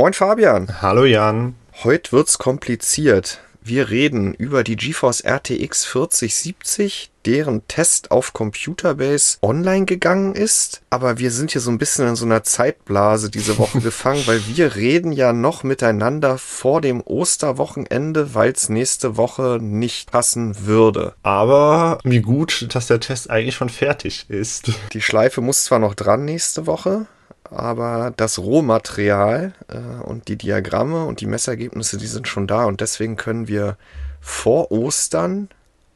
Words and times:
Moin 0.00 0.14
Fabian. 0.14 0.80
Hallo 0.80 1.04
Jan. 1.04 1.56
Heute 1.84 2.12
wird's 2.12 2.38
kompliziert. 2.38 3.40
Wir 3.60 3.90
reden 3.90 4.32
über 4.32 4.64
die 4.64 4.76
GeForce 4.76 5.22
RTX 5.26 5.84
4070, 5.84 7.10
deren 7.26 7.68
Test 7.68 8.10
auf 8.10 8.32
Computerbase 8.32 9.36
online 9.42 9.84
gegangen 9.84 10.34
ist. 10.34 10.80
Aber 10.88 11.18
wir 11.18 11.30
sind 11.30 11.50
hier 11.50 11.60
so 11.60 11.70
ein 11.70 11.76
bisschen 11.76 12.08
in 12.08 12.16
so 12.16 12.24
einer 12.24 12.42
Zeitblase 12.42 13.28
diese 13.28 13.58
Woche 13.58 13.80
gefangen, 13.82 14.22
weil 14.24 14.40
wir 14.46 14.74
reden 14.74 15.12
ja 15.12 15.34
noch 15.34 15.64
miteinander 15.64 16.38
vor 16.38 16.80
dem 16.80 17.02
Osterwochenende, 17.02 18.34
weil 18.34 18.52
es 18.52 18.70
nächste 18.70 19.18
Woche 19.18 19.58
nicht 19.60 20.10
passen 20.10 20.64
würde. 20.64 21.12
Aber 21.22 21.98
wie 22.04 22.22
gut, 22.22 22.68
dass 22.74 22.86
der 22.86 23.00
Test 23.00 23.28
eigentlich 23.28 23.54
schon 23.54 23.68
fertig 23.68 24.30
ist. 24.30 24.72
Die 24.94 25.02
Schleife 25.02 25.42
muss 25.42 25.64
zwar 25.64 25.78
noch 25.78 25.94
dran 25.94 26.24
nächste 26.24 26.66
Woche, 26.66 27.06
aber 27.50 28.12
das 28.16 28.38
Rohmaterial 28.38 29.52
äh, 29.68 30.02
und 30.04 30.28
die 30.28 30.36
Diagramme 30.36 31.04
und 31.04 31.20
die 31.20 31.26
Messergebnisse, 31.26 31.96
die 31.98 32.06
sind 32.06 32.28
schon 32.28 32.46
da 32.46 32.64
und 32.64 32.80
deswegen 32.80 33.16
können 33.16 33.48
wir 33.48 33.76
vor 34.20 34.70
Ostern 34.70 35.48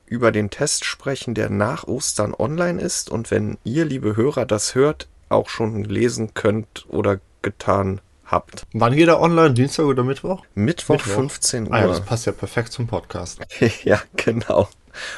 über 0.06 0.32
den 0.32 0.50
Test 0.50 0.84
sprechen, 0.84 1.34
der 1.34 1.50
nach 1.50 1.84
Ostern 1.84 2.34
online 2.36 2.80
ist 2.80 3.10
und 3.10 3.30
wenn 3.30 3.58
ihr, 3.64 3.84
liebe 3.84 4.16
Hörer, 4.16 4.46
das 4.46 4.74
hört, 4.74 5.08
auch 5.28 5.48
schon 5.48 5.84
lesen 5.84 6.34
könnt 6.34 6.86
oder 6.88 7.20
getan 7.42 8.00
habt. 8.24 8.66
Wann 8.72 8.94
geht 8.94 9.08
er 9.08 9.20
online? 9.20 9.54
Dienstag 9.54 9.84
oder 9.84 10.04
Mittwoch? 10.04 10.42
Mittwoch, 10.54 10.96
Mittwoch. 10.96 11.14
15 11.14 11.66
Uhr. 11.66 11.72
Ah, 11.72 11.80
ja, 11.80 11.86
das 11.88 12.00
passt 12.00 12.26
ja 12.26 12.32
perfekt 12.32 12.72
zum 12.72 12.86
Podcast. 12.86 13.40
ja, 13.84 14.00
genau. 14.16 14.68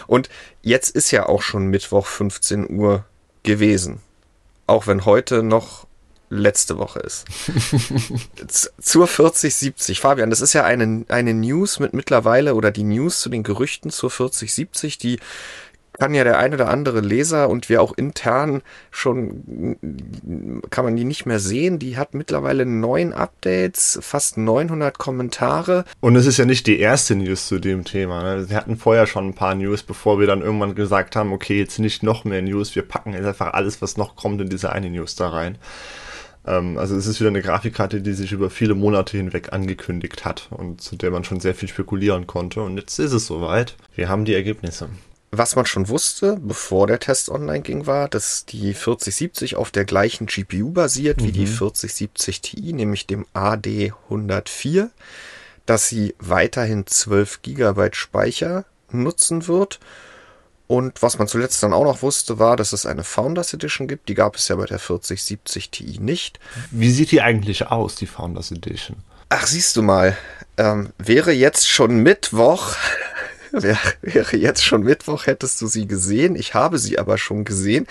Und 0.06 0.28
jetzt 0.62 0.94
ist 0.94 1.10
ja 1.10 1.26
auch 1.26 1.42
schon 1.42 1.66
Mittwoch 1.66 2.06
15 2.06 2.70
Uhr 2.70 3.04
gewesen. 3.42 4.00
Auch 4.66 4.86
wenn 4.86 5.04
heute 5.04 5.42
noch 5.42 5.86
letzte 6.28 6.78
Woche 6.78 7.00
ist. 7.00 7.24
zur 8.80 9.06
4070. 9.06 10.00
Fabian, 10.00 10.30
das 10.30 10.40
ist 10.40 10.52
ja 10.52 10.64
eine, 10.64 11.04
eine 11.08 11.34
News 11.34 11.80
mit 11.80 11.94
mittlerweile 11.94 12.54
oder 12.54 12.70
die 12.70 12.84
News 12.84 13.20
zu 13.20 13.28
den 13.28 13.42
Gerüchten 13.42 13.90
zur 13.90 14.10
4070, 14.10 14.98
die 14.98 15.18
kann 15.98 16.14
ja 16.14 16.24
der 16.24 16.38
ein 16.38 16.52
oder 16.52 16.68
andere 16.68 17.00
Leser 17.00 17.48
und 17.48 17.68
wir 17.68 17.82
auch 17.82 17.96
intern 17.96 18.62
schon, 18.90 19.76
kann 20.70 20.84
man 20.84 20.96
die 20.96 21.04
nicht 21.04 21.26
mehr 21.26 21.40
sehen. 21.40 21.78
Die 21.78 21.96
hat 21.96 22.14
mittlerweile 22.14 22.66
neun 22.66 23.12
Updates, 23.12 23.98
fast 24.02 24.36
900 24.36 24.98
Kommentare. 24.98 25.84
Und 26.00 26.16
es 26.16 26.26
ist 26.26 26.36
ja 26.36 26.44
nicht 26.44 26.66
die 26.66 26.78
erste 26.78 27.16
News 27.16 27.46
zu 27.46 27.58
dem 27.58 27.84
Thema. 27.84 28.22
Ne? 28.22 28.44
Sie 28.44 28.54
hatten 28.54 28.76
vorher 28.76 29.06
schon 29.06 29.28
ein 29.28 29.34
paar 29.34 29.54
News, 29.54 29.82
bevor 29.82 30.20
wir 30.20 30.26
dann 30.26 30.42
irgendwann 30.42 30.74
gesagt 30.74 31.16
haben, 31.16 31.32
okay, 31.32 31.58
jetzt 31.58 31.78
nicht 31.78 32.02
noch 32.02 32.24
mehr 32.24 32.42
News, 32.42 32.74
wir 32.74 32.82
packen 32.82 33.14
jetzt 33.14 33.26
einfach 33.26 33.54
alles, 33.54 33.80
was 33.80 33.96
noch 33.96 34.16
kommt, 34.16 34.40
in 34.40 34.48
diese 34.48 34.72
eine 34.72 34.90
News 34.90 35.16
da 35.16 35.28
rein. 35.30 35.56
Ähm, 36.46 36.78
also 36.78 36.96
es 36.96 37.06
ist 37.06 37.20
wieder 37.20 37.30
eine 37.30 37.42
Grafikkarte, 37.42 38.00
die 38.00 38.12
sich 38.12 38.32
über 38.32 38.50
viele 38.50 38.74
Monate 38.74 39.16
hinweg 39.16 39.52
angekündigt 39.52 40.24
hat 40.24 40.48
und 40.50 40.80
zu 40.80 40.96
der 40.96 41.10
man 41.10 41.24
schon 41.24 41.40
sehr 41.40 41.54
viel 41.54 41.68
spekulieren 41.68 42.26
konnte. 42.26 42.62
Und 42.62 42.76
jetzt 42.76 42.98
ist 42.98 43.12
es 43.12 43.26
soweit. 43.26 43.76
Wir 43.94 44.08
haben 44.08 44.24
die 44.24 44.34
Ergebnisse. 44.34 44.88
Was 45.32 45.56
man 45.56 45.66
schon 45.66 45.88
wusste, 45.88 46.38
bevor 46.40 46.86
der 46.86 47.00
Test 47.00 47.28
online 47.28 47.60
ging, 47.60 47.86
war, 47.86 48.08
dass 48.08 48.46
die 48.46 48.72
4070 48.72 49.56
auf 49.56 49.70
der 49.70 49.84
gleichen 49.84 50.26
GPU 50.26 50.70
basiert 50.70 51.20
mhm. 51.20 51.26
wie 51.26 51.32
die 51.32 51.46
4070 51.46 52.40
Ti, 52.40 52.72
nämlich 52.72 53.06
dem 53.06 53.26
AD104, 53.34 54.88
dass 55.66 55.88
sie 55.88 56.14
weiterhin 56.18 56.86
12 56.86 57.42
GB 57.42 57.88
Speicher 57.92 58.64
nutzen 58.92 59.48
wird 59.48 59.80
und 60.66 61.00
was 61.02 61.18
man 61.18 61.28
zuletzt 61.28 61.62
dann 61.62 61.72
auch 61.72 61.84
noch 61.84 62.02
wusste, 62.02 62.38
war, 62.38 62.56
dass 62.56 62.72
es 62.72 62.86
eine 62.86 63.04
Founders 63.04 63.54
Edition 63.54 63.86
gibt. 63.86 64.08
Die 64.08 64.14
gab 64.14 64.36
es 64.36 64.48
ja 64.48 64.56
bei 64.56 64.66
der 64.66 64.78
4070 64.78 65.70
Ti 65.70 65.98
nicht. 66.00 66.40
Wie 66.70 66.90
sieht 66.90 67.12
die 67.12 67.22
eigentlich 67.22 67.68
aus, 67.68 67.94
die 67.94 68.06
Founders 68.06 68.50
Edition? 68.50 68.96
Ach, 69.28 69.46
siehst 69.46 69.76
du 69.76 69.82
mal, 69.82 70.16
ähm, 70.56 70.92
wäre 70.98 71.32
jetzt 71.32 71.68
schon 71.68 71.98
Mittwoch, 71.98 72.74
wäre, 73.52 73.78
wäre 74.02 74.36
jetzt 74.36 74.64
schon 74.64 74.82
Mittwoch, 74.82 75.26
hättest 75.26 75.60
du 75.60 75.68
sie 75.68 75.86
gesehen. 75.86 76.34
Ich 76.34 76.54
habe 76.54 76.78
sie 76.78 76.98
aber 76.98 77.16
schon 77.16 77.44
gesehen. 77.44 77.86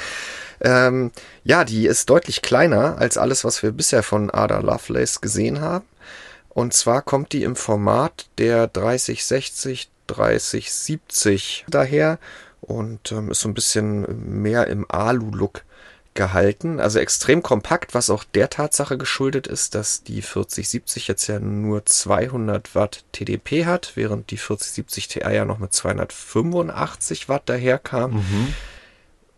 Ähm, 0.61 1.11
ja, 1.44 1.63
die 1.63 1.85
ist 1.85 2.09
deutlich 2.09 2.41
kleiner 2.41 2.97
als 2.97 3.17
alles, 3.17 3.44
was 3.44 3.63
wir 3.63 3.71
bisher 3.71 4.03
von 4.03 4.29
Ada 4.29 4.59
Lovelace 4.59 5.21
gesehen 5.21 5.61
haben. 5.61 5.85
Und 6.50 6.73
zwar 6.73 7.01
kommt 7.01 7.33
die 7.33 7.44
im 7.44 7.55
Format 7.55 8.27
der 8.38 8.67
3060 8.67 9.89
3070 10.07 11.66
daher 11.67 12.19
und 12.67 13.11
ähm, 13.11 13.31
ist 13.31 13.41
so 13.41 13.49
ein 13.49 13.53
bisschen 13.53 14.41
mehr 14.41 14.67
im 14.67 14.85
Alu-Look 14.89 15.63
gehalten. 16.15 16.79
Also 16.79 16.99
extrem 16.99 17.43
kompakt, 17.43 17.93
was 17.93 18.09
auch 18.09 18.23
der 18.23 18.49
Tatsache 18.49 18.97
geschuldet 18.97 19.47
ist, 19.47 19.75
dass 19.75 20.01
die 20.01 20.21
4070 20.21 21.07
jetzt 21.07 21.27
ja 21.27 21.39
nur 21.39 21.85
200 21.85 22.73
Watt 22.73 23.03
TDP 23.11 23.65
hat, 23.65 23.91
während 23.95 24.31
die 24.31 24.37
4070 24.37 25.07
Ti 25.09 25.19
ja 25.19 25.45
noch 25.45 25.59
mit 25.59 25.73
285 25.73 27.29
Watt 27.29 27.43
daherkam. 27.47 28.13
Mhm. 28.13 28.53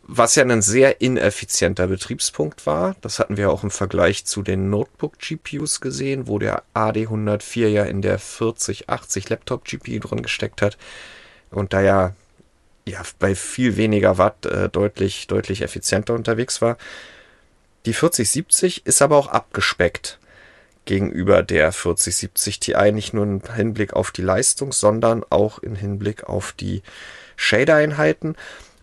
Was 0.10 0.36
ja 0.36 0.44
ein 0.44 0.62
sehr 0.62 1.02
ineffizienter 1.02 1.88
Betriebspunkt 1.88 2.66
war. 2.66 2.96
Das 3.02 3.20
hatten 3.20 3.36
wir 3.36 3.52
auch 3.52 3.64
im 3.64 3.72
Vergleich 3.72 4.24
zu 4.24 4.42
den 4.42 4.70
Notebook-GPUs 4.70 5.82
gesehen, 5.82 6.28
wo 6.28 6.40
der 6.40 6.64
AD104 6.74 7.68
ja 7.68 7.84
in 7.84 8.02
der 8.02 8.18
4080 8.18 9.28
Laptop-GPU 9.28 10.00
drin 10.00 10.22
gesteckt 10.22 10.62
hat. 10.62 10.78
Und 11.50 11.74
da 11.74 11.82
ja 11.82 12.14
ja, 12.88 13.02
bei 13.20 13.36
viel 13.36 13.78
weniger 13.78 14.18
Watt 14.18 14.46
äh, 14.46 14.70
deutlich, 14.70 15.28
deutlich 15.28 15.62
effizienter 15.62 16.14
unterwegs 16.14 16.62
war. 16.62 16.78
Die 17.86 17.94
4070 17.94 18.86
ist 18.86 19.02
aber 19.02 19.18
auch 19.18 19.28
abgespeckt 19.28 20.20
gegenüber 20.86 21.44
der 21.44 21.72
4070 21.72 22.60
Ti, 22.60 22.92
nicht 22.92 23.14
nur 23.14 23.24
im 23.24 23.42
Hinblick 23.54 23.94
auf 23.94 24.12
die 24.12 24.22
Leistung, 24.22 24.72
sondern 24.72 25.24
auch 25.30 25.60
im 25.60 25.76
Hinblick 25.76 26.24
auf 26.24 26.54
die 26.54 26.82
Shader-Einheiten 27.36 28.36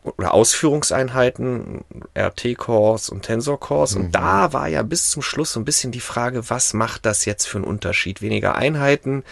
oder 0.05 0.35
Ausführungseinheiten, 0.35 1.83
RT-Cores 2.17 3.09
und 3.09 3.23
Tensor-Cores. 3.23 3.95
Mhm. 3.95 4.01
Und 4.05 4.15
da 4.15 4.53
war 4.53 4.69
ja 4.69 4.83
bis 4.83 5.11
zum 5.11 5.23
Schluss 5.23 5.53
so 5.53 5.61
ein 5.61 5.65
bisschen 5.65 5.93
die 5.93 6.01
Frage, 6.01 6.51
was 6.51 6.75
macht 6.75 7.07
das 7.07 7.25
jetzt 7.25 7.47
für 7.47 7.59
einen 7.59 7.67
Unterschied? 7.67 8.21
Weniger 8.21 8.55
Einheiten, 8.55 9.25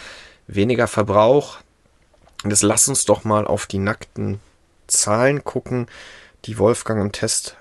weniger 0.47 0.89
Verbrauch. 0.89 1.59
Und 2.43 2.51
jetzt 2.51 2.63
lass 2.63 2.89
uns 2.89 3.05
doch 3.05 3.25
mal 3.25 3.47
auf 3.47 3.67
die 3.67 3.79
nackten 3.79 4.41
Zahlen 4.87 5.45
gucken, 5.45 5.87
die 6.45 6.59
Wolfgang 6.59 7.01
im 7.01 7.13
Test 7.13 7.57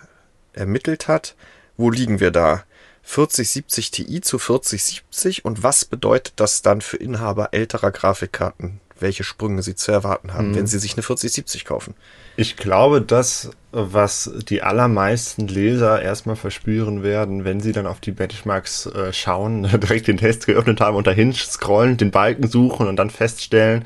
ermittelt 0.54 1.08
hat. 1.08 1.36
Wo 1.78 1.90
liegen 1.90 2.20
wir 2.20 2.32
da? 2.32 2.64
4070 3.04 3.92
Ti 3.92 4.22
zu 4.22 4.38
4070 4.38 5.44
und 5.46 5.64
was 5.64 5.86
bedeutet 5.86 6.34
das 6.36 6.62
dann 6.62 6.82
für 6.82 6.98
Inhaber 6.98 7.50
älterer 7.52 7.92
Grafikkarten, 7.92 8.80
welche 9.00 9.24
Sprünge 9.24 9.64
sie 9.64 9.76
zu 9.76 9.92
erwarten 9.92 10.34
haben, 10.34 10.52
mhm. 10.52 10.56
wenn 10.56 10.68
sie 10.68 10.78
sich 10.78 10.94
eine 10.94 11.02
4070 11.02 11.66
kaufen? 11.66 11.96
Ich 12.38 12.58
glaube, 12.58 13.02
das, 13.02 13.50
was 13.72 14.32
die 14.48 14.62
allermeisten 14.62 15.48
Leser 15.48 16.02
erstmal 16.02 16.36
verspüren 16.36 17.02
werden, 17.02 17.44
wenn 17.44 17.60
sie 17.60 17.72
dann 17.72 17.88
auf 17.88 18.00
die 18.00 18.12
Benchmarks 18.12 18.86
äh, 18.86 19.12
schauen, 19.12 19.64
direkt 19.82 20.08
den 20.08 20.18
Test 20.18 20.46
geöffnet 20.46 20.80
haben 20.80 20.96
und 20.96 21.08
dahin 21.08 21.34
scrollen, 21.34 21.98
den 21.98 22.12
Balken 22.12 22.48
suchen 22.48 22.88
und 22.88 22.98
dann 22.98 23.10
feststellen, 23.10 23.86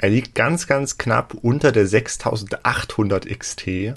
er 0.00 0.08
liegt 0.08 0.34
ganz, 0.34 0.66
ganz 0.66 0.96
knapp 0.96 1.34
unter 1.42 1.72
der 1.72 1.86
6800 1.86 3.26
XT 3.38 3.94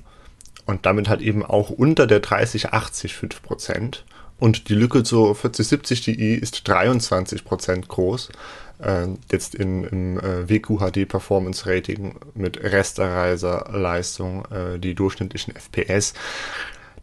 und 0.66 0.86
damit 0.86 1.08
halt 1.08 1.22
eben 1.22 1.46
auch 1.46 1.70
unter 1.70 2.08
der 2.08 2.20
3080 2.20 3.14
5%. 3.14 4.00
Und 4.38 4.68
die 4.68 4.76
Lücke 4.76 5.04
zur 5.04 5.34
4070 5.34 6.02
Ti 6.02 6.34
ist 6.36 6.68
23% 6.68 7.88
groß. 7.88 8.30
Äh, 8.80 9.08
jetzt 9.32 9.56
in, 9.56 9.86
im 9.86 10.20
äh, 10.20 10.50
WQHD 10.50 11.08
Performance 11.08 11.66
Rating 11.66 12.16
mit 12.34 12.62
Restereiser-Leistung, 12.62 14.44
äh, 14.52 14.80
die 14.80 14.96
durchschnittlichen 14.96 15.56
FPS 15.56 16.14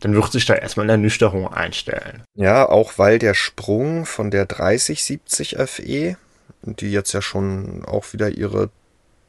dann 0.00 0.14
wird 0.14 0.32
sich 0.32 0.46
da 0.46 0.54
erstmal 0.54 0.84
eine 0.84 0.92
Ernüchterung 0.92 1.52
einstellen. 1.52 2.22
Ja, 2.34 2.66
auch 2.66 2.94
weil 2.96 3.19
der 3.19 3.34
Sprung 3.34 4.06
von 4.06 4.30
der 4.30 4.46
3070 4.46 5.58
FE, 5.66 6.16
die 6.62 6.90
jetzt 6.90 7.12
ja 7.12 7.20
schon 7.20 7.84
auch 7.84 8.14
wieder 8.14 8.30
ihre 8.30 8.70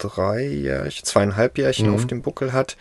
drei 0.01 0.45
Jährchen, 0.45 1.05
zweieinhalb 1.05 1.57
Jährchen 1.57 1.89
mhm. 1.89 1.95
auf 1.95 2.07
dem 2.07 2.21
Buckel 2.21 2.53
hat. 2.53 2.77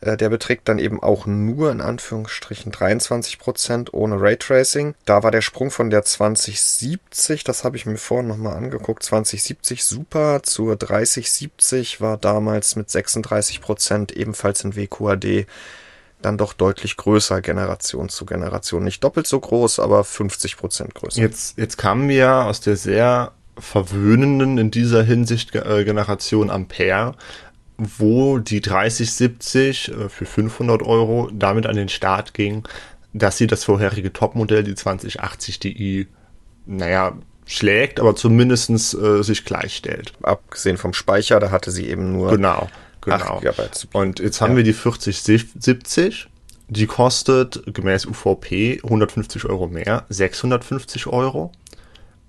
Äh, 0.00 0.16
der 0.16 0.28
beträgt 0.28 0.68
dann 0.68 0.78
eben 0.78 1.02
auch 1.02 1.26
nur 1.26 1.70
in 1.70 1.80
Anführungsstrichen 1.80 2.72
23 2.72 3.38
Prozent 3.38 3.94
ohne 3.94 4.20
Raytracing. 4.20 4.94
Da 5.04 5.22
war 5.22 5.30
der 5.30 5.42
Sprung 5.42 5.70
von 5.70 5.90
der 5.90 6.04
2070, 6.04 7.44
das 7.44 7.64
habe 7.64 7.76
ich 7.76 7.86
mir 7.86 7.96
vorhin 7.96 8.28
nochmal 8.28 8.56
angeguckt, 8.56 9.02
2070 9.02 9.84
super 9.84 10.42
zur 10.42 10.76
3070 10.76 12.00
war 12.00 12.16
damals 12.16 12.76
mit 12.76 12.90
36 12.90 13.60
Prozent 13.60 14.12
ebenfalls 14.12 14.62
in 14.64 14.76
WQAD 14.76 15.46
dann 16.20 16.36
doch 16.36 16.52
deutlich 16.52 16.96
größer 16.96 17.40
Generation 17.40 18.08
zu 18.08 18.26
Generation. 18.26 18.82
Nicht 18.82 19.04
doppelt 19.04 19.28
so 19.28 19.38
groß, 19.38 19.78
aber 19.78 20.02
50 20.02 20.56
Prozent 20.56 20.94
größer. 20.94 21.20
Jetzt, 21.20 21.56
jetzt 21.56 21.78
kamen 21.78 22.08
wir 22.08 22.44
aus 22.44 22.60
der 22.60 22.76
sehr 22.76 23.32
verwöhnenden 23.58 24.58
in 24.58 24.70
dieser 24.70 25.02
Hinsicht 25.02 25.54
äh, 25.54 25.84
Generation 25.84 26.50
Ampere, 26.50 27.14
wo 27.78 28.38
die 28.38 28.60
3070 28.60 29.88
äh, 29.88 30.08
für 30.08 30.26
500 30.26 30.82
Euro 30.82 31.30
damit 31.32 31.66
an 31.66 31.76
den 31.76 31.88
Start 31.88 32.34
ging, 32.34 32.66
dass 33.12 33.38
sie 33.38 33.46
das 33.46 33.64
vorherige 33.64 34.12
Topmodell, 34.12 34.64
die 34.64 34.74
2080 34.74 35.58
Ti, 35.58 36.08
naja, 36.66 37.16
schlägt, 37.46 37.98
aber 37.98 38.14
zumindest 38.14 38.94
äh, 38.94 39.22
sich 39.22 39.44
gleichstellt. 39.44 40.12
Abgesehen 40.22 40.76
vom 40.76 40.92
Speicher, 40.92 41.40
da 41.40 41.50
hatte 41.50 41.70
sie 41.70 41.88
eben 41.88 42.12
nur 42.12 42.30
genau, 42.30 42.68
genau. 43.00 43.40
Und 43.92 44.20
jetzt 44.20 44.40
haben 44.40 44.52
ja. 44.52 44.56
wir 44.58 44.64
die 44.64 44.74
4070, 44.74 46.28
die 46.68 46.86
kostet 46.86 47.62
gemäß 47.72 48.04
UVP 48.04 48.80
150 48.84 49.46
Euro 49.46 49.66
mehr, 49.66 50.04
650 50.10 51.06
Euro. 51.06 51.52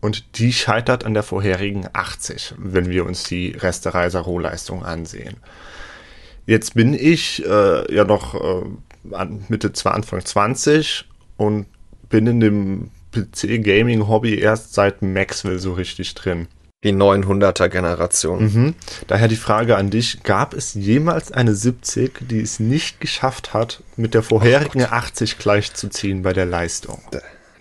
Und 0.01 0.39
die 0.39 0.53
scheitert 0.53 1.03
an 1.05 1.13
der 1.13 1.23
vorherigen 1.23 1.87
80, 1.91 2.55
wenn 2.57 2.89
wir 2.89 3.05
uns 3.05 3.23
die 3.23 3.51
Restereiser 3.51 4.21
Rohleistung 4.21 4.83
ansehen. 4.83 5.37
Jetzt 6.45 6.73
bin 6.73 6.93
ich 6.93 7.45
äh, 7.45 7.93
ja 7.93 8.05
noch 8.05 8.33
äh, 8.33 9.25
Mitte, 9.49 9.71
Anfang 9.85 10.25
20 10.25 11.05
und 11.37 11.67
bin 12.09 12.27
in 12.27 12.39
dem 12.39 12.91
PC-Gaming-Hobby 13.11 14.39
erst 14.39 14.73
seit 14.73 15.01
Maxwell 15.01 15.59
so 15.59 15.73
richtig 15.73 16.15
drin. 16.15 16.47
Die 16.83 16.93
900er 16.93 17.67
Generation. 17.67 18.43
Mhm. 18.43 18.75
Daher 19.07 19.27
die 19.27 19.35
Frage 19.35 19.75
an 19.75 19.89
dich, 19.89 20.23
gab 20.23 20.53
es 20.53 20.75
jemals 20.75 21.31
eine 21.31 21.53
70, 21.53 22.29
die 22.29 22.39
es 22.39 22.61
nicht 22.61 23.01
geschafft 23.01 23.53
hat, 23.53 23.83
mit 23.97 24.13
der 24.13 24.23
vorherigen 24.23 24.83
oh 24.83 24.93
80 24.93 25.39
gleichzuziehen 25.39 26.21
bei 26.21 26.31
der 26.31 26.45
Leistung? 26.45 27.01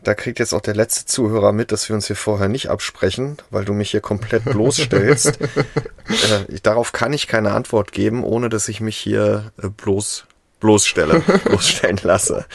Da, 0.08 0.14
kriegt 0.14 0.38
jetzt 0.38 0.54
auch 0.54 0.60
der 0.60 0.74
letzte 0.74 1.06
Zuhörer 1.06 1.52
mit, 1.52 1.72
dass 1.72 1.88
wir 1.88 1.94
uns 1.94 2.06
hier 2.06 2.16
vorher 2.16 2.48
nicht 2.48 2.68
absprechen, 2.68 3.36
weil 3.50 3.64
du 3.64 3.74
mich 3.74 3.90
hier 3.90 4.00
komplett 4.00 4.44
bloßstellst. 4.44 5.40
äh, 5.40 6.60
darauf 6.62 6.92
kann 6.92 7.12
ich 7.12 7.26
keine 7.26 7.52
Antwort 7.52 7.92
geben, 7.92 8.24
ohne 8.24 8.48
dass 8.48 8.68
ich 8.68 8.80
mich 8.80 8.96
hier 8.96 9.52
äh, 9.62 9.68
bloß 9.68 10.24
bloßstelle, 10.60 11.20
bloßstellen 11.44 12.00
lasse. 12.02 12.46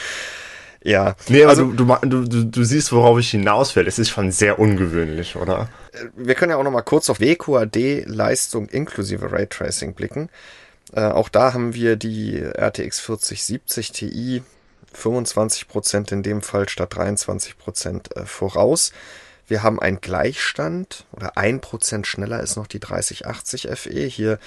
Ja. 0.82 1.16
Nee, 1.28 1.42
aber 1.42 1.50
also, 1.50 1.72
du, 1.72 1.84
du, 2.02 2.24
du, 2.24 2.44
du 2.44 2.64
siehst, 2.64 2.92
worauf 2.92 3.18
ich 3.18 3.30
hinaus 3.30 3.74
will. 3.74 3.86
Es 3.86 3.98
ist 3.98 4.10
schon 4.10 4.30
sehr 4.30 4.58
ungewöhnlich, 4.58 5.36
oder? 5.36 5.68
Wir 6.14 6.34
können 6.34 6.50
ja 6.50 6.58
auch 6.58 6.64
noch 6.64 6.70
mal 6.70 6.82
kurz 6.82 7.08
auf 7.08 7.20
WQAD-Leistung 7.20 8.68
inklusive 8.68 9.32
Raytracing 9.32 9.94
blicken. 9.94 10.28
Äh, 10.92 11.06
auch 11.06 11.28
da 11.28 11.54
haben 11.54 11.74
wir 11.74 11.96
die 11.96 12.38
RTX 12.38 13.00
4070 13.00 13.92
Ti 13.92 14.42
25% 14.94 16.12
in 16.12 16.22
dem 16.22 16.42
Fall 16.42 16.68
statt 16.68 16.94
23% 16.94 18.16
äh, 18.16 18.26
voraus. 18.26 18.92
Wir 19.46 19.62
haben 19.62 19.80
einen 19.80 20.00
Gleichstand 20.00 21.04
oder 21.12 21.36
1% 21.36 22.04
schneller 22.06 22.40
ist 22.40 22.56
noch 22.56 22.66
die 22.66 22.80
3080 22.80 23.68
FE. 23.74 24.06
Hier 24.06 24.38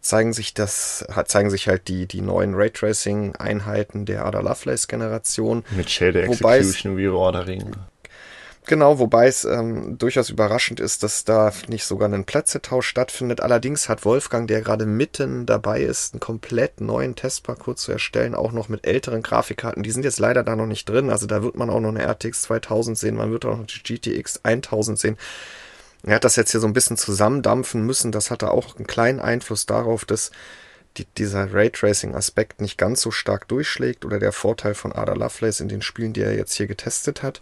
zeigen 0.00 0.32
sich 0.32 0.54
das, 0.54 1.04
zeigen 1.26 1.50
sich 1.50 1.68
halt 1.68 1.88
die, 1.88 2.06
die 2.06 2.20
neuen 2.20 2.54
Raytracing-Einheiten 2.54 4.06
der 4.06 4.24
Ada 4.24 4.40
Lovelace-Generation. 4.40 5.64
Mit 5.70 5.90
Shader 5.90 6.24
Execution 6.24 6.96
Reordering. 6.96 7.76
Genau, 8.66 8.98
wobei 8.98 9.26
es 9.26 9.44
ähm, 9.44 9.96
durchaus 9.96 10.28
überraschend 10.28 10.80
ist, 10.80 11.02
dass 11.02 11.24
da 11.24 11.52
nicht 11.68 11.84
sogar 11.84 12.12
ein 12.12 12.24
Plätzetausch 12.24 12.86
stattfindet. 12.86 13.40
Allerdings 13.40 13.88
hat 13.88 14.04
Wolfgang, 14.04 14.46
der 14.46 14.60
gerade 14.60 14.86
mitten 14.86 15.46
dabei 15.46 15.80
ist, 15.80 16.12
einen 16.12 16.20
komplett 16.20 16.80
neuen 16.80 17.16
Testparcours 17.16 17.80
zu 17.80 17.90
erstellen, 17.90 18.34
auch 18.34 18.52
noch 18.52 18.68
mit 18.68 18.86
älteren 18.86 19.22
Grafikkarten. 19.22 19.82
Die 19.82 19.90
sind 19.90 20.04
jetzt 20.04 20.18
leider 20.18 20.44
da 20.44 20.56
noch 20.56 20.66
nicht 20.66 20.88
drin. 20.88 21.10
Also 21.10 21.26
da 21.26 21.42
wird 21.42 21.56
man 21.56 21.70
auch 21.70 21.80
noch 21.80 21.88
eine 21.88 22.04
RTX 22.04 22.42
2000 22.42 22.98
sehen, 22.98 23.16
man 23.16 23.32
wird 23.32 23.44
auch 23.46 23.56
noch 23.56 23.66
die 23.66 23.82
GTX 23.82 24.40
1000 24.44 24.98
sehen. 24.98 25.16
Er 26.02 26.16
hat 26.16 26.24
das 26.24 26.36
jetzt 26.36 26.52
hier 26.52 26.60
so 26.60 26.66
ein 26.66 26.72
bisschen 26.72 26.96
zusammendampfen 26.96 27.84
müssen. 27.84 28.12
Das 28.12 28.30
hatte 28.30 28.50
auch 28.50 28.76
einen 28.76 28.86
kleinen 28.86 29.20
Einfluss 29.20 29.66
darauf, 29.66 30.04
dass 30.04 30.30
die, 30.96 31.06
dieser 31.18 31.52
Raytracing-Aspekt 31.52 32.60
nicht 32.60 32.78
ganz 32.78 33.00
so 33.00 33.10
stark 33.10 33.48
durchschlägt 33.48 34.04
oder 34.04 34.18
der 34.18 34.32
Vorteil 34.32 34.74
von 34.74 34.92
Ada 34.92 35.14
Lovelace 35.14 35.60
in 35.60 35.68
den 35.68 35.82
Spielen, 35.82 36.12
die 36.12 36.22
er 36.22 36.34
jetzt 36.34 36.54
hier 36.54 36.66
getestet 36.66 37.22
hat. 37.22 37.40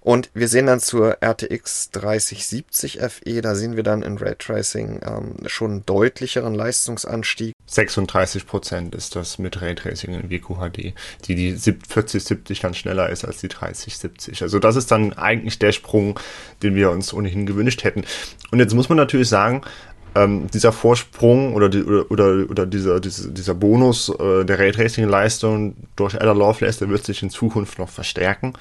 Und 0.00 0.30
wir 0.32 0.48
sehen 0.48 0.66
dann 0.66 0.80
zur 0.80 1.18
RTX 1.22 1.90
3070 1.90 3.00
FE, 3.00 3.42
da 3.42 3.54
sehen 3.54 3.76
wir 3.76 3.82
dann 3.82 4.02
in 4.02 4.16
Raytracing 4.16 5.00
ähm, 5.04 5.36
schon 5.46 5.70
einen 5.70 5.86
deutlicheren 5.86 6.54
Leistungsanstieg. 6.54 7.54
36% 7.68 8.94
ist 8.96 9.14
das 9.14 9.38
mit 9.38 9.60
Raytracing 9.60 10.14
in 10.14 10.30
WQHD, 10.30 10.94
die 11.26 11.34
die 11.34 11.52
4070 11.52 12.60
dann 12.60 12.74
schneller 12.74 13.10
ist 13.10 13.24
als 13.24 13.38
die 13.38 13.48
3070. 13.48 14.42
Also 14.42 14.58
das 14.58 14.76
ist 14.76 14.90
dann 14.90 15.12
eigentlich 15.12 15.58
der 15.58 15.72
Sprung, 15.72 16.18
den 16.62 16.74
wir 16.74 16.90
uns 16.90 17.12
ohnehin 17.12 17.44
gewünscht 17.44 17.84
hätten. 17.84 18.04
Und 18.50 18.58
jetzt 18.58 18.74
muss 18.74 18.88
man 18.88 18.96
natürlich 18.96 19.28
sagen, 19.28 19.62
ähm, 20.14 20.48
dieser 20.52 20.72
Vorsprung 20.72 21.54
oder, 21.54 21.68
die, 21.68 21.84
oder, 21.84 22.10
oder, 22.10 22.50
oder 22.50 22.66
dieser, 22.66 23.00
dieser, 23.00 23.30
dieser 23.30 23.54
Bonus 23.54 24.08
äh, 24.08 24.44
der 24.44 24.58
Raytracing-Leistung 24.58 25.76
durch 25.96 26.20
Ada 26.20 26.32
Lovelace, 26.32 26.78
der 26.78 26.88
wird 26.88 27.04
sich 27.04 27.22
in 27.22 27.30
Zukunft 27.30 27.78
noch 27.78 27.88
verstärken. 27.88 28.54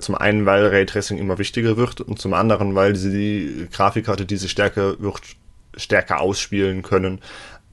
Zum 0.00 0.14
einen, 0.14 0.46
weil 0.46 0.66
Raytracing 0.66 1.18
immer 1.18 1.38
wichtiger 1.38 1.76
wird 1.76 2.00
und 2.00 2.18
zum 2.18 2.34
anderen, 2.34 2.74
weil 2.74 2.96
sie 2.96 3.10
die 3.10 3.68
Grafikkarte 3.70 4.26
diese 4.26 4.48
Stärke 4.48 4.96
wird 4.98 5.20
stärker 5.76 6.20
ausspielen 6.20 6.82
können, 6.82 7.20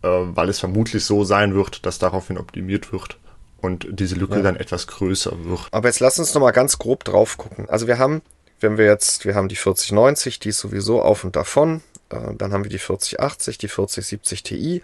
äh, 0.01 0.07
weil 0.07 0.49
es 0.49 0.59
vermutlich 0.59 1.05
so 1.05 1.23
sein 1.23 1.53
wird, 1.53 1.85
dass 1.85 1.99
daraufhin 1.99 2.37
optimiert 2.37 2.91
wird 2.91 3.17
und 3.61 3.87
diese 3.91 4.15
Lücke 4.15 4.37
ja. 4.37 4.41
dann 4.41 4.55
etwas 4.55 4.87
größer 4.87 5.45
wird. 5.45 5.67
Aber 5.71 5.87
jetzt 5.87 5.99
lass 5.99 6.19
uns 6.19 6.33
noch 6.33 6.41
mal 6.41 6.51
ganz 6.51 6.77
grob 6.77 7.03
drauf 7.03 7.37
gucken. 7.37 7.69
Also 7.69 7.87
wir 7.87 7.99
haben, 7.99 8.21
wenn 8.59 8.77
wir 8.77 8.85
jetzt, 8.85 9.25
wir 9.25 9.35
haben 9.35 9.47
die 9.47 9.55
4090, 9.55 10.39
die 10.39 10.49
ist 10.49 10.59
sowieso 10.59 11.01
auf 11.01 11.23
und 11.23 11.35
davon. 11.35 11.81
Äh, 12.09 12.35
dann 12.35 12.53
haben 12.53 12.63
wir 12.63 12.71
die 12.71 12.79
4080, 12.79 13.57
die 13.57 13.67
4070 13.67 14.43
Ti 14.43 14.81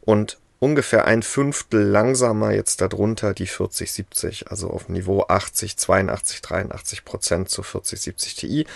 und 0.00 0.38
ungefähr 0.58 1.06
ein 1.06 1.22
Fünftel 1.22 1.82
langsamer 1.82 2.52
jetzt 2.52 2.80
darunter 2.80 3.34
die 3.34 3.46
4070, 3.46 4.50
also 4.50 4.70
auf 4.70 4.88
Niveau 4.88 5.24
80, 5.28 5.76
82, 5.76 6.42
83 6.42 7.04
Prozent 7.04 7.48
zu 7.48 7.62
4070 7.62 8.34
Ti. 8.36 8.66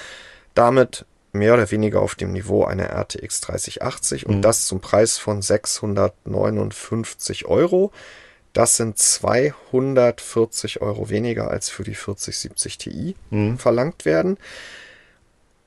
Damit 0.54 1.06
mehr 1.32 1.54
oder 1.54 1.70
weniger 1.70 2.00
auf 2.00 2.16
dem 2.16 2.32
Niveau 2.32 2.64
einer 2.64 2.90
RTX 2.90 3.40
3080 3.40 4.26
und 4.26 4.38
mhm. 4.38 4.42
das 4.42 4.66
zum 4.66 4.80
Preis 4.80 5.16
von 5.18 5.42
659 5.42 7.46
Euro. 7.46 7.92
Das 8.52 8.76
sind 8.76 8.98
240 8.98 10.82
Euro 10.82 11.08
weniger 11.08 11.48
als 11.50 11.68
für 11.68 11.84
die 11.84 11.94
4070 11.94 12.78
Ti 12.78 13.14
mhm. 13.30 13.58
verlangt 13.58 14.04
werden. 14.04 14.38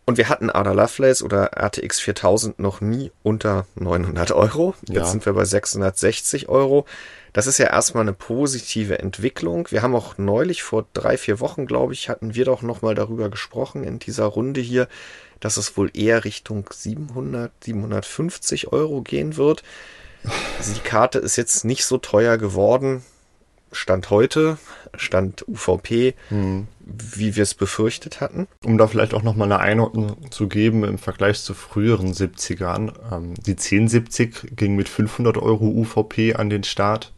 Und 0.06 0.18
wir 0.18 0.28
hatten 0.28 0.50
Ada 0.50 0.74
Lovelace 0.74 1.24
oder 1.24 1.52
RTX 1.56 2.02
4000 2.02 2.60
noch 2.60 2.82
nie 2.82 3.12
unter 3.24 3.66
900 3.76 4.32
Euro. 4.32 4.76
Jetzt 4.82 4.96
ja. 4.96 5.06
sind 5.06 5.26
wir 5.26 5.34
bei 5.34 5.46
660 5.46 6.50
Euro. 6.50 6.86
Das 7.32 7.48
ist 7.48 7.58
ja 7.58 7.68
erstmal 7.68 8.02
eine 8.02 8.14
positive 8.14 9.00
Entwicklung. 9.00 9.68
Wir 9.72 9.82
haben 9.82 9.96
auch 9.96 10.18
neulich 10.18 10.62
vor 10.62 10.86
drei, 10.94 11.18
vier 11.18 11.40
Wochen, 11.40 11.66
glaube 11.66 11.94
ich, 11.94 12.10
hatten 12.10 12.36
wir 12.36 12.46
doch 12.46 12.62
nochmal 12.62 12.96
darüber 12.96 13.30
gesprochen 13.30 13.84
in 13.84 13.98
dieser 13.98 14.26
Runde 14.26 14.60
hier, 14.62 14.88
dass 15.40 15.58
es 15.58 15.76
wohl 15.78 15.90
eher 15.94 16.26
Richtung 16.26 16.70
700, 16.72 17.52
750 17.64 18.72
Euro 18.72 19.02
gehen 19.02 19.38
wird. 19.38 19.64
Also 20.58 20.74
die 20.74 20.88
Karte 20.88 21.20
ist 21.20 21.38
jetzt 21.38 21.66
nicht 21.66 21.86
so 21.86 21.98
teuer 21.98 22.38
geworden. 22.38 23.04
Stand 23.74 24.10
heute, 24.10 24.58
Stand 24.96 25.48
UVP, 25.48 26.16
hm. 26.30 26.68
wie 26.80 27.36
wir 27.36 27.44
es 27.44 27.54
befürchtet 27.54 28.22
hatten. 28.22 28.48
Um 28.64 28.78
da 28.78 28.88
vielleicht 28.88 29.14
auch 29.14 29.24
nochmal 29.24 29.52
eine 29.52 29.60
Einordnung 29.60 30.32
zu 30.32 30.48
geben 30.48 30.84
im 30.84 30.98
Vergleich 30.98 31.42
zu 31.42 31.54
früheren 31.54 32.14
70ern. 32.14 32.94
Ähm, 33.12 33.34
die 33.36 33.52
1070 33.52 34.56
ging 34.56 34.76
mit 34.76 34.90
500 34.90 35.38
Euro 35.38 35.66
UVP 35.66 36.36
an 36.36 36.50
den 36.50 36.64
Start 36.64 37.13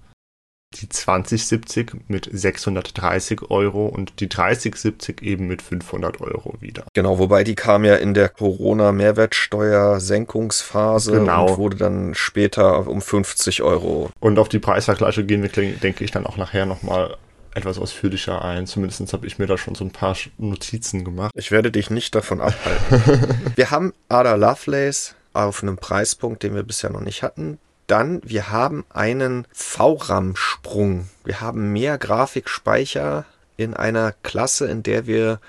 die 0.81 0.89
2070 0.89 1.93
mit 2.07 2.27
630 2.31 3.49
Euro 3.49 3.87
und 3.87 4.19
die 4.19 4.29
3070 4.29 5.21
eben 5.21 5.47
mit 5.47 5.61
500 5.61 6.21
Euro 6.21 6.55
wieder. 6.59 6.85
Genau, 6.93 7.19
wobei 7.19 7.43
die 7.43 7.55
kam 7.55 7.83
ja 7.85 7.95
in 7.95 8.13
der 8.13 8.29
Corona-Mehrwertsteuer-Senkungsphase 8.29 11.11
genau. 11.13 11.47
und 11.47 11.57
wurde 11.57 11.77
dann 11.77 12.13
später 12.15 12.87
um 12.87 13.01
50 13.01 13.63
Euro. 13.63 14.09
Und 14.19 14.37
auf 14.39 14.49
die 14.49 14.59
Preisvergleiche 14.59 15.23
gehen 15.25 15.41
wir, 15.41 15.49
denke 15.49 16.03
ich, 16.03 16.11
dann 16.11 16.25
auch 16.25 16.35
nachher 16.37 16.65
nochmal 16.65 17.15
etwas 17.55 17.79
ausführlicher 17.79 18.43
ein. 18.43 18.67
Zumindest 18.67 19.13
habe 19.13 19.25
ich 19.25 19.39
mir 19.39 19.47
da 19.47 19.57
schon 19.57 19.75
so 19.75 19.85
ein 19.85 19.91
paar 19.91 20.15
Notizen 20.37 21.05
gemacht. 21.05 21.31
Ich 21.35 21.51
werde 21.51 21.71
dich 21.71 21.89
nicht 21.89 22.13
davon 22.13 22.41
abhalten. 22.41 23.41
wir 23.55 23.71
haben 23.71 23.93
Ada 24.09 24.35
Lovelace 24.35 25.15
auf 25.33 25.63
einem 25.63 25.77
Preispunkt, 25.77 26.43
den 26.43 26.53
wir 26.53 26.63
bisher 26.63 26.89
noch 26.89 27.01
nicht 27.01 27.23
hatten. 27.23 27.57
Dann, 27.87 28.21
wir 28.23 28.51
haben 28.51 28.83
einen 28.89 29.47
VRAM-Sprung. 29.53 31.07
Wir 31.23 31.41
haben 31.41 31.71
mehr 31.71 31.97
Grafikspeicher 31.97 33.25
in 33.57 33.73
einer 33.73 34.13
Klasse, 34.23 34.67
in 34.67 34.83
der 34.83 35.07
wir 35.07 35.39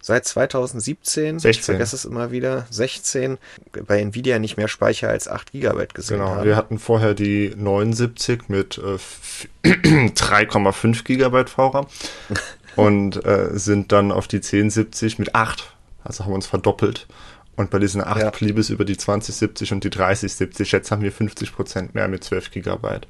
seit 0.00 0.24
2017, 0.24 1.38
16. 1.38 1.50
ich 1.50 1.64
vergesse 1.64 1.96
es 1.96 2.04
immer 2.04 2.30
wieder, 2.30 2.66
16, 2.70 3.38
bei 3.86 4.00
Nvidia 4.00 4.38
nicht 4.38 4.56
mehr 4.56 4.68
Speicher 4.68 5.08
als 5.08 5.28
8 5.28 5.52
GB 5.52 5.88
gesehen 5.92 6.18
genau, 6.18 6.30
haben. 6.30 6.44
wir 6.44 6.56
hatten 6.56 6.78
vorher 6.78 7.14
die 7.14 7.52
79 7.54 8.48
mit 8.48 8.78
äh, 8.78 8.98
3,5 9.64 11.04
GB 11.04 11.44
VRAM 11.46 11.86
und 12.76 13.24
äh, 13.26 13.50
sind 13.52 13.92
dann 13.92 14.10
auf 14.10 14.26
die 14.26 14.38
1070 14.38 15.18
mit 15.18 15.34
8, 15.34 15.74
also 16.02 16.24
haben 16.24 16.30
wir 16.30 16.36
uns 16.36 16.46
verdoppelt 16.46 17.06
und 17.60 17.70
bei 17.70 17.78
diesen 17.78 18.02
8 18.02 18.20
ja. 18.20 18.30
blieb 18.30 18.56
es 18.56 18.70
über 18.70 18.86
die 18.86 18.96
2070 18.96 19.72
und 19.72 19.84
die 19.84 19.90
3070. 19.90 20.72
Jetzt 20.72 20.90
haben 20.90 21.02
wir 21.02 21.12
50% 21.12 21.90
mehr 21.92 22.08
mit 22.08 22.24
12 22.24 22.50
GB. 22.50 23.00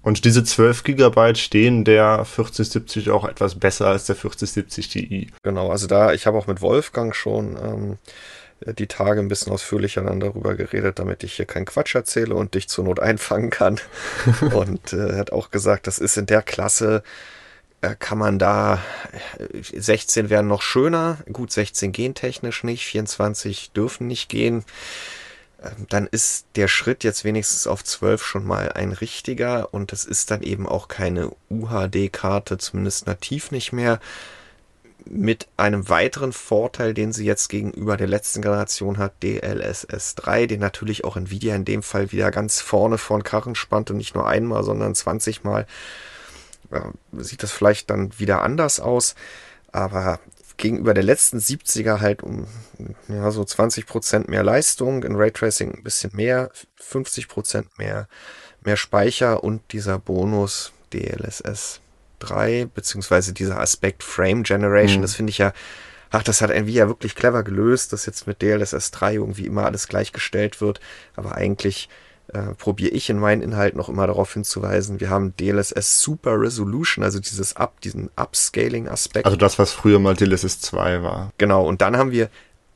Und 0.00 0.24
diese 0.24 0.42
12 0.42 0.84
GB 0.84 1.34
stehen 1.34 1.84
der 1.84 2.24
4070 2.24 3.10
auch 3.10 3.26
etwas 3.26 3.54
besser 3.54 3.88
als 3.88 4.06
der 4.06 4.16
4070 4.16 4.88
Ti. 4.88 5.30
Genau, 5.42 5.70
also 5.70 5.86
da, 5.86 6.14
ich 6.14 6.26
habe 6.26 6.38
auch 6.38 6.46
mit 6.46 6.62
Wolfgang 6.62 7.14
schon 7.14 7.56
ähm, 7.56 7.98
die 8.74 8.86
Tage 8.86 9.20
ein 9.20 9.28
bisschen 9.28 9.52
ausführlicher 9.52 10.02
dann 10.02 10.20
darüber 10.20 10.54
geredet, 10.54 10.98
damit 10.98 11.22
ich 11.22 11.34
hier 11.34 11.44
keinen 11.44 11.66
Quatsch 11.66 11.94
erzähle 11.94 12.34
und 12.34 12.54
dich 12.54 12.68
zur 12.68 12.84
Not 12.84 13.00
einfangen 13.00 13.50
kann. 13.50 13.78
und 14.54 14.94
äh, 14.94 15.10
er 15.10 15.18
hat 15.18 15.32
auch 15.32 15.50
gesagt, 15.50 15.86
das 15.86 15.98
ist 15.98 16.16
in 16.16 16.24
der 16.24 16.40
Klasse, 16.40 17.02
kann 17.98 18.18
man 18.18 18.38
da, 18.38 18.80
16 19.60 20.26
äh, 20.26 20.30
wären 20.30 20.48
noch 20.48 20.62
schöner, 20.62 21.18
gut, 21.32 21.52
16 21.52 21.92
gehen 21.92 22.14
technisch 22.14 22.64
nicht, 22.64 22.84
24 22.84 23.72
dürfen 23.72 24.06
nicht 24.06 24.28
gehen. 24.28 24.64
Ähm, 25.62 25.86
dann 25.88 26.06
ist 26.06 26.46
der 26.56 26.68
Schritt 26.68 27.04
jetzt 27.04 27.24
wenigstens 27.24 27.66
auf 27.66 27.84
12 27.84 28.24
schon 28.24 28.46
mal 28.46 28.72
ein 28.72 28.92
richtiger 28.92 29.72
und 29.72 29.92
es 29.92 30.04
ist 30.04 30.30
dann 30.30 30.42
eben 30.42 30.68
auch 30.68 30.88
keine 30.88 31.30
UHD-Karte, 31.50 32.58
zumindest 32.58 33.06
nativ 33.06 33.50
nicht 33.50 33.72
mehr 33.72 34.00
mit 35.06 35.48
einem 35.56 35.88
weiteren 35.88 36.32
Vorteil, 36.32 36.94
den 36.94 37.12
sie 37.12 37.26
jetzt 37.26 37.48
gegenüber 37.48 37.96
der 37.96 38.06
letzten 38.06 38.40
Generation 38.40 38.98
hat, 38.98 39.22
DLSS 39.22 40.14
3, 40.14 40.46
den 40.46 40.60
natürlich 40.60 41.04
auch 41.04 41.16
Nvidia 41.16 41.54
in 41.54 41.64
dem 41.64 41.82
Fall 41.82 42.10
wieder 42.12 42.30
ganz 42.30 42.60
vorne 42.60 42.98
von 42.98 43.22
Karren 43.22 43.54
spannt 43.54 43.90
und 43.90 43.98
nicht 43.98 44.14
nur 44.14 44.26
einmal, 44.26 44.64
sondern 44.64 44.94
20 44.94 45.44
Mal. 45.44 45.66
Sieht 47.12 47.42
das 47.42 47.52
vielleicht 47.52 47.90
dann 47.90 48.18
wieder 48.18 48.42
anders 48.42 48.80
aus, 48.80 49.14
aber 49.72 50.20
gegenüber 50.56 50.94
der 50.94 51.02
letzten 51.02 51.38
70er 51.38 52.00
halt 52.00 52.22
um 52.22 52.46
ja, 53.08 53.30
so 53.30 53.42
20% 53.42 54.30
mehr 54.30 54.42
Leistung, 54.42 55.02
in 55.02 55.16
Raytracing 55.16 55.74
ein 55.74 55.82
bisschen 55.82 56.14
mehr, 56.14 56.50
50% 56.80 57.64
mehr, 57.78 58.08
mehr 58.62 58.76
Speicher 58.76 59.42
und 59.42 59.72
dieser 59.72 59.98
Bonus 59.98 60.72
DLSS 60.92 61.80
3, 62.20 62.68
beziehungsweise 62.72 63.32
dieser 63.32 63.58
Aspekt 63.60 64.02
Frame 64.02 64.44
Generation, 64.44 64.98
mhm. 64.98 65.02
das 65.02 65.14
finde 65.14 65.30
ich 65.30 65.38
ja, 65.38 65.52
ach, 66.10 66.22
das 66.22 66.40
hat 66.40 66.50
Nvidia 66.50 66.86
wirklich 66.86 67.14
clever 67.14 67.42
gelöst, 67.42 67.92
dass 67.92 68.06
jetzt 68.06 68.26
mit 68.26 68.40
DLSS 68.40 68.92
3 68.92 69.14
irgendwie 69.14 69.46
immer 69.46 69.64
alles 69.64 69.88
gleichgestellt 69.88 70.60
wird, 70.60 70.80
aber 71.16 71.34
eigentlich 71.34 71.88
äh, 72.32 72.54
probiere 72.54 72.92
ich 72.92 73.10
in 73.10 73.18
meinen 73.18 73.42
Inhalten 73.42 73.76
noch 73.76 73.88
immer 73.88 74.06
darauf 74.06 74.32
hinzuweisen, 74.32 75.00
wir 75.00 75.10
haben 75.10 75.36
DLSS 75.36 76.00
Super 76.00 76.40
Resolution, 76.40 77.04
also 77.04 77.20
dieses 77.20 77.56
Up, 77.56 77.80
diesen 77.80 78.10
Upscaling-Aspekt. 78.16 79.26
Also 79.26 79.36
das, 79.36 79.58
was 79.58 79.72
früher 79.72 79.98
mal 79.98 80.14
DLSS 80.14 80.60
2 80.60 81.02
war. 81.02 81.32
Genau, 81.38 81.66
und 81.66 81.80
dann 81.82 81.96
haben 81.96 82.10
wir 82.10 82.28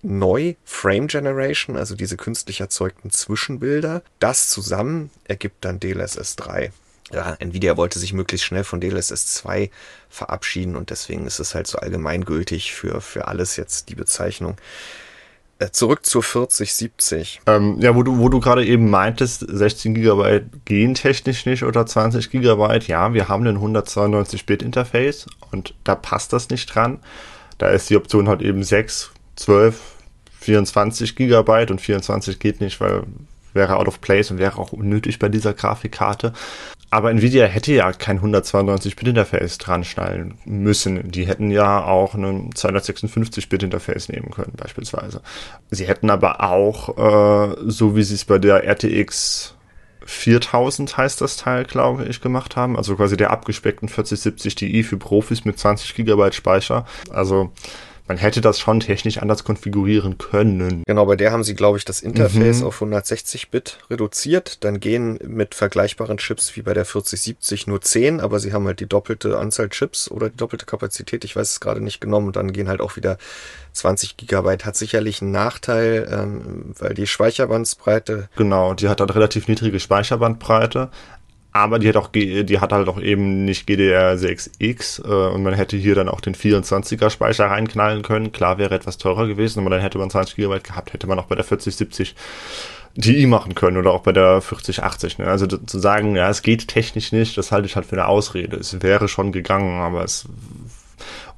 neu 0.02 0.55
Frame 0.64 1.09
Generation, 1.09 1.76
also 1.76 1.97
diese 1.97 2.17
künstlich 2.17 2.61
erzeugten 2.61 3.11
Zwischenbilder. 3.11 4.02
Das 4.21 4.49
zusammen 4.49 5.11
ergibt 5.25 5.64
dann 5.64 5.81
DLSS 5.81 6.37
3 6.37 6.73
ja, 7.12 7.37
Nvidia 7.38 7.76
wollte 7.76 7.99
sich 7.99 8.12
möglichst 8.12 8.47
schnell 8.47 8.64
von 8.64 8.81
DLSS 8.81 9.26
2 9.26 9.71
verabschieden 10.09 10.76
und 10.76 10.90
deswegen 10.90 11.26
ist 11.26 11.38
es 11.38 11.55
halt 11.55 11.67
so 11.67 11.78
allgemeingültig 11.78 12.73
für, 12.75 13.00
für 13.00 13.28
alles 13.28 13.57
jetzt 13.57 13.88
die 13.88 13.95
Bezeichnung. 13.95 14.57
Äh, 15.61 15.71
zurück 15.71 16.07
zur 16.07 16.23
4070. 16.23 17.41
Ähm, 17.47 17.81
ja, 17.81 17.97
wo 17.97 18.05
du, 18.05 18.19
wo 18.19 18.29
du 18.29 18.38
gerade 18.38 18.65
eben 18.65 18.88
meintest, 18.91 19.45
16 19.49 19.95
GB 19.95 20.43
gehen 20.65 20.95
technisch 20.95 21.47
nicht 21.47 21.65
oder 21.65 21.85
20 21.85 22.31
GB. 22.31 22.79
Ja, 22.87 23.12
wir 23.12 23.29
haben 23.29 23.45
ein 23.47 23.59
192-Bit-Interface 23.59 25.27
und 25.50 25.75
da 25.83 25.97
passt 25.97 26.33
das 26.33 26.49
nicht 26.50 26.73
dran. 26.73 27.00
Da 27.59 27.71
ist 27.71 27.91
die 27.91 27.97
Option 27.97 28.29
halt 28.29 28.41
eben 28.41 28.62
6, 28.62 29.11
12, 29.35 29.81
24 30.41 31.17
GB 31.17 31.67
und 31.71 31.81
24 31.81 32.38
geht 32.38 32.61
nicht, 32.61 32.81
weil 32.81 33.03
wäre 33.53 33.77
out 33.77 33.88
of 33.88 34.00
place 34.00 34.31
und 34.31 34.38
wäre 34.38 34.59
auch 34.59 34.73
unnötig 34.73 35.19
bei 35.19 35.29
dieser 35.29 35.55
Grafikkarte. 35.55 36.33
Aber 36.90 37.11
Nvidia 37.11 37.45
hätte 37.45 37.73
ja 37.73 37.92
kein 37.92 38.21
192-Bit-Interface 38.21 39.59
dran 39.59 39.85
schnallen 39.85 40.38
müssen. 40.47 41.11
Die 41.11 41.26
hätten 41.26 41.50
ja 41.50 41.85
auch 41.85 42.14
ein 42.14 42.50
256-Bit-Interface 42.52 44.09
nehmen 44.09 44.30
können, 44.30 44.54
beispielsweise. 44.57 45.21
Sie 45.71 45.87
hätten 45.87 46.09
aber 46.09 46.42
auch, 46.42 46.97
äh, 46.97 47.57
so 47.66 47.95
wie 47.95 48.02
sie 48.02 48.14
es 48.14 48.25
bei 48.25 48.38
der 48.38 48.64
RTX 48.64 49.54
4000 50.09 50.97
heißt 50.97 51.21
das 51.21 51.37
Teil, 51.37 51.64
glaube 51.64 52.07
ich, 52.07 52.23
gemacht 52.23 52.57
haben. 52.57 52.78
Also 52.78 52.97
quasi 52.97 53.18
der 53.18 53.30
abgespeckten 53.30 53.90
4070 53.90 54.54
Ti 54.54 54.83
für 54.83 54.97
Profis 54.97 55.45
mit 55.45 55.59
20 55.59 55.95
GB 55.95 56.33
Speicher. 56.33 56.87
Also 57.11 57.52
man 58.09 58.17
hätte 58.17 58.41
das 58.41 58.59
schon 58.59 58.81
technisch 58.81 59.19
anders 59.19 59.45
konfigurieren 59.45 60.17
können. 60.17 60.83
Genau, 60.87 61.05
bei 61.05 61.15
der 61.15 61.31
haben 61.31 61.45
sie, 61.45 61.55
glaube 61.55 61.77
ich, 61.77 61.85
das 61.85 62.00
Interface 62.00 62.61
mhm. 62.61 62.67
auf 62.67 62.81
160-Bit 62.81 63.79
reduziert. 63.91 64.65
Dann 64.65 64.81
gehen 64.81 65.19
mit 65.23 65.55
vergleichbaren 65.55 66.17
Chips 66.17 66.57
wie 66.57 66.62
bei 66.62 66.73
der 66.73 66.87
4070 66.87 67.67
nur 67.67 67.83
10, 67.83 68.21
aber 68.21 68.41
sie 68.41 68.55
haben 68.55 68.67
halt 68.67 68.81
die 68.81 68.87
doppelte 68.87 69.38
Anzahl 69.38 69.69
Chips 69.69 70.11
oder 70.11 70.31
die 70.31 70.37
doppelte 70.38 70.65
Kapazität, 70.65 71.25
ich 71.25 71.37
weiß 71.37 71.53
es 71.53 71.61
gerade 71.61 71.83
nicht 71.83 72.00
genommen. 72.00 72.29
Und 72.29 72.37
dann 72.37 72.53
gehen 72.53 72.69
halt 72.69 72.81
auch 72.81 72.97
wieder 72.97 73.19
20 73.73 74.17
Gigabyte. 74.17 74.65
Hat 74.65 74.77
sicherlich 74.77 75.21
einen 75.21 75.31
Nachteil, 75.31 76.09
ähm, 76.11 76.75
weil 76.79 76.95
die 76.95 77.07
Speicherbandbreite. 77.07 78.29
Genau, 78.37 78.73
die 78.73 78.88
hat 78.88 79.00
halt 79.00 79.15
relativ 79.15 79.49
niedrige 79.49 79.81
Speicherbandbreite, 79.81 80.91
aber 81.59 81.79
die 81.79 81.88
hat 81.88 81.97
auch 81.97 82.09
die 82.09 82.59
hat 82.61 82.73
halt 82.73 82.88
auch 82.88 83.00
eben 83.00 83.45
nicht 83.45 83.69
GDR6X 83.69 85.05
äh, 85.05 85.35
und 85.35 85.43
man 85.43 85.55
hätte 85.55 85.77
hier 85.77 85.95
dann 85.95 86.09
auch 86.09 86.21
den 86.21 86.35
24er 86.35 87.11
Speicher 87.11 87.47
reinknallen 87.47 88.03
können. 88.03 88.33
Klar 88.33 88.59
wäre 88.59 88.75
etwas 88.75 88.99
teurer 88.99 89.27
gewesen, 89.27 89.61
aber 89.61 89.71
dann 89.71 89.81
hätte 89.81 89.99
man 89.99 90.11
20 90.11 90.37
GB 90.37 90.61
gehabt, 90.61 90.93
hätte 90.93 91.07
man 91.07 91.19
auch 91.19 91.27
bei 91.27 91.35
der 91.35 91.45
4070 91.45 92.15
DI 92.97 93.27
machen 93.27 93.55
können 93.55 93.77
oder 93.77 93.93
auch 93.93 94.03
bei 94.03 94.12
der 94.12 94.41
4080. 94.41 95.19
Ne? 95.19 95.27
Also 95.27 95.47
zu 95.47 95.79
sagen, 95.79 96.17
ja, 96.17 96.29
es 96.31 96.43
geht 96.43 96.69
technisch 96.69 97.12
nicht, 97.12 97.38
das 97.38 97.53
halte 97.53 97.67
ich 97.67 97.77
halt 97.77 97.87
für 97.87 97.97
eine 97.97 98.09
Ausrede. 98.09 98.57
Es 98.57 98.83
wäre 98.83 99.07
schon 99.09 99.31
gegangen, 99.31 99.81
aber 99.81 100.03
es 100.03 100.27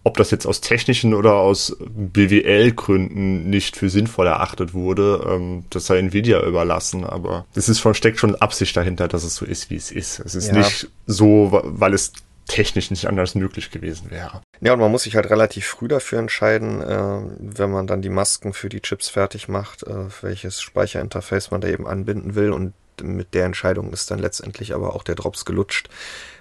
ob 0.02 0.16
das 0.16 0.30
jetzt 0.30 0.47
aus 0.47 0.61
technischen 0.61 1.12
oder 1.12 1.35
aus 1.35 1.76
BWL-Gründen 1.78 3.50
nicht 3.50 3.76
für 3.76 3.90
sinnvoll 3.90 4.26
erachtet 4.26 4.73
wurde, 4.73 5.26
ähm, 5.28 5.64
das 5.71 5.87
sei 5.87 5.99
Nvidia 5.99 6.42
überlassen. 6.42 7.04
Aber 7.04 7.47
es 7.54 7.69
ist 7.69 7.80
schon, 7.80 7.95
steckt 7.95 8.19
schon 8.19 8.35
Absicht 8.37 8.76
dahinter, 8.76 9.09
dass 9.09 9.25
es 9.25 9.35
so 9.35 9.45
ist, 9.45 9.69
wie 9.69 9.76
es 9.76 9.90
ist. 9.90 10.21
Es 10.21 10.35
ist 10.35 10.49
ja. 10.49 10.59
nicht 10.59 10.88
so, 11.07 11.61
weil 11.64 11.92
es 11.92 12.12
technisch 12.47 12.90
nicht 12.90 13.07
anders 13.07 13.35
möglich 13.35 13.71
gewesen 13.71 14.11
wäre. 14.11 14.42
Ja, 14.61 14.73
und 14.73 14.80
man 14.80 14.90
muss 14.90 15.04
sich 15.04 15.16
halt 15.16 15.30
relativ 15.30 15.66
früh 15.66 15.87
dafür 15.87 16.19
entscheiden, 16.19 16.83
äh, 16.83 17.21
wenn 17.38 17.71
man 17.71 17.87
dann 17.87 18.02
die 18.02 18.09
Masken 18.09 18.52
für 18.52 18.69
die 18.69 18.80
Chips 18.80 19.09
fertig 19.09 19.49
macht, 19.49 19.85
äh, 19.85 20.07
welches 20.23 20.61
Speicherinterface 20.61 21.50
man 21.50 21.61
da 21.61 21.69
eben 21.69 21.87
anbinden 21.87 22.35
will. 22.35 22.50
Und 22.52 22.73
mit 23.02 23.35
der 23.35 23.45
Entscheidung 23.45 23.92
ist 23.92 24.11
dann 24.11 24.19
letztendlich 24.19 24.75
aber 24.75 24.95
auch 24.95 25.04
der 25.04 25.14
Drops 25.14 25.45
gelutscht. 25.45 25.88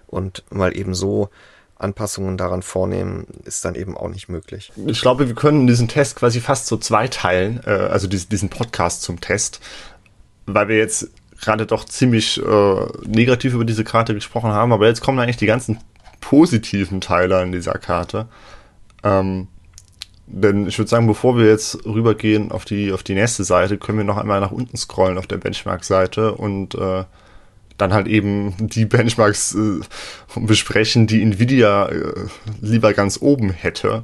Und 0.07 0.43
mal 0.49 0.75
eben 0.75 0.95
so 0.95 1.29
Anpassungen 1.79 2.37
daran 2.37 2.61
vornehmen, 2.61 3.25
ist 3.45 3.65
dann 3.65 3.75
eben 3.75 3.97
auch 3.97 4.09
nicht 4.09 4.29
möglich. 4.29 4.71
Ich 4.85 5.01
glaube, 5.01 5.27
wir 5.27 5.35
können 5.35 5.65
diesen 5.65 5.87
Test 5.87 6.17
quasi 6.17 6.41
fast 6.41 6.67
so 6.67 6.77
zweiteilen, 6.77 7.61
äh, 7.65 7.69
also 7.69 8.07
diesen 8.07 8.49
Podcast 8.49 9.01
zum 9.01 9.21
Test, 9.21 9.59
weil 10.45 10.67
wir 10.67 10.77
jetzt 10.77 11.09
gerade 11.41 11.65
doch 11.65 11.85
ziemlich 11.85 12.41
äh, 12.41 12.85
negativ 13.07 13.53
über 13.53 13.65
diese 13.65 13.85
Karte 13.85 14.13
gesprochen 14.13 14.51
haben, 14.51 14.73
aber 14.73 14.87
jetzt 14.87 15.01
kommen 15.01 15.19
eigentlich 15.19 15.37
die 15.37 15.45
ganzen 15.45 15.79
positiven 16.19 16.99
Teile 16.99 17.37
an 17.37 17.53
dieser 17.53 17.73
Karte. 17.73 18.27
Ähm, 19.03 19.47
denn 20.27 20.67
ich 20.67 20.77
würde 20.77 20.89
sagen, 20.89 21.07
bevor 21.07 21.37
wir 21.37 21.47
jetzt 21.47 21.85
rübergehen 21.85 22.51
auf 22.51 22.65
die, 22.65 22.91
auf 22.91 23.03
die 23.03 23.15
nächste 23.15 23.43
Seite, 23.43 23.77
können 23.77 23.97
wir 23.97 24.05
noch 24.05 24.17
einmal 24.17 24.41
nach 24.41 24.51
unten 24.51 24.77
scrollen 24.77 25.17
auf 25.17 25.27
der 25.27 25.37
Benchmark-Seite 25.37 26.33
und 26.33 26.75
äh, 26.75 27.05
dann 27.79 27.93
halt 27.93 28.07
eben 28.07 28.53
die 28.59 28.85
Benchmarks 28.85 29.55
äh, 29.55 29.79
besprechen, 30.35 31.07
die 31.07 31.21
Nvidia 31.21 31.87
äh, 31.87 32.27
lieber 32.61 32.93
ganz 32.93 33.19
oben 33.21 33.49
hätte. 33.51 34.03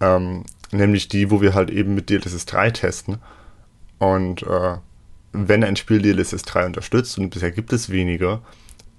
Ähm, 0.00 0.44
nämlich 0.70 1.08
die, 1.08 1.30
wo 1.30 1.40
wir 1.40 1.54
halt 1.54 1.70
eben 1.70 1.94
mit 1.94 2.10
DLSS 2.10 2.46
3 2.46 2.70
testen. 2.70 3.18
Und 3.98 4.42
äh, 4.42 4.76
wenn 5.32 5.64
ein 5.64 5.76
Spiel 5.76 6.00
DLSS 6.00 6.42
3 6.42 6.66
unterstützt, 6.66 7.18
und 7.18 7.30
bisher 7.30 7.50
gibt 7.50 7.72
es 7.72 7.90
wenige, 7.90 8.40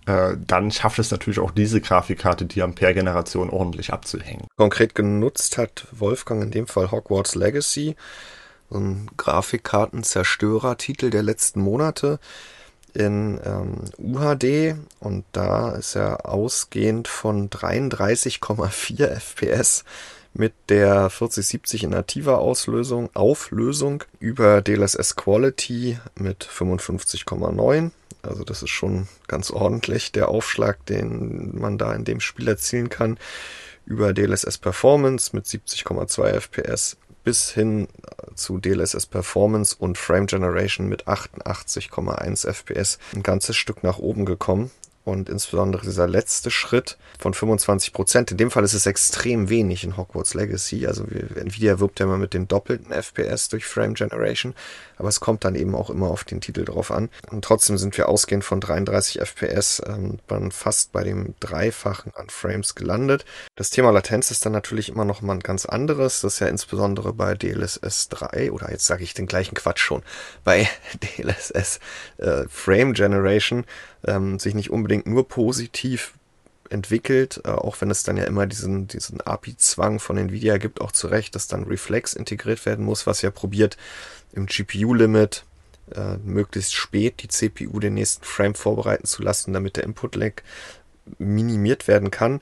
äh, 0.06 0.36
dann 0.38 0.72
schafft 0.72 1.00
es 1.00 1.12
natürlich 1.12 1.40
auch 1.40 1.52
diese 1.52 1.82
Grafikkarte, 1.82 2.46
die 2.46 2.62
Ampere-Generation 2.62 3.50
ordentlich 3.50 3.94
abzuhängen. 3.94 4.48
Konkret 4.58 4.96
genutzt 4.96 5.58
hat 5.58 5.88
Wolfgang 5.92 6.44
in 6.44 6.52
dem 6.52 6.68
Fall 6.68 6.92
Hogwarts 6.92 7.36
Legacy, 7.36 7.96
so 8.70 8.78
ein 8.80 9.10
Grafikkartenzerstörer-Titel 9.18 11.10
der 11.10 11.24
letzten 11.24 11.62
Monate 11.62 12.20
in 12.94 13.40
ähm, 13.44 13.82
UHD 13.98 14.76
und 15.00 15.26
da 15.32 15.72
ist 15.72 15.96
er 15.96 16.30
ausgehend 16.30 17.08
von 17.08 17.50
33,4 17.50 19.08
FPS 19.08 19.84
mit 20.34 20.54
der 20.70 21.10
4070 21.10 21.84
in 21.84 21.92
nativer 21.92 22.40
Auslösung, 22.40 23.10
Auflösung 23.14 24.04
über 24.20 24.62
DLSS 24.62 25.16
Quality 25.16 26.00
mit 26.16 26.44
55,9. 26.46 27.92
Also 28.24 28.44
das 28.44 28.64
ist 28.64 28.70
schon 28.70 29.08
ganz 29.28 29.52
ordentlich 29.52 30.12
der 30.12 30.30
Aufschlag, 30.30 30.86
den 30.86 31.60
man 31.60 31.78
da 31.78 31.94
in 31.94 32.06
dem 32.06 32.20
Spiel 32.20 32.48
erzielen 32.48 32.90
kann. 32.90 33.18
Über 33.86 34.14
DLSS 34.14 34.58
Performance 34.58 35.36
mit 35.36 35.46
70,2 35.46 36.40
FPS 36.40 36.98
bis 37.24 37.52
hin 37.52 37.88
zu 38.36 38.58
DLSS 38.58 39.06
Performance 39.06 39.76
und 39.78 39.98
Frame 39.98 40.26
Generation 40.28 40.88
mit 40.88 41.08
88,1 41.08 42.48
FPS 42.48 43.00
ein 43.16 43.24
ganzes 43.24 43.56
Stück 43.56 43.84
nach 43.84 44.00
oben 44.00 44.26
gekommen. 44.26 44.72
und 45.06 45.28
insbesondere 45.28 45.84
dieser 45.84 46.08
letzte 46.08 46.50
Schritt 46.50 46.98
von 47.20 47.34
25 47.34 47.92
Prozent. 47.92 48.32
In 48.32 48.38
dem 48.38 48.52
Fall 48.52 48.64
ist 48.64 48.74
es 48.74 48.86
extrem 48.86 49.50
wenig 49.50 49.84
in 49.84 49.98
Hogwarts 49.98 50.34
Legacy. 50.34 50.88
Also 50.88 51.04
Nvidia 51.04 51.80
wirbt 51.80 52.00
ja 52.00 52.06
immer 52.06 52.18
mit 52.18 52.34
den 52.34 52.48
doppelten 52.48 52.92
FPS 52.94 53.50
durch 53.50 53.66
Frame 53.66 53.96
Generation, 53.96 54.54
aber 54.98 55.10
es 55.10 55.20
kommt 55.20 55.46
dann 55.46 55.56
eben 55.56 55.76
auch 55.76 55.90
immer 55.90 56.10
auf 56.10 56.24
den 56.24 56.42
Titel 56.42 56.66
drauf 56.66 56.92
an. 56.92 57.10
Und 57.32 57.44
trotzdem 57.44 57.78
sind 57.78 57.98
wir 57.98 58.10
ausgehend 58.10 58.44
von 58.44 58.62
33 58.62 59.22
FPS 59.22 59.82
ähm, 59.86 60.20
fast 60.52 60.92
bei 60.92 61.04
dem 61.04 61.36
Dreifachen 61.40 62.14
an 62.16 62.30
Frames 62.30 62.76
gelandet. 62.76 63.26
Das 63.56 63.70
Thema 63.70 63.92
Latenz 63.92 64.32
ist 64.32 64.46
dann 64.46 64.54
natürlich 64.54 64.90
immer 64.90 65.06
noch 65.06 65.22
mal 65.22 65.34
ein 65.34 65.40
ganz 65.40 65.66
anderes. 65.66 66.22
Das 66.22 66.36
ist 66.36 66.40
ja 66.40 66.48
insbesondere 66.48 67.14
bei 67.14 67.36
DLSS 67.36 68.10
3 68.10 68.52
oder 68.52 68.72
jetzt 68.72 68.86
sage 68.86 69.04
ich 69.04 69.14
den 69.14 69.28
gleichen 69.28 69.56
Quatsch 69.56 69.82
schon, 69.82 70.04
bei 70.44 70.68
DLSS 71.18 71.80
äh, 72.18 72.44
Frame 72.50 72.94
Generation 72.94 73.66
ähm, 74.06 74.40
sich 74.40 74.54
nicht 74.54 74.70
unbedingt 74.72 75.08
nur 75.08 75.28
positiv 75.28 76.14
entwickelt, 76.70 77.42
äh, 77.46 77.50
auch 77.50 77.80
wenn 77.82 77.92
es 77.92 78.04
dann 78.04 78.18
ja 78.18 78.26
immer 78.26 78.46
diesen, 78.48 78.88
diesen 78.88 79.22
API-Zwang 79.22 80.00
von 80.00 80.18
Nvidia 80.18 80.58
gibt, 80.58 80.82
auch 80.82 80.92
zu 80.92 81.08
Recht, 81.08 81.36
dass 81.36 81.48
dann 81.48 81.64
Reflex 81.64 82.14
integriert 82.14 82.66
werden 82.66 82.86
muss, 82.86 83.08
was 83.08 83.22
ja 83.22 83.32
probiert 83.32 83.78
im 84.34 84.48
GPU-Limit 84.48 85.46
äh, 85.96 86.18
möglichst 86.24 86.74
spät 86.74 87.22
die 87.22 87.28
CPU 87.28 87.80
den 87.80 87.94
nächsten 87.94 88.24
Frame 88.24 88.56
vorbereiten 88.56 89.06
zu 89.06 89.22
lassen, 89.22 89.54
damit 89.54 89.78
der 89.78 89.84
Input-Lag 89.84 90.42
minimiert 91.18 91.88
werden 91.88 92.12
kann. 92.12 92.42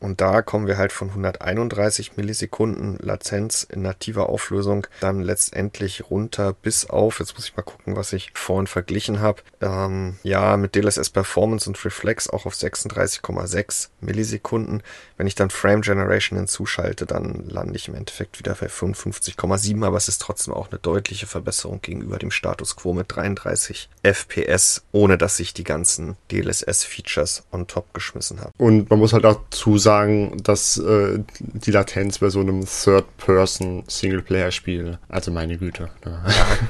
Und 0.00 0.20
da 0.20 0.42
kommen 0.42 0.66
wir 0.66 0.78
halt 0.78 0.92
von 0.92 1.08
131 1.08 2.16
Millisekunden 2.16 2.98
Latenz 2.98 3.64
in 3.64 3.82
nativer 3.82 4.28
Auflösung 4.28 4.86
dann 5.00 5.20
letztendlich 5.20 6.10
runter 6.10 6.52
bis 6.52 6.88
auf, 6.88 7.18
jetzt 7.20 7.34
muss 7.34 7.46
ich 7.46 7.56
mal 7.56 7.62
gucken, 7.62 7.96
was 7.96 8.12
ich 8.12 8.30
vorhin 8.34 8.66
verglichen 8.66 9.20
habe, 9.20 9.42
ähm, 9.60 10.18
ja, 10.22 10.56
mit 10.56 10.74
DLSS 10.74 11.10
Performance 11.10 11.68
und 11.68 11.84
Reflex 11.84 12.28
auch 12.28 12.46
auf 12.46 12.54
36,6 12.54 13.88
Millisekunden. 14.00 14.82
Wenn 15.16 15.26
ich 15.26 15.34
dann 15.34 15.50
Frame 15.50 15.80
Generation 15.82 16.38
hinzuschalte, 16.38 17.06
dann 17.06 17.48
lande 17.48 17.76
ich 17.76 17.88
im 17.88 17.94
Endeffekt 17.94 18.38
wieder 18.38 18.54
bei 18.54 18.66
55,7, 18.66 19.84
aber 19.84 19.96
es 19.96 20.08
ist 20.08 20.22
trotzdem 20.22 20.54
auch 20.54 20.70
eine 20.70 20.78
deutliche 20.78 21.26
Verbesserung 21.26 21.80
gegenüber 21.82 22.18
dem 22.18 22.30
Status 22.30 22.76
Quo 22.76 22.92
mit 22.92 23.06
33 23.14 23.88
FPS, 24.02 24.82
ohne 24.92 25.18
dass 25.18 25.40
ich 25.40 25.54
die 25.54 25.64
ganzen 25.64 26.16
DLSS-Features 26.30 27.44
on 27.50 27.66
top 27.66 27.92
geschmissen 27.94 28.40
habe. 28.40 28.52
Und 28.58 28.90
man 28.90 28.98
muss 28.98 29.12
halt 29.12 29.26
auch 29.26 29.40
zu 29.50 29.78
sagen, 29.88 30.36
dass 30.42 30.76
äh, 30.76 31.20
die 31.38 31.70
Latenz 31.70 32.18
bei 32.18 32.28
so 32.28 32.40
einem 32.40 32.66
Third-Person-Singleplayer-Spiel, 32.66 34.98
also 35.08 35.30
meine 35.30 35.56
Güte. 35.56 35.88
Ne? 36.04 36.22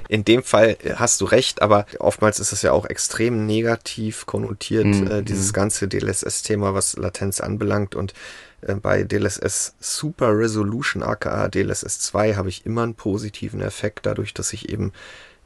In 0.09 0.25
dem 0.25 0.45
Fall 0.45 0.77
hast 0.95 1.21
du 1.21 1.25
recht, 1.25 1.61
aber 1.61 1.87
oftmals 1.99 2.39
ist 2.39 2.53
es 2.53 2.63
ja 2.63 2.71
auch 2.71 2.87
extrem 2.87 3.45
negativ 3.45 4.25
konnotiert, 4.27 4.87
mm, 4.87 5.11
äh, 5.11 5.25
dieses 5.25 5.51
mm. 5.51 5.55
ganze 5.55 5.89
DLSS-Thema, 5.89 6.75
was 6.75 6.97
Latenz 6.97 7.41
anbelangt 7.41 7.97
und 7.97 8.15
äh, 8.61 8.77
bei 8.77 9.03
DLSS 9.03 9.75
Super 9.81 10.39
Resolution 10.39 11.03
aka 11.03 11.49
DLSS 11.49 11.99
2 11.99 12.37
habe 12.37 12.51
ich 12.51 12.67
immer 12.67 12.85
einen 12.85 12.95
positiven 12.95 13.61
Effekt 13.61 14.07
dadurch, 14.07 14.33
dass 14.33 14.53
ich 14.53 14.69
eben 14.69 14.93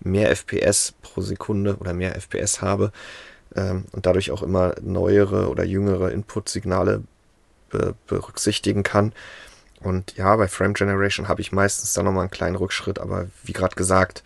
mehr 0.00 0.31
FPS 0.31 0.93
pro 1.00 1.23
Sekunde 1.23 1.76
oder 1.76 1.95
mehr 1.95 2.21
FPS 2.21 2.61
habe 2.61 2.93
ähm, 3.57 3.87
und 3.93 4.05
dadurch 4.05 4.31
auch 4.31 4.43
immer 4.43 4.75
neuere 4.83 5.49
oder 5.49 5.64
jüngere 5.64 6.12
Input-Signale 6.12 7.05
be 7.73 7.97
berücksichtigen 8.07 8.85
kann. 8.85 9.12
Und 9.81 10.17
ja, 10.17 10.37
bei 10.37 10.47
Frame 10.47 10.75
Generation 10.75 11.26
habe 11.26 11.41
ich 11.41 11.50
meistens 11.50 11.93
dann 11.93 12.05
nochmal 12.05 12.23
einen 12.23 12.31
kleinen 12.31 12.55
Rückschritt, 12.55 13.00
aber 13.00 13.26
wie 13.43 13.52
gerade 13.52 13.75
gesagt, 13.75 14.23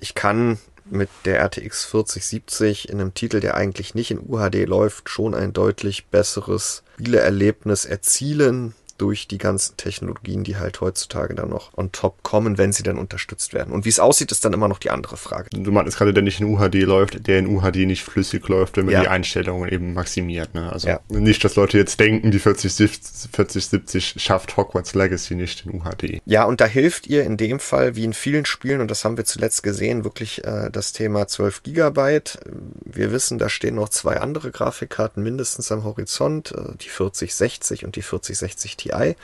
ich 0.00 0.14
kann 0.14 0.58
mit 0.86 1.10
der 1.26 1.40
RTX 1.40 1.84
4070 1.84 2.88
in 2.88 2.98
einem 2.98 3.12
Titel, 3.12 3.40
der 3.40 3.54
eigentlich 3.54 3.94
nicht 3.94 4.10
in 4.10 4.20
UHD 4.20 4.66
läuft, 4.66 5.10
schon 5.10 5.34
ein 5.34 5.52
deutlich 5.52 6.06
besseres 6.06 6.82
Spieleerlebnis 6.94 7.84
erzielen 7.84 8.74
durch 8.98 9.28
die 9.28 9.38
ganzen 9.38 9.76
Technologien, 9.76 10.44
die 10.44 10.56
halt 10.56 10.80
heutzutage 10.80 11.34
dann 11.34 11.48
noch 11.48 11.76
on 11.76 11.92
top 11.92 12.22
kommen, 12.22 12.58
wenn 12.58 12.72
sie 12.72 12.82
dann 12.82 12.98
unterstützt 12.98 13.54
werden. 13.54 13.72
Und 13.72 13.84
wie 13.84 13.88
es 13.88 14.00
aussieht, 14.00 14.32
ist 14.32 14.44
dann 14.44 14.52
immer 14.52 14.68
noch 14.68 14.78
die 14.78 14.90
andere 14.90 15.16
Frage. 15.16 15.50
Du 15.50 15.70
meinst 15.70 15.96
gerade, 15.96 16.12
der 16.12 16.22
nicht 16.22 16.40
in 16.40 16.46
UHD 16.46 16.82
läuft, 16.82 17.26
der 17.26 17.38
in 17.38 17.46
UHD 17.46 17.86
nicht 17.86 18.02
flüssig 18.02 18.46
läuft, 18.48 18.76
wenn 18.76 18.86
man 18.86 18.94
ja. 18.94 19.02
die 19.02 19.08
Einstellungen 19.08 19.68
eben 19.70 19.94
maximiert. 19.94 20.54
Ne? 20.54 20.70
Also 20.72 20.88
ja. 20.88 21.00
nicht, 21.08 21.44
dass 21.44 21.56
Leute 21.56 21.78
jetzt 21.78 22.00
denken, 22.00 22.30
die 22.30 22.38
4070 22.38 22.88
40, 23.32 24.14
schafft 24.22 24.56
Hogwarts 24.56 24.94
Legacy 24.94 25.34
nicht 25.34 25.64
in 25.64 25.80
UHD. 25.80 26.20
Ja, 26.24 26.44
und 26.44 26.60
da 26.60 26.66
hilft 26.66 27.06
ihr 27.06 27.24
in 27.24 27.36
dem 27.36 27.60
Fall, 27.60 27.96
wie 27.96 28.04
in 28.04 28.12
vielen 28.12 28.44
Spielen, 28.44 28.80
und 28.80 28.90
das 28.90 29.04
haben 29.04 29.16
wir 29.16 29.24
zuletzt 29.24 29.62
gesehen, 29.62 30.04
wirklich 30.04 30.44
äh, 30.44 30.70
das 30.70 30.92
Thema 30.92 31.26
12 31.28 31.62
Gigabyte. 31.62 32.38
Wir 32.84 33.12
wissen, 33.12 33.38
da 33.38 33.48
stehen 33.48 33.76
noch 33.76 33.88
zwei 33.88 34.18
andere 34.18 34.50
Grafikkarten 34.50 35.22
mindestens 35.22 35.70
am 35.70 35.84
Horizont, 35.84 36.52
äh, 36.52 36.76
die 36.80 36.88
4060 36.88 37.84
und 37.84 37.96
die 37.96 38.02
4060 38.02 38.76
Ti 38.76 38.87
Ti, 38.88 39.16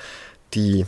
die 0.55 0.87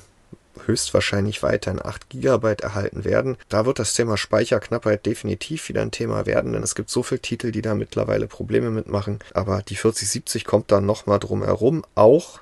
höchstwahrscheinlich 0.65 1.43
weiterhin 1.43 1.85
8 1.85 2.09
GB 2.11 2.57
erhalten 2.63 3.05
werden. 3.05 3.37
Da 3.49 3.67
wird 3.67 3.79
das 3.79 3.95
Thema 3.95 4.17
Speicherknappheit 4.17 5.05
definitiv 5.07 5.69
wieder 5.69 5.83
ein 5.83 5.91
Thema 5.91 6.27
werden, 6.27 6.53
denn 6.53 6.63
es 6.63 6.75
gibt 6.75 6.91
so 6.91 7.03
viele 7.03 7.21
Titel, 7.21 7.53
die 7.53 7.63
da 7.63 7.75
mittlerweile 7.75 8.27
Probleme 8.27 8.71
mitmachen. 8.71 9.19
Aber 9.35 9.63
die 9.63 9.77
4070 9.77 10.45
kommt 10.45 10.73
dann 10.73 10.87
nochmal 10.87 11.19
drum 11.19 11.45
herum, 11.45 11.85
auch 11.95 12.41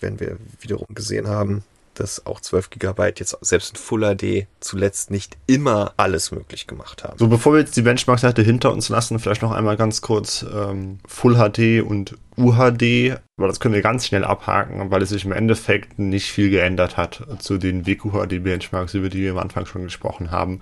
wenn 0.00 0.18
wir 0.18 0.36
wiederum 0.60 0.88
gesehen 0.94 1.28
haben, 1.28 1.64
dass 1.94 2.26
auch 2.26 2.40
12 2.40 2.70
GB 2.70 3.12
jetzt 3.16 3.36
selbst 3.40 3.70
in 3.70 3.76
Full 3.76 4.16
HD 4.16 4.46
zuletzt 4.60 5.10
nicht 5.10 5.36
immer 5.46 5.94
alles 5.96 6.30
möglich 6.30 6.66
gemacht 6.66 7.04
haben. 7.04 7.18
So, 7.18 7.28
bevor 7.28 7.52
wir 7.52 7.60
jetzt 7.60 7.76
die 7.76 7.82
Benchmark-Seite 7.82 8.42
hinter 8.42 8.72
uns 8.72 8.88
lassen, 8.88 9.18
vielleicht 9.18 9.42
noch 9.42 9.52
einmal 9.52 9.76
ganz 9.76 10.00
kurz 10.00 10.44
ähm, 10.52 10.98
Full 11.06 11.34
HD 11.34 11.82
und 11.82 12.16
UHD, 12.36 13.18
aber 13.36 13.48
das 13.48 13.60
können 13.60 13.74
wir 13.74 13.82
ganz 13.82 14.06
schnell 14.06 14.24
abhaken, 14.24 14.90
weil 14.90 15.02
es 15.02 15.10
sich 15.10 15.24
im 15.24 15.32
Endeffekt 15.32 15.98
nicht 15.98 16.30
viel 16.30 16.50
geändert 16.50 16.96
hat 16.96 17.22
zu 17.40 17.58
den 17.58 17.86
WQHD-Benchmarks, 17.86 18.94
über 18.94 19.10
die 19.10 19.22
wir 19.22 19.32
am 19.32 19.38
Anfang 19.38 19.66
schon 19.66 19.84
gesprochen 19.84 20.30
haben. 20.30 20.60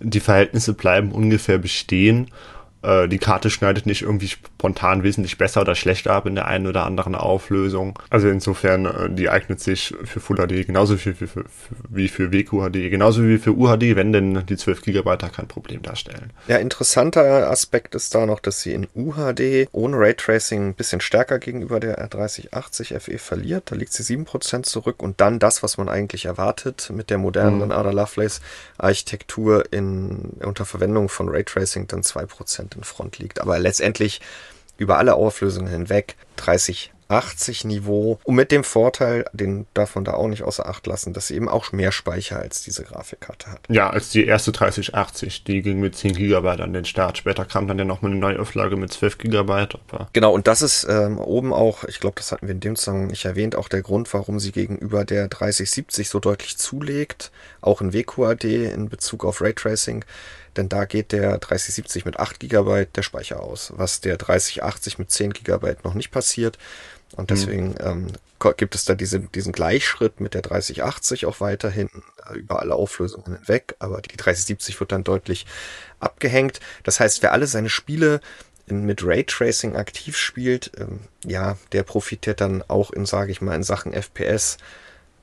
Die 0.00 0.20
Verhältnisse 0.20 0.72
bleiben 0.74 1.12
ungefähr 1.12 1.58
bestehen 1.58 2.30
äh, 2.82 3.08
die 3.08 3.18
Karte 3.18 3.50
schneidet 3.50 3.86
nicht 3.86 4.02
irgendwie 4.02 4.28
spontan 4.28 5.02
wesentlich 5.02 5.38
besser 5.38 5.60
oder 5.60 5.74
schlechter 5.74 6.12
ab 6.12 6.26
in 6.26 6.34
der 6.34 6.46
einen 6.46 6.66
oder 6.66 6.84
anderen 6.84 7.14
Auflösung. 7.14 7.98
Also 8.10 8.28
insofern, 8.28 8.86
äh, 8.86 9.10
die 9.10 9.30
eignet 9.30 9.60
sich 9.60 9.94
für 10.04 10.20
Full 10.20 10.36
HD 10.36 10.66
genauso 10.66 10.96
viel 10.96 11.14
für, 11.14 11.26
für, 11.26 11.44
wie 11.88 12.08
für 12.08 12.32
WQHD, 12.32 12.90
genauso 12.90 13.22
wie 13.22 13.38
für 13.38 13.52
UHD, 13.52 13.96
wenn 13.96 14.12
denn 14.12 14.44
die 14.46 14.56
12 14.56 14.82
GB 14.82 15.16
kein 15.32 15.48
Problem 15.48 15.82
darstellen. 15.82 16.32
Ja, 16.48 16.56
interessanter 16.56 17.50
Aspekt 17.50 17.94
ist 17.94 18.14
da 18.14 18.26
noch, 18.26 18.40
dass 18.40 18.60
sie 18.60 18.72
in 18.72 18.88
UHD 18.94 19.68
ohne 19.72 19.98
Raytracing 19.98 20.68
ein 20.68 20.74
bisschen 20.74 21.00
stärker 21.00 21.38
gegenüber 21.38 21.80
der 21.80 22.04
R3080 22.08 22.98
FE 22.98 23.18
verliert. 23.18 23.70
Da 23.70 23.76
liegt 23.76 23.92
sie 23.92 24.02
7% 24.02 24.64
zurück 24.64 25.02
und 25.02 25.20
dann 25.20 25.38
das, 25.38 25.62
was 25.62 25.78
man 25.78 25.88
eigentlich 25.88 26.24
erwartet 26.24 26.90
mit 26.92 27.10
der 27.10 27.18
modernen 27.18 27.66
mhm. 27.66 27.72
Ada 27.72 27.90
Lovelace 27.90 28.40
Architektur 28.78 29.72
in, 29.72 30.36
unter 30.40 30.64
Verwendung 30.64 31.08
von 31.08 31.28
Raytracing 31.28 31.86
dann 31.86 32.02
2% 32.02 32.71
in 32.74 32.84
Front 32.84 33.18
liegt. 33.18 33.40
Aber 33.40 33.58
letztendlich 33.58 34.20
über 34.78 34.98
alle 34.98 35.14
Auflösungen 35.14 35.68
hinweg 35.68 36.16
30 36.36 36.92
80 37.12 37.64
Niveau 37.64 38.18
und 38.24 38.34
mit 38.34 38.50
dem 38.50 38.64
Vorteil, 38.64 39.26
den 39.32 39.66
darf 39.74 39.94
man 39.94 40.04
da 40.04 40.14
auch 40.14 40.28
nicht 40.28 40.42
außer 40.42 40.66
Acht 40.66 40.86
lassen, 40.86 41.12
dass 41.12 41.26
sie 41.26 41.34
eben 41.36 41.48
auch 41.48 41.72
mehr 41.72 41.92
Speicher 41.92 42.38
als 42.38 42.62
diese 42.62 42.84
Grafikkarte 42.84 43.50
hat. 43.50 43.60
Ja, 43.68 43.90
als 43.90 44.10
die 44.10 44.24
erste 44.24 44.52
3080, 44.52 45.44
die 45.44 45.62
ging 45.62 45.80
mit 45.80 45.94
10 45.94 46.14
GB 46.14 46.48
an 46.48 46.72
den 46.72 46.84
Start. 46.84 47.18
Später 47.18 47.44
kam 47.44 47.68
dann 47.68 47.78
ja 47.78 47.84
nochmal 47.84 48.10
eine 48.10 48.20
neue 48.20 48.40
Auflage 48.40 48.76
mit 48.76 48.92
12 48.92 49.18
GB. 49.18 49.66
Genau, 50.12 50.32
und 50.32 50.46
das 50.46 50.62
ist 50.62 50.86
ähm, 50.88 51.18
oben 51.18 51.52
auch, 51.52 51.84
ich 51.84 52.00
glaube, 52.00 52.16
das 52.16 52.32
hatten 52.32 52.46
wir 52.46 52.54
in 52.54 52.60
dem 52.60 52.76
Zusammenhang 52.76 53.08
nicht 53.08 53.24
erwähnt, 53.24 53.56
auch 53.56 53.68
der 53.68 53.82
Grund, 53.82 54.12
warum 54.14 54.40
sie 54.40 54.52
gegenüber 54.52 55.04
der 55.04 55.28
3070 55.28 56.08
so 56.08 56.18
deutlich 56.18 56.56
zulegt, 56.56 57.30
auch 57.60 57.80
in 57.82 57.92
WQAD 57.92 58.44
in 58.44 58.88
Bezug 58.88 59.24
auf 59.24 59.42
Raytracing 59.42 60.04
denn 60.56 60.68
da 60.68 60.84
geht 60.84 61.12
der 61.12 61.38
3070 61.38 62.04
mit 62.04 62.18
8 62.18 62.40
GB 62.40 62.86
der 62.94 63.02
Speicher 63.02 63.42
aus, 63.42 63.72
was 63.76 64.00
der 64.00 64.16
3080 64.16 64.98
mit 64.98 65.10
10 65.10 65.32
GB 65.32 65.76
noch 65.84 65.94
nicht 65.94 66.10
passiert. 66.10 66.58
Und 67.16 67.30
mhm. 67.30 67.34
deswegen 67.34 67.68
mhm. 67.68 67.76
ähm, 67.80 68.06
gibt 68.56 68.74
es 68.74 68.84
da 68.84 68.94
diese, 68.94 69.20
diesen 69.20 69.52
Gleichschritt 69.52 70.20
mit 70.20 70.34
der 70.34 70.42
3080 70.42 71.26
auch 71.26 71.40
weiterhin 71.40 71.88
äh, 72.28 72.38
über 72.38 72.60
alle 72.60 72.74
Auflösungen 72.74 73.36
hinweg, 73.36 73.76
aber 73.78 74.00
die 74.02 74.16
3070 74.16 74.80
wird 74.80 74.92
dann 74.92 75.04
deutlich 75.04 75.46
abgehängt. 76.00 76.60
Das 76.82 77.00
heißt, 77.00 77.22
wer 77.22 77.32
alle 77.32 77.46
seine 77.46 77.68
Spiele 77.68 78.20
in, 78.66 78.84
mit 78.84 79.04
Raytracing 79.04 79.76
aktiv 79.76 80.16
spielt, 80.16 80.72
ähm, 80.78 81.00
ja, 81.24 81.56
der 81.72 81.84
profitiert 81.84 82.40
dann 82.40 82.62
auch 82.68 82.90
in, 82.90 83.06
sage 83.06 83.30
ich 83.30 83.40
mal, 83.40 83.54
in 83.54 83.62
Sachen 83.62 83.92
FPS 83.92 84.56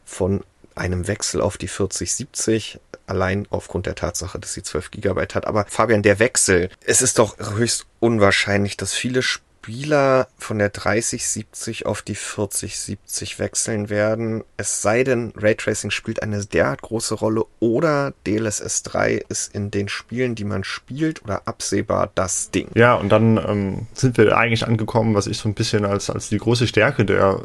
von 0.06 0.44
einem 0.80 1.08
Wechsel 1.08 1.42
auf 1.42 1.58
die 1.58 1.68
4070, 1.68 2.80
allein 3.08 3.48
aufgrund 3.50 3.86
der 3.86 3.96
Tatsache, 3.96 4.40
dass 4.40 4.54
sie 4.54 4.64
12 4.64 4.92
GB 4.92 5.28
hat. 5.34 5.46
Aber 5.46 5.66
Fabian, 5.68 6.02
der 6.02 6.20
Wechsel, 6.20 6.70
es 6.86 7.02
ist 7.02 7.20
doch 7.20 7.38
höchst 7.38 7.86
unwahrscheinlich, 8.00 8.78
dass 8.78 8.94
viele 8.94 9.22
Spiele 9.22 9.50
Spieler 9.70 10.28
von 10.38 10.58
der 10.58 10.70
3070 10.70 11.86
auf 11.86 12.02
die 12.02 12.16
4070 12.16 13.38
wechseln 13.38 13.90
werden. 13.90 14.44
Es 14.58 14.82
sei 14.82 15.04
denn, 15.04 15.32
Raytracing 15.36 15.92
spielt 15.92 16.24
eine 16.24 16.44
derart 16.44 16.82
große 16.82 17.14
Rolle 17.14 17.46
oder 17.60 18.14
DLSS 18.26 18.84
3 18.84 19.22
ist 19.30 19.54
in 19.54 19.70
den 19.70 19.88
Spielen, 19.88 20.34
die 20.34 20.44
man 20.44 20.64
spielt 20.64 21.24
oder 21.24 21.48
absehbar 21.48 22.10
das 22.16 22.50
Ding. 22.50 22.70
Ja, 22.74 22.96
und 22.96 23.10
dann 23.10 23.38
ähm, 23.38 23.88
sind 23.94 24.18
wir 24.18 24.36
eigentlich 24.36 24.66
angekommen, 24.66 25.14
was 25.14 25.28
ich 25.28 25.38
so 25.38 25.48
ein 25.48 25.56
bisschen 25.56 25.86
als, 25.86 26.10
als 26.10 26.30
die 26.30 26.38
große 26.38 26.66
Stärke 26.66 27.06
der 27.06 27.40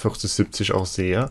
4070 0.00 0.72
auch 0.72 0.86
sehe. 0.86 1.30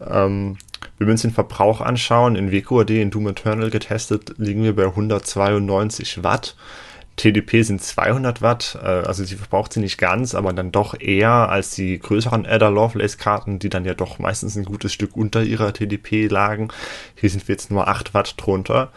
Ähm, 0.00 0.56
wenn 1.00 1.06
wir 1.06 1.12
uns 1.12 1.22
den 1.22 1.32
Verbrauch 1.32 1.80
anschauen, 1.80 2.36
in 2.36 2.52
WQAD, 2.52 2.90
in 2.90 3.10
Doom 3.10 3.28
Eternal 3.28 3.70
getestet, 3.70 4.34
liegen 4.36 4.62
wir 4.62 4.76
bei 4.76 4.84
192 4.84 6.22
Watt. 6.22 6.56
TDP 7.16 7.62
sind 7.62 7.82
200 7.82 8.42
Watt, 8.42 8.78
äh, 8.82 8.86
also 8.86 9.24
sie 9.24 9.36
verbraucht 9.36 9.72
sie 9.72 9.80
nicht 9.80 9.96
ganz, 9.96 10.34
aber 10.34 10.52
dann 10.52 10.72
doch 10.72 10.98
eher 11.00 11.48
als 11.48 11.70
die 11.70 11.98
größeren 11.98 12.44
Ada 12.44 12.68
Lovelace 12.68 13.16
Karten, 13.16 13.58
die 13.58 13.70
dann 13.70 13.86
ja 13.86 13.94
doch 13.94 14.18
meistens 14.18 14.56
ein 14.56 14.66
gutes 14.66 14.92
Stück 14.92 15.16
unter 15.16 15.42
ihrer 15.42 15.72
TDP 15.72 16.26
lagen. 16.26 16.68
Hier 17.14 17.30
sind 17.30 17.48
wir 17.48 17.54
jetzt 17.54 17.70
nur 17.70 17.88
8 17.88 18.12
Watt 18.12 18.34
drunter. 18.36 18.92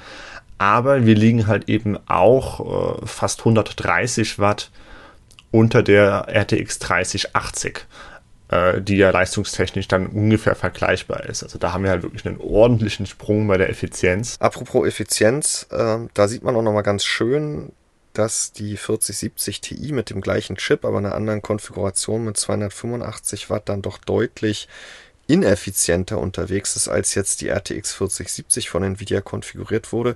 Aber 0.57 1.05
wir 1.05 1.15
liegen 1.15 1.47
halt 1.47 1.69
eben 1.69 1.97
auch 2.07 2.99
äh, 3.01 3.05
fast 3.05 3.39
130 3.39 4.39
Watt 4.39 4.71
unter 5.51 5.83
der 5.83 6.27
RTX 6.27 6.79
3080 6.79 7.85
äh, 8.53 8.81
die 8.81 8.97
ja 8.97 9.09
leistungstechnisch 9.09 9.87
dann 9.87 10.07
ungefähr 10.07 10.55
vergleichbar 10.55 11.25
ist. 11.25 11.43
Also 11.43 11.57
da 11.57 11.73
haben 11.73 11.83
wir 11.83 11.91
halt 11.91 12.03
wirklich 12.03 12.25
einen 12.25 12.39
ordentlichen 12.39 13.05
Sprung 13.05 13.47
bei 13.47 13.57
der 13.57 13.69
Effizienz. 13.69 14.37
Apropos 14.39 14.85
Effizienz, 14.85 15.67
äh, 15.71 15.97
da 16.13 16.27
sieht 16.27 16.43
man 16.43 16.55
auch 16.55 16.61
nochmal 16.61 16.83
ganz 16.83 17.03
schön, 17.03 17.71
dass 18.13 18.51
die 18.51 18.77
4070 18.77 19.61
Ti 19.61 19.91
mit 19.91 20.11
dem 20.11 20.21
gleichen 20.21 20.55
Chip, 20.57 20.85
aber 20.85 20.99
einer 20.99 21.15
anderen 21.15 21.41
Konfiguration 21.41 22.25
mit 22.25 22.37
285 22.37 23.49
Watt 23.49 23.69
dann 23.69 23.81
doch 23.81 23.97
deutlich 23.97 24.67
ineffizienter 25.25 26.19
unterwegs 26.19 26.75
ist, 26.75 26.89
als 26.89 27.15
jetzt 27.15 27.41
die 27.41 27.47
RTX 27.47 27.93
4070 27.93 28.69
von 28.69 28.83
Nvidia 28.83 29.21
konfiguriert 29.21 29.91
wurde. 29.91 30.15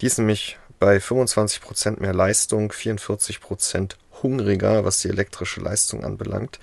Die 0.00 0.06
ist 0.06 0.18
nämlich 0.18 0.58
bei 0.78 0.98
25% 0.98 2.00
mehr 2.00 2.12
Leistung, 2.12 2.70
44% 2.70 3.92
hungriger, 4.22 4.84
was 4.84 4.98
die 4.98 5.08
elektrische 5.08 5.60
Leistung 5.60 6.04
anbelangt. 6.04 6.58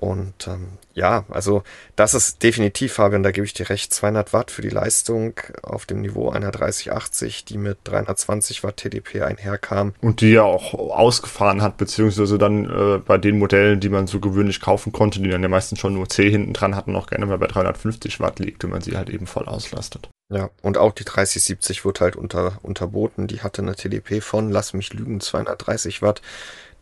Und 0.00 0.48
ähm, 0.48 0.78
ja, 0.94 1.24
also 1.28 1.62
das 1.94 2.14
ist 2.14 2.42
definitiv, 2.42 2.94
Fabian, 2.94 3.22
da 3.22 3.32
gebe 3.32 3.44
ich 3.44 3.52
dir 3.52 3.68
recht, 3.68 3.92
200 3.92 4.32
Watt 4.32 4.50
für 4.50 4.62
die 4.62 4.70
Leistung 4.70 5.34
auf 5.62 5.84
dem 5.84 6.00
Niveau 6.00 6.30
einer 6.30 6.50
3080, 6.50 7.44
die 7.44 7.58
mit 7.58 7.76
320 7.84 8.64
Watt 8.64 8.78
TDP 8.78 9.20
einherkam. 9.20 9.92
Und 10.00 10.22
die 10.22 10.32
ja 10.32 10.42
auch 10.42 10.72
ausgefahren 10.72 11.60
hat, 11.60 11.76
beziehungsweise 11.76 12.38
dann 12.38 12.64
äh, 12.64 12.98
bei 12.98 13.18
den 13.18 13.38
Modellen, 13.38 13.78
die 13.78 13.90
man 13.90 14.06
so 14.06 14.20
gewöhnlich 14.20 14.60
kaufen 14.60 14.90
konnte, 14.90 15.20
die 15.20 15.28
dann 15.28 15.42
ja 15.42 15.50
meistens 15.50 15.80
schon 15.80 15.92
nur 15.92 16.08
C 16.08 16.30
hinten 16.30 16.54
dran 16.54 16.76
hatten, 16.76 16.96
auch 16.96 17.06
gerne 17.06 17.26
mal 17.26 17.36
bei 17.36 17.46
350 17.46 18.20
Watt 18.20 18.38
liegt, 18.38 18.62
wenn 18.62 18.70
man 18.70 18.80
sie 18.80 18.96
halt 18.96 19.10
eben 19.10 19.26
voll 19.26 19.44
auslastet. 19.44 20.08
Ja, 20.32 20.48
und 20.62 20.78
auch 20.78 20.92
die 20.92 21.04
3070 21.04 21.84
wird 21.84 22.00
halt 22.00 22.16
unter, 22.16 22.58
unterboten. 22.62 23.26
Die 23.26 23.42
hatte 23.42 23.60
eine 23.60 23.74
TDP 23.74 24.22
von, 24.22 24.50
lass 24.50 24.72
mich 24.72 24.94
lügen, 24.94 25.20
230 25.20 26.00
Watt, 26.00 26.22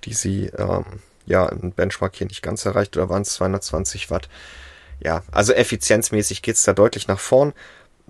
die 0.04 0.12
sie 0.12 0.52
ähm, 0.56 0.84
ja 1.28 1.46
ein 1.46 1.72
Benchmark 1.72 2.16
hier 2.16 2.26
nicht 2.26 2.42
ganz 2.42 2.64
erreicht 2.64 2.96
oder 2.96 3.08
waren 3.08 3.22
es 3.22 3.34
220 3.34 4.10
Watt. 4.10 4.28
Ja, 5.00 5.22
also 5.30 5.52
effizienzmäßig 5.52 6.42
geht's 6.42 6.64
da 6.64 6.72
deutlich 6.72 7.06
nach 7.06 7.20
vorn. 7.20 7.52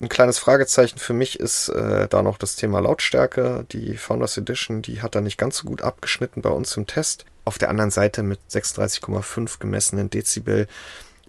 Ein 0.00 0.08
kleines 0.08 0.38
Fragezeichen 0.38 0.98
für 0.98 1.12
mich 1.12 1.40
ist 1.40 1.68
äh, 1.70 2.06
da 2.08 2.22
noch 2.22 2.38
das 2.38 2.54
Thema 2.54 2.80
Lautstärke. 2.80 3.66
Die 3.72 3.96
Founders 3.96 4.36
Edition, 4.36 4.80
die 4.80 5.02
hat 5.02 5.14
da 5.14 5.20
nicht 5.20 5.38
ganz 5.38 5.58
so 5.58 5.66
gut 5.66 5.82
abgeschnitten 5.82 6.40
bei 6.40 6.50
uns 6.50 6.76
im 6.76 6.86
Test. 6.86 7.24
Auf 7.44 7.58
der 7.58 7.68
anderen 7.68 7.90
Seite 7.90 8.22
mit 8.22 8.38
36,5 8.48 9.58
gemessenen 9.58 10.08
Dezibel 10.08 10.68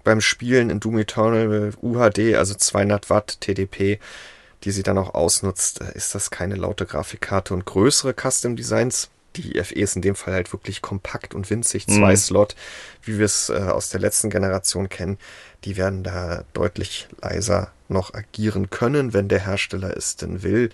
beim 0.04 0.22
Spielen 0.22 0.70
in 0.70 0.80
Doom 0.80 1.00
Eternal 1.00 1.72
UHD, 1.82 2.36
also 2.36 2.54
200 2.54 3.10
Watt 3.10 3.42
TDP, 3.42 4.00
die 4.64 4.72
sie 4.72 4.84
dann 4.84 4.98
auch 4.98 5.16
ausnutzt, 5.16 5.82
äh, 5.82 5.96
ist 5.96 6.14
das 6.14 6.30
keine 6.30 6.56
laute 6.56 6.86
Grafikkarte 6.86 7.54
und 7.56 7.66
größere 7.66 8.14
Custom 8.14 8.56
Designs 8.56 9.10
die 9.42 9.64
FE 9.64 9.76
ist 9.76 9.96
in 9.96 10.02
dem 10.02 10.16
Fall 10.16 10.34
halt 10.34 10.52
wirklich 10.54 10.82
kompakt 10.82 11.34
und 11.34 11.50
winzig, 11.50 11.88
zwei 11.88 12.12
mhm. 12.12 12.18
Slot, 12.18 12.56
wie 13.04 13.18
wir 13.18 13.26
es 13.26 13.50
äh, 13.50 13.54
aus 13.54 13.90
der 13.90 14.00
letzten 14.00 14.30
Generation 14.30 14.90
kennen. 14.90 15.18
Die 15.66 15.78
werden 15.78 16.04
da 16.04 16.44
deutlich 16.54 17.08
leiser 17.22 17.72
noch 17.88 18.14
agieren 18.14 18.70
können, 18.70 19.14
wenn 19.14 19.28
der 19.28 19.46
Hersteller 19.46 19.96
es 19.96 20.16
denn 20.16 20.44
will 20.44 20.70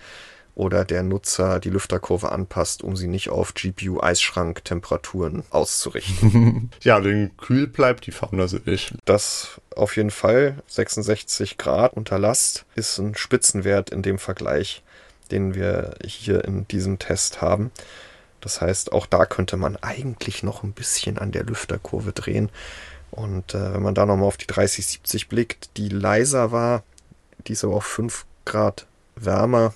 oder 0.56 0.86
der 0.86 1.02
Nutzer 1.02 1.60
die 1.60 1.68
Lüfterkurve 1.68 2.32
anpasst, 2.32 2.82
um 2.82 2.96
sie 2.96 3.08
nicht 3.08 3.28
auf 3.28 3.52
GPU-Eisschrank-Temperaturen 3.52 5.44
auszurichten. 5.50 6.70
ja, 6.82 6.98
den 6.98 7.36
kühl 7.36 7.66
bleibt 7.66 8.06
die 8.06 8.10
Founders 8.10 8.54
Edition. 8.54 8.98
Das 9.04 9.60
auf 9.76 9.96
jeden 9.96 10.10
Fall. 10.10 10.62
66 10.66 11.58
Grad 11.58 11.92
unter 11.92 12.18
Last 12.18 12.64
ist 12.74 12.98
ein 12.98 13.14
Spitzenwert 13.14 13.90
in 13.90 14.00
dem 14.00 14.18
Vergleich, 14.18 14.82
den 15.30 15.54
wir 15.54 15.94
hier 16.02 16.42
in 16.44 16.66
diesem 16.66 16.98
Test 16.98 17.42
haben. 17.42 17.70
Das 18.40 18.60
heißt, 18.60 18.92
auch 18.92 19.06
da 19.06 19.26
könnte 19.26 19.56
man 19.56 19.76
eigentlich 19.76 20.42
noch 20.42 20.62
ein 20.62 20.72
bisschen 20.72 21.18
an 21.18 21.32
der 21.32 21.44
Lüfterkurve 21.44 22.12
drehen. 22.12 22.50
Und 23.10 23.54
äh, 23.54 23.74
wenn 23.74 23.82
man 23.82 23.94
da 23.94 24.06
nochmal 24.06 24.26
auf 24.26 24.36
die 24.36 24.46
3070 24.46 25.28
blickt, 25.28 25.70
die 25.76 25.88
leiser 25.88 26.52
war, 26.52 26.82
die 27.46 27.52
ist 27.52 27.64
aber 27.64 27.76
auch 27.76 27.82
5 27.82 28.26
Grad 28.44 28.86
wärmer. 29.14 29.74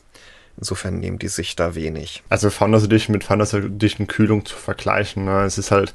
Insofern 0.57 0.99
nehmen 0.99 1.18
die 1.18 1.29
sich 1.29 1.57
da 1.57 1.75
wenig. 1.75 2.23
Also 2.29 2.51
Founders 2.51 2.85
Edition 2.85 3.14
mit 3.14 3.25
Founders 3.25 3.55
Edition 3.55 4.07
Kühlung 4.07 4.44
zu 4.44 4.57
vergleichen, 4.57 5.25
ne? 5.25 5.44
es 5.44 5.57
ist 5.57 5.70
halt, 5.70 5.94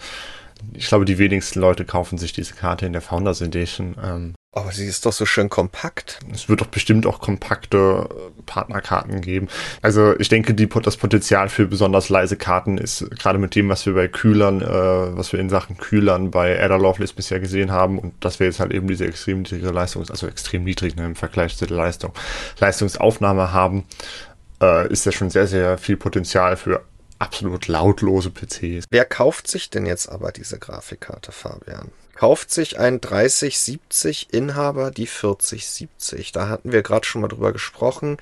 ich 0.74 0.88
glaube, 0.88 1.06
die 1.06 1.18
wenigsten 1.18 1.60
Leute 1.60 1.86
kaufen 1.86 2.18
sich 2.18 2.34
diese 2.34 2.54
Karte 2.54 2.86
in 2.86 2.94
der 2.94 3.02
Founders 3.02 3.41
Edition. 3.41 3.96
Ähm, 4.04 4.36
aber 4.56 4.72
sie 4.72 4.86
ist 4.86 5.06
doch 5.06 5.12
so 5.12 5.26
schön 5.26 5.50
kompakt. 5.50 6.20
Es 6.34 6.48
wird 6.48 6.62
doch 6.62 6.68
bestimmt 6.68 7.06
auch 7.06 7.20
kompakte 7.20 8.08
äh, 8.10 8.41
Partnerkarten 8.46 9.20
geben. 9.20 9.50
Also 9.82 10.18
ich 10.18 10.30
denke, 10.30 10.54
die, 10.54 10.68
das 10.68 10.96
Potenzial 10.96 11.50
für 11.50 11.68
besonders 11.68 12.08
leise 12.08 12.38
Karten 12.38 12.78
ist 12.78 13.10
gerade 13.20 13.38
mit 13.38 13.54
dem, 13.54 13.68
was 13.68 13.86
wir 13.86 13.94
bei 13.94 14.08
Kühlern, 14.08 14.62
äh, 14.62 15.18
was 15.18 15.34
wir 15.34 15.41
in 15.41 15.50
Sachen 15.50 15.76
Kühlern 15.76 16.32
bei 16.32 16.58
Ada 16.62 16.78
Lovelace 16.78 17.12
bisher 17.12 17.41
gesehen 17.41 17.70
haben 17.70 18.00
und 18.00 18.13
dass 18.24 18.39
wir 18.39 18.48
jetzt 18.48 18.62
halt 18.62 18.72
eben 18.72 18.88
diese 18.88 19.06
extrem 19.06 19.39
niedrige 19.39 19.72
Leistung, 19.72 20.10
also 20.10 20.26
extrem 20.26 20.63
niedrig 20.63 20.96
ne, 20.96 21.06
im 21.06 21.15
Vergleich 21.15 21.58
zu 21.58 21.68
der 21.68 21.76
Leistung, 21.76 22.13
Leistungsaufnahme 22.60 23.52
haben, 23.52 23.84
äh, 24.62 24.88
ist 24.88 25.06
ja 25.06 25.12
schon 25.12 25.30
sehr, 25.30 25.48
sehr 25.48 25.78
viel 25.78 25.98
Potenzial 25.98 26.56
für 26.56 26.82
absolut 27.19 27.67
lautlose 27.67 28.30
PCs. 28.30 28.86
Wer 28.89 29.06
kauft 29.06 29.47
sich 29.47 29.69
denn 29.69 29.86
jetzt 29.86 30.10
aber 30.10 30.32
diese 30.32 30.60
Grafikkarte, 30.60 31.32
Fabian? 31.32 31.91
kauft 32.15 32.49
sich 32.49 32.80
ein 32.80 33.01
3070 33.01 34.34
Inhaber 34.34 34.89
die 34.89 35.06
4070. 35.06 36.32
Da 36.32 36.47
hatten 36.47 36.71
wir 36.71 36.82
gerade 36.82 37.06
schon 37.06 37.21
mal 37.21 37.28
drüber 37.28 37.54
gesprochen. 37.54 38.17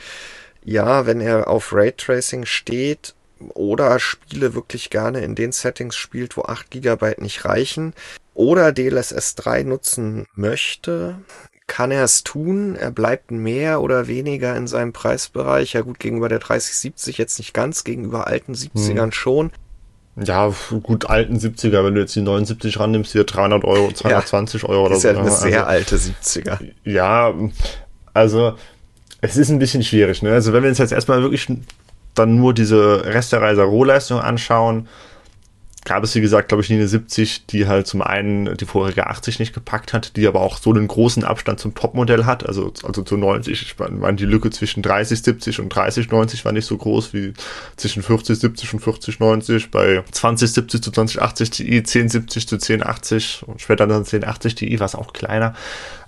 Ja, 0.64 1.06
wenn 1.06 1.22
er 1.22 1.48
auf 1.48 1.74
Raytracing 1.74 2.46
steht 2.46 3.16
oder 3.54 4.00
Spiele 4.00 4.54
wirklich 4.56 4.90
gerne 4.90 5.22
in 5.22 5.36
den 5.36 5.52
Settings 5.52 5.96
spielt, 5.96 6.38
wo 6.38 6.44
8 6.44 6.72
GB 6.72 7.16
nicht 7.18 7.46
reichen 7.46 7.94
oder 8.34 8.72
DLSS 8.72 9.36
3 9.36 9.64
nutzen 9.64 10.26
möchte, 10.34 11.20
kann 11.68 11.92
er 11.92 12.04
es 12.04 12.24
tun. 12.24 12.76
Er 12.76 12.92
bleibt 12.92 13.32
mehr 13.32 13.82
oder 13.82 14.08
weniger 14.08 14.56
in 14.56 14.68
seinem 14.68 14.94
Preisbereich. 14.94 15.74
Ja 15.74 15.82
gut, 15.82 16.00
gegenüber 16.00 16.30
der 16.30 16.40
3070 16.40 17.18
jetzt 17.18 17.38
nicht 17.40 17.54
ganz, 17.54 17.84
gegenüber 17.84 18.28
alten 18.28 18.54
70ern 18.54 19.06
hm. 19.06 19.12
schon. 19.12 19.52
Ja, 20.16 20.54
gut, 20.84 21.10
alten 21.10 21.38
70er, 21.38 21.84
wenn 21.84 21.96
du 21.96 22.02
jetzt 22.02 22.16
die 22.16 22.22
79 22.22 22.80
rannimmst, 22.80 23.14
hier 23.14 23.24
300 23.24 23.64
Euro, 23.64 23.92
220 23.92 24.62
ja, 24.62 24.70
Euro 24.70 24.86
oder 24.86 24.96
so. 24.96 24.98
Ist 24.98 25.04
ja 25.06 25.20
eine 25.20 25.22
also, 25.22 25.42
sehr 25.42 25.68
alte 25.68 25.98
70er. 25.98 26.60
Ja, 26.84 27.34
also 28.14 28.54
es 29.22 29.38
ist 29.38 29.50
ein 29.50 29.58
bisschen 29.58 29.82
schwierig. 29.84 30.22
Ne? 30.22 30.32
Also 30.32 30.54
wenn 30.54 30.62
wir 30.62 30.70
uns 30.70 30.78
jetzt 30.78 30.92
erstmal 30.92 31.24
wirklich 31.24 31.48
dann 32.14 32.36
nur 32.36 32.54
diese 32.54 33.06
Restereiser 33.06 33.64
Rohleistung 33.64 34.20
anschauen, 34.20 34.88
gab 35.86 36.04
es, 36.04 36.16
wie 36.16 36.22
gesagt, 36.22 36.48
glaube 36.48 36.64
ich, 36.64 36.70
nie 36.70 36.78
eine 36.78 36.88
70, 36.88 37.48
die 37.48 37.68
halt 37.68 37.88
zum 37.88 38.02
einen 38.02 38.56
die 38.58 38.66
vorherige 38.66 39.08
80 39.08 39.40
nicht 39.40 39.54
gepackt 39.54 39.94
hat, 39.94 40.16
die 40.16 40.28
aber 40.28 40.42
auch 40.42 40.58
so 40.58 40.72
einen 40.72 40.88
großen 40.88 41.24
Abstand 41.24 41.60
zum 41.60 41.76
Topmodell 41.76 42.26
hat, 42.26 42.46
also, 42.46 42.72
also 42.84 43.02
zu 43.02 43.18
90. 43.18 43.62
Ich 43.62 43.76
meine, 43.78 44.16
die 44.16 44.26
Lücke 44.26 44.50
zwischen 44.50 44.82
30, 44.82 45.22
70 45.22 45.60
und 45.60 45.70
30, 45.70 46.10
90 46.10 46.46
war 46.46 46.52
nicht 46.52 46.66
so 46.66 46.78
groß 46.78 47.14
wie 47.14 47.34
zwischen 47.76 48.04
40, 48.04 48.40
70 48.40 48.74
und 48.74 48.80
40, 48.80 49.20
90. 49.20 49.72
Bei 49.72 50.04
20, 50.12 50.52
70 50.52 50.82
zu 50.82 50.92
20, 50.92 51.22
80 51.22 51.50
Ti, 51.50 51.84
10, 51.84 52.10
70 52.10 52.48
zu 52.48 52.58
10, 52.58 52.86
80 52.86 53.44
und 53.48 53.62
später 53.62 53.88
dann 53.88 54.06
10, 54.06 54.24
80 54.24 54.56
Ti 54.56 54.80
war 54.80 54.86
es 54.86 54.96
auch 54.96 55.14
kleiner. 55.14 55.54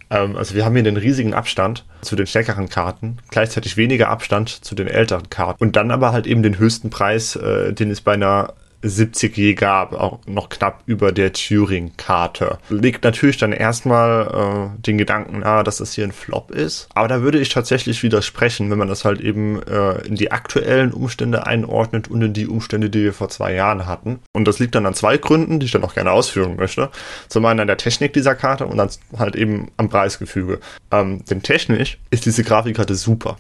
Ähm, 0.10 0.36
also 0.38 0.56
wir 0.56 0.66
haben 0.66 0.74
hier 0.74 0.84
den 0.84 0.98
riesigen 0.98 1.34
Abstand 1.34 1.86
zu 2.02 2.16
den 2.16 2.28
stärkeren 2.28 2.70
Karten, 2.70 3.18
gleichzeitig 3.30 3.78
weniger 3.78 4.10
Abstand 4.10 4.50
zu 4.50 4.76
den 4.76 4.88
älteren 4.88 5.30
Karten 5.30 5.64
und 5.64 5.76
dann 5.76 5.92
aber 5.92 6.12
halt 6.12 6.28
eben 6.28 6.44
den 6.44 6.58
höchsten 6.58 6.90
Preis, 6.90 7.36
äh, 7.36 7.74
den 7.74 7.92
es 7.92 8.02
bei 8.02 8.14
einer 8.14 8.54
70 8.88 9.36
je 9.36 9.54
gab, 9.54 9.93
auch 9.93 10.19
noch 10.28 10.50
knapp 10.50 10.84
über 10.86 11.12
der 11.12 11.34
Turing-Karte. 11.34 12.60
Legt 12.69 13.04
natürlich 13.04 13.38
dann 13.38 13.52
erstmal 13.52 14.71
äh, 14.76 14.82
den 14.82 14.98
Gedanken 14.98 15.39
nahe, 15.39 15.63
dass 15.63 15.78
das 15.78 15.93
hier 15.93 16.04
ein 16.04 16.12
Flop 16.12 16.52
ist. 16.52 16.88
Aber 16.93 17.08
da 17.08 17.21
würde 17.21 17.39
ich 17.39 17.50
tatsächlich 17.50 18.04
widersprechen, 18.04 18.69
wenn 18.69 18.78
man 18.78 18.88
das 18.88 19.06
halt 19.06 19.21
eben 19.21 19.62
äh, 19.63 20.06
in 20.06 20.15
die 20.15 20.32
aktuellen 20.32 20.93
Umstände 20.93 21.45
einordnet 21.48 22.10
und 22.10 22.21
in 22.21 22.34
die 22.34 22.48
Umstände, 22.48 22.89
die 22.89 23.04
wir 23.04 23.13
vor 23.13 23.30
zwei 23.30 23.54
Jahren 23.54 23.86
hatten. 23.86 24.19
Und 24.34 24.48
das 24.48 24.60
liegt 24.60 24.76
dann 24.76 24.86
an 24.86 24.93
zwei 24.93 25.17
Gründen, 25.17 25.60
die 25.60 25.65
ich 25.65 25.71
dann 25.71 25.84
auch 25.84 25.95
gerne 25.95 26.12
ausführen 26.12 26.56
möchte. 26.56 26.89
Zum 27.28 27.45
einen 27.45 27.62
an 27.62 27.67
der 27.67 27.78
Technik 27.78 28.13
dieser 28.13 28.36
Karte 28.36 28.65
und 28.65 28.78
dann 28.78 28.89
halt 29.17 29.36
eben 29.36 29.71
am 29.78 29.89
Preisgefüge. 29.89 30.60
Ähm, 30.91 31.26
denn 31.26 31.41
technisch 31.41 31.98
ist 32.12 32.26
diese 32.26 32.43
Grafikkarte 32.43 32.95
super. 32.95 33.38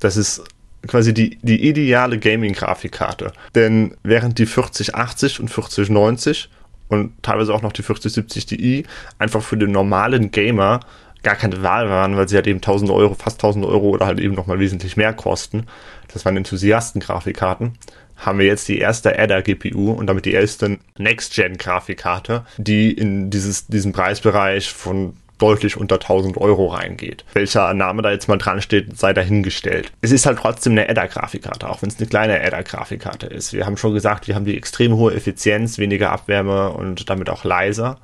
Das 0.00 0.16
ist 0.16 0.42
quasi 0.86 1.14
die, 1.14 1.38
die 1.42 1.68
ideale 1.68 2.18
Gaming-Grafikkarte. 2.18 3.32
Denn 3.54 3.94
während 4.02 4.38
die 4.38 4.46
4080 4.46 5.40
und 5.40 5.48
4090 5.48 6.48
und 6.88 7.22
teilweise 7.22 7.54
auch 7.54 7.62
noch 7.62 7.72
die 7.72 7.82
4070 7.82 8.46
Ti 8.46 8.84
einfach 9.18 9.42
für 9.42 9.56
den 9.56 9.72
normalen 9.72 10.30
Gamer 10.30 10.80
gar 11.22 11.36
keine 11.36 11.62
Wahl 11.62 11.88
waren, 11.88 12.16
weil 12.16 12.28
sie 12.28 12.36
halt 12.36 12.46
eben 12.46 12.58
1000 12.58 12.90
Euro, 12.90 13.14
fast 13.14 13.38
1000 13.38 13.64
Euro 13.64 13.90
oder 13.90 14.06
halt 14.06 14.20
eben 14.20 14.34
nochmal 14.34 14.58
wesentlich 14.58 14.96
mehr 14.96 15.12
kosten. 15.12 15.66
Das 16.12 16.24
waren 16.24 16.36
Enthusiasten-Grafikkarten. 16.36 17.72
Haben 18.16 18.38
wir 18.38 18.46
jetzt 18.46 18.68
die 18.68 18.78
erste 18.78 19.18
Adder-GPU 19.18 19.92
und 19.92 20.06
damit 20.06 20.24
die 20.24 20.32
erste 20.32 20.78
Next-Gen-Grafikkarte, 20.98 22.44
die 22.56 22.92
in 22.92 23.30
dieses, 23.30 23.66
diesen 23.66 23.92
Preisbereich 23.92 24.72
von 24.72 25.14
deutlich 25.42 25.76
unter 25.76 25.96
1000 25.96 26.36
Euro 26.36 26.68
reingeht. 26.68 27.24
Welcher 27.32 27.74
Name 27.74 28.02
da 28.02 28.12
jetzt 28.12 28.28
mal 28.28 28.38
dran 28.38 28.62
steht, 28.62 28.96
sei 28.96 29.12
dahingestellt. 29.12 29.92
Es 30.00 30.12
ist 30.12 30.24
halt 30.24 30.38
trotzdem 30.38 30.72
eine 30.72 30.88
Adder-Grafikkarte, 30.88 31.68
auch 31.68 31.82
wenn 31.82 31.88
es 31.88 31.98
eine 31.98 32.06
kleine 32.06 32.40
Adder-Grafikkarte 32.40 33.26
ist. 33.26 33.52
Wir 33.52 33.66
haben 33.66 33.76
schon 33.76 33.92
gesagt, 33.92 34.28
wir 34.28 34.36
haben 34.36 34.44
die 34.44 34.56
extrem 34.56 34.94
hohe 34.94 35.12
Effizienz, 35.12 35.78
weniger 35.78 36.12
Abwärme 36.12 36.70
und 36.70 37.10
damit 37.10 37.28
auch 37.28 37.42
leiser. 37.42 37.98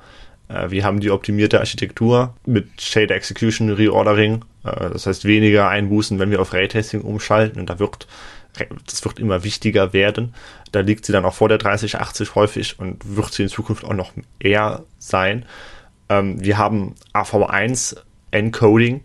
Äh, 0.49 0.71
wir 0.71 0.85
haben 0.85 0.99
die 0.99 1.11
optimierte 1.11 1.61
Architektur 1.61 2.35
mit 2.45 2.83
Shade 2.83 3.15
Execution 3.15 3.71
Reordering. 3.71 4.45
Äh, 4.65 4.91
das 4.91 5.07
heißt 5.07 5.25
weniger 5.25 5.69
Einbußen, 5.69 6.19
wenn 6.19 6.33
wir 6.33 6.41
auf 6.41 6.53
Raytracing 6.53 7.03
umschalten. 7.03 7.61
Und 7.61 7.71
da 7.71 7.79
wird 7.79 8.09
das 8.87 9.05
wird 9.05 9.21
immer 9.21 9.45
wichtiger 9.45 9.93
werden. 9.93 10.35
Da 10.73 10.81
liegt 10.81 11.05
sie 11.05 11.13
dann 11.13 11.25
auch 11.25 11.35
vor 11.35 11.49
der 11.49 11.59
3080 11.59 12.35
häufig 12.35 12.79
und 12.81 13.17
wird 13.17 13.33
sie 13.33 13.45
in 13.45 13.49
Zukunft 13.49 13.85
auch 13.85 13.95
noch 13.95 14.13
eher 14.41 14.85
sein. 14.99 15.45
Ähm, 16.09 16.43
wir 16.43 16.59
haben 16.59 16.95
AV1 17.15 17.97
Encoding. 18.31 19.03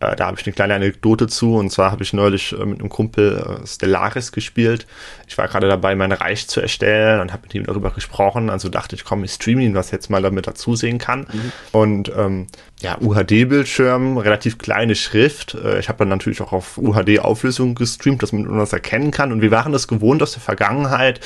Äh, 0.00 0.16
da 0.16 0.26
habe 0.26 0.40
ich 0.40 0.46
eine 0.46 0.54
kleine 0.54 0.74
Anekdote 0.74 1.26
zu. 1.26 1.56
Und 1.56 1.70
zwar 1.70 1.92
habe 1.92 2.02
ich 2.02 2.12
neulich 2.12 2.52
äh, 2.52 2.64
mit 2.64 2.80
einem 2.80 2.88
Kumpel 2.88 3.60
äh, 3.62 3.66
Stellaris 3.66 4.32
gespielt. 4.32 4.86
Ich 5.28 5.36
war 5.38 5.46
gerade 5.46 5.68
dabei, 5.68 5.94
mein 5.94 6.12
Reich 6.12 6.48
zu 6.48 6.60
erstellen 6.60 7.20
und 7.20 7.32
habe 7.32 7.42
mit 7.42 7.54
ihm 7.54 7.64
darüber 7.64 7.90
gesprochen. 7.90 8.50
Also 8.50 8.68
dachte 8.68 8.96
ich, 8.96 9.04
komm, 9.04 9.22
ich 9.24 9.32
streame 9.32 9.62
ihn, 9.62 9.74
was 9.74 9.90
jetzt 9.90 10.10
mal 10.10 10.22
damit 10.22 10.46
dazu 10.46 10.74
sehen 10.74 10.98
kann. 10.98 11.20
Mhm. 11.20 11.52
Und 11.72 12.12
ähm, 12.16 12.46
ja, 12.80 12.96
UHD-Bildschirm, 12.98 14.16
relativ 14.16 14.58
kleine 14.58 14.94
Schrift. 14.94 15.54
Äh, 15.54 15.78
ich 15.78 15.88
habe 15.88 15.98
dann 15.98 16.08
natürlich 16.08 16.40
auch 16.40 16.52
auf 16.52 16.78
UHD-Auflösung 16.78 17.74
gestreamt, 17.74 18.22
dass 18.22 18.32
man 18.32 18.58
das 18.58 18.72
erkennen 18.72 19.10
kann. 19.10 19.32
Und 19.32 19.42
wir 19.42 19.50
waren 19.50 19.72
das 19.72 19.86
gewohnt 19.86 20.22
aus 20.22 20.32
der 20.32 20.42
Vergangenheit 20.42 21.20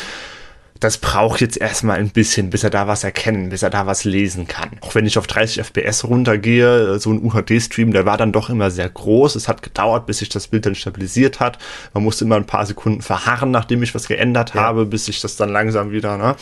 das 0.84 0.98
braucht 0.98 1.40
jetzt 1.40 1.56
erstmal 1.56 1.98
ein 1.98 2.10
bisschen, 2.10 2.50
bis 2.50 2.62
er 2.62 2.68
da 2.68 2.86
was 2.86 3.04
erkennen, 3.04 3.48
bis 3.48 3.62
er 3.62 3.70
da 3.70 3.86
was 3.86 4.04
lesen 4.04 4.46
kann. 4.46 4.70
Auch 4.82 4.94
wenn 4.94 5.06
ich 5.06 5.16
auf 5.16 5.26
30 5.26 5.64
FPS 5.64 6.04
runtergehe, 6.04 6.98
so 6.98 7.10
ein 7.10 7.24
UHD-Stream, 7.24 7.92
der 7.92 8.04
war 8.04 8.18
dann 8.18 8.32
doch 8.32 8.50
immer 8.50 8.70
sehr 8.70 8.90
groß. 8.90 9.34
Es 9.34 9.48
hat 9.48 9.62
gedauert, 9.62 10.04
bis 10.04 10.18
sich 10.18 10.28
das 10.28 10.48
Bild 10.48 10.66
dann 10.66 10.74
stabilisiert 10.74 11.40
hat. 11.40 11.58
Man 11.94 12.02
musste 12.04 12.26
immer 12.26 12.36
ein 12.36 12.44
paar 12.44 12.66
Sekunden 12.66 13.00
verharren, 13.00 13.50
nachdem 13.50 13.82
ich 13.82 13.94
was 13.94 14.08
geändert 14.08 14.54
ja. 14.54 14.60
habe, 14.60 14.84
bis 14.84 15.06
sich 15.06 15.22
das 15.22 15.36
dann 15.36 15.48
langsam 15.48 15.90
wieder, 15.90 16.18
ne? 16.18 16.36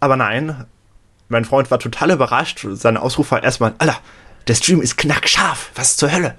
Aber 0.00 0.16
nein, 0.16 0.64
mein 1.28 1.44
Freund 1.44 1.70
war 1.70 1.78
total 1.78 2.12
überrascht. 2.12 2.66
Sein 2.72 2.96
Ausruf 2.96 3.30
war 3.30 3.42
erstmal, 3.42 3.74
Alter, 3.76 3.98
der 4.48 4.54
Stream 4.54 4.80
ist 4.80 4.96
knackscharf. 4.96 5.70
Was 5.74 5.98
zur 5.98 6.10
Hölle? 6.10 6.34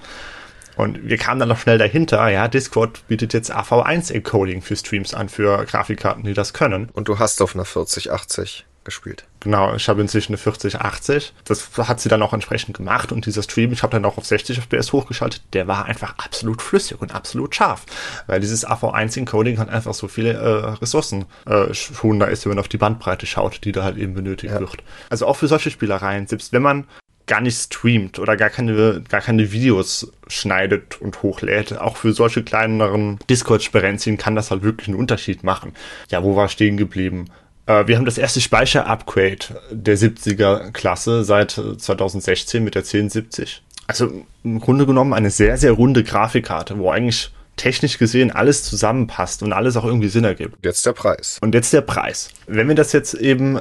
Und 0.75 1.07
wir 1.07 1.17
kamen 1.17 1.39
dann 1.39 1.49
noch 1.49 1.59
schnell 1.59 1.77
dahinter, 1.77 2.29
ja, 2.29 2.47
Discord 2.47 3.07
bietet 3.07 3.33
jetzt 3.33 3.55
AV1-Encoding 3.55 4.61
für 4.61 4.75
Streams 4.75 5.13
an, 5.13 5.29
für 5.29 5.65
Grafikkarten, 5.65 6.23
die 6.23 6.33
das 6.33 6.53
können. 6.53 6.89
Und 6.93 7.07
du 7.07 7.19
hast 7.19 7.41
auf 7.41 7.55
einer 7.55 7.65
4080 7.65 8.65
gespielt. 8.85 9.25
Genau, 9.41 9.75
ich 9.75 9.89
habe 9.89 9.99
inzwischen 10.01 10.31
eine 10.31 10.37
4080. 10.37 11.33
Das 11.43 11.69
hat 11.77 11.99
sie 11.99 12.07
dann 12.07 12.21
auch 12.21 12.33
entsprechend 12.33 12.77
gemacht 12.77 13.11
und 13.11 13.25
dieser 13.25 13.43
Stream, 13.43 13.73
ich 13.73 13.83
habe 13.83 13.91
dann 13.91 14.05
auch 14.05 14.17
auf 14.17 14.25
60 14.25 14.59
FPS 14.59 14.93
hochgeschaltet, 14.93 15.41
der 15.53 15.67
war 15.67 15.85
einfach 15.85 16.15
absolut 16.17 16.61
flüssig 16.61 17.01
und 17.01 17.13
absolut 17.13 17.53
scharf, 17.53 17.85
weil 18.27 18.39
dieses 18.39 18.65
AV1-Encoding 18.65 19.57
hat 19.57 19.69
einfach 19.69 19.93
so 19.93 20.07
viele 20.07 20.33
äh, 20.33 20.69
Ressourcen 20.79 21.25
äh, 21.45 21.73
schon 21.73 22.19
da 22.19 22.27
ist, 22.27 22.45
wenn 22.45 22.51
man 22.51 22.59
auf 22.59 22.67
die 22.67 22.77
Bandbreite 22.77 23.25
schaut, 23.25 23.65
die 23.65 23.71
da 23.71 23.83
halt 23.83 23.97
eben 23.97 24.13
benötigt 24.13 24.53
ja. 24.53 24.59
wird. 24.59 24.77
Also 25.09 25.25
auch 25.25 25.35
für 25.35 25.47
solche 25.47 25.71
Spielereien, 25.71 26.27
selbst 26.27 26.53
wenn 26.53 26.61
man 26.61 26.85
gar 27.27 27.41
nicht 27.41 27.57
streamt 27.57 28.19
oder 28.19 28.37
gar 28.37 28.49
keine, 28.49 29.01
gar 29.09 29.21
keine 29.21 29.51
Videos 29.51 30.11
schneidet 30.27 31.01
und 31.01 31.23
hochlädt. 31.23 31.77
Auch 31.77 31.97
für 31.97 32.13
solche 32.13 32.43
kleineren 32.43 33.19
Discord-Sperenzien 33.29 34.17
kann 34.17 34.35
das 34.35 34.51
halt 34.51 34.63
wirklich 34.63 34.87
einen 34.87 34.97
Unterschied 34.97 35.43
machen. 35.43 35.73
Ja, 36.09 36.23
wo 36.23 36.35
war 36.35 36.49
stehen 36.49 36.77
geblieben? 36.77 37.25
Äh, 37.65 37.87
wir 37.87 37.97
haben 37.97 38.05
das 38.05 38.17
erste 38.17 38.41
Speicher-Upgrade 38.41 39.61
der 39.71 39.97
70er-Klasse 39.97 41.23
seit 41.23 41.51
2016 41.51 42.63
mit 42.63 42.75
der 42.75 42.83
1070. 42.83 43.63
Also 43.87 44.25
im 44.43 44.59
Grunde 44.59 44.85
genommen 44.85 45.13
eine 45.13 45.29
sehr, 45.29 45.57
sehr 45.57 45.71
runde 45.71 46.03
Grafikkarte, 46.03 46.77
wo 46.77 46.89
eigentlich 46.89 47.31
technisch 47.55 47.97
gesehen 47.97 48.31
alles 48.31 48.63
zusammenpasst 48.63 49.43
und 49.43 49.53
alles 49.53 49.77
auch 49.77 49.85
irgendwie 49.85 50.09
Sinn 50.09 50.23
ergibt. 50.23 50.57
Jetzt 50.63 50.85
der 50.85 50.93
Preis. 50.93 51.37
Und 51.41 51.55
jetzt 51.55 51.71
der 51.71 51.81
Preis. 51.81 52.29
Wenn 52.47 52.67
wir 52.67 52.75
das 52.75 52.91
jetzt 52.91 53.13
eben 53.13 53.59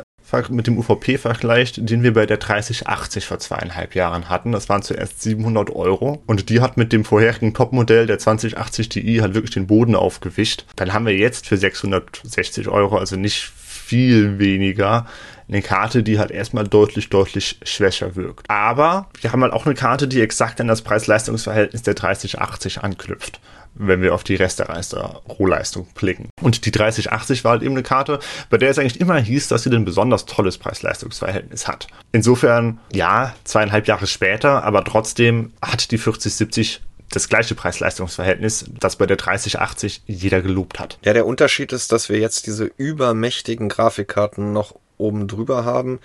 mit 0.48 0.66
dem 0.66 0.78
UVP 0.78 1.18
vergleicht, 1.18 1.88
den 1.88 2.02
wir 2.02 2.12
bei 2.12 2.26
der 2.26 2.36
3080 2.36 3.26
vor 3.26 3.38
zweieinhalb 3.38 3.94
Jahren 3.94 4.28
hatten. 4.28 4.52
Das 4.52 4.68
waren 4.68 4.82
zuerst 4.82 5.22
700 5.22 5.70
Euro 5.70 6.22
und 6.26 6.48
die 6.48 6.60
hat 6.60 6.76
mit 6.76 6.92
dem 6.92 7.04
vorherigen 7.04 7.54
Topmodell 7.54 8.06
der 8.06 8.18
2080 8.18 8.88
Ti 8.88 9.18
halt 9.20 9.34
wirklich 9.34 9.52
den 9.52 9.66
Boden 9.66 9.94
aufgewischt. 9.94 10.64
Dann 10.76 10.92
haben 10.92 11.06
wir 11.06 11.16
jetzt 11.16 11.46
für 11.46 11.56
660 11.56 12.68
Euro, 12.68 12.98
also 12.98 13.16
nicht 13.16 13.52
viel 13.84 14.38
weniger, 14.38 15.06
eine 15.48 15.60
Karte, 15.60 16.02
die 16.02 16.18
halt 16.18 16.30
erstmal 16.30 16.64
deutlich, 16.64 17.10
deutlich 17.10 17.58
schwächer 17.64 18.16
wirkt. 18.16 18.48
Aber 18.48 19.08
wir 19.20 19.32
haben 19.32 19.42
halt 19.42 19.52
auch 19.52 19.66
eine 19.66 19.74
Karte, 19.74 20.08
die 20.08 20.22
exakt 20.22 20.60
an 20.60 20.68
das 20.68 20.82
Preis-Leistungs-Verhältnis 20.82 21.82
der 21.82 21.94
3080 21.94 22.82
anknüpft 22.82 23.40
wenn 23.74 24.02
wir 24.02 24.14
auf 24.14 24.24
die 24.24 24.34
Restereister 24.34 25.22
Rohleistung 25.28 25.86
blicken. 25.94 26.30
Und 26.40 26.66
die 26.66 26.70
3080 26.70 27.44
war 27.44 27.52
halt 27.52 27.62
eben 27.62 27.74
eine 27.74 27.82
Karte, 27.82 28.18
bei 28.50 28.58
der 28.58 28.70
es 28.70 28.78
eigentlich 28.78 29.00
immer 29.00 29.18
hieß, 29.18 29.48
dass 29.48 29.64
sie 29.64 29.70
ein 29.70 29.84
besonders 29.84 30.26
tolles 30.26 30.58
Preis-Leistungs-Verhältnis 30.58 31.68
hat. 31.68 31.86
Insofern, 32.12 32.78
ja, 32.92 33.34
zweieinhalb 33.44 33.86
Jahre 33.86 34.06
später, 34.06 34.64
aber 34.64 34.84
trotzdem 34.84 35.52
hat 35.62 35.90
die 35.90 35.98
4070 35.98 36.82
das 37.10 37.28
gleiche 37.28 37.54
Preis-Leistungs-Verhältnis, 37.54 38.64
das 38.80 38.96
bei 38.96 39.06
der 39.06 39.16
3080 39.16 40.02
jeder 40.06 40.42
gelobt 40.42 40.80
hat. 40.80 40.98
Ja, 41.04 41.12
der 41.12 41.26
Unterschied 41.26 41.72
ist, 41.72 41.92
dass 41.92 42.08
wir 42.08 42.18
jetzt 42.18 42.46
diese 42.46 42.70
übermächtigen 42.76 43.68
Grafikkarten 43.68 44.52
noch 44.52 44.74
oben 44.98 45.28
drüber 45.28 45.64
haben 45.64 46.00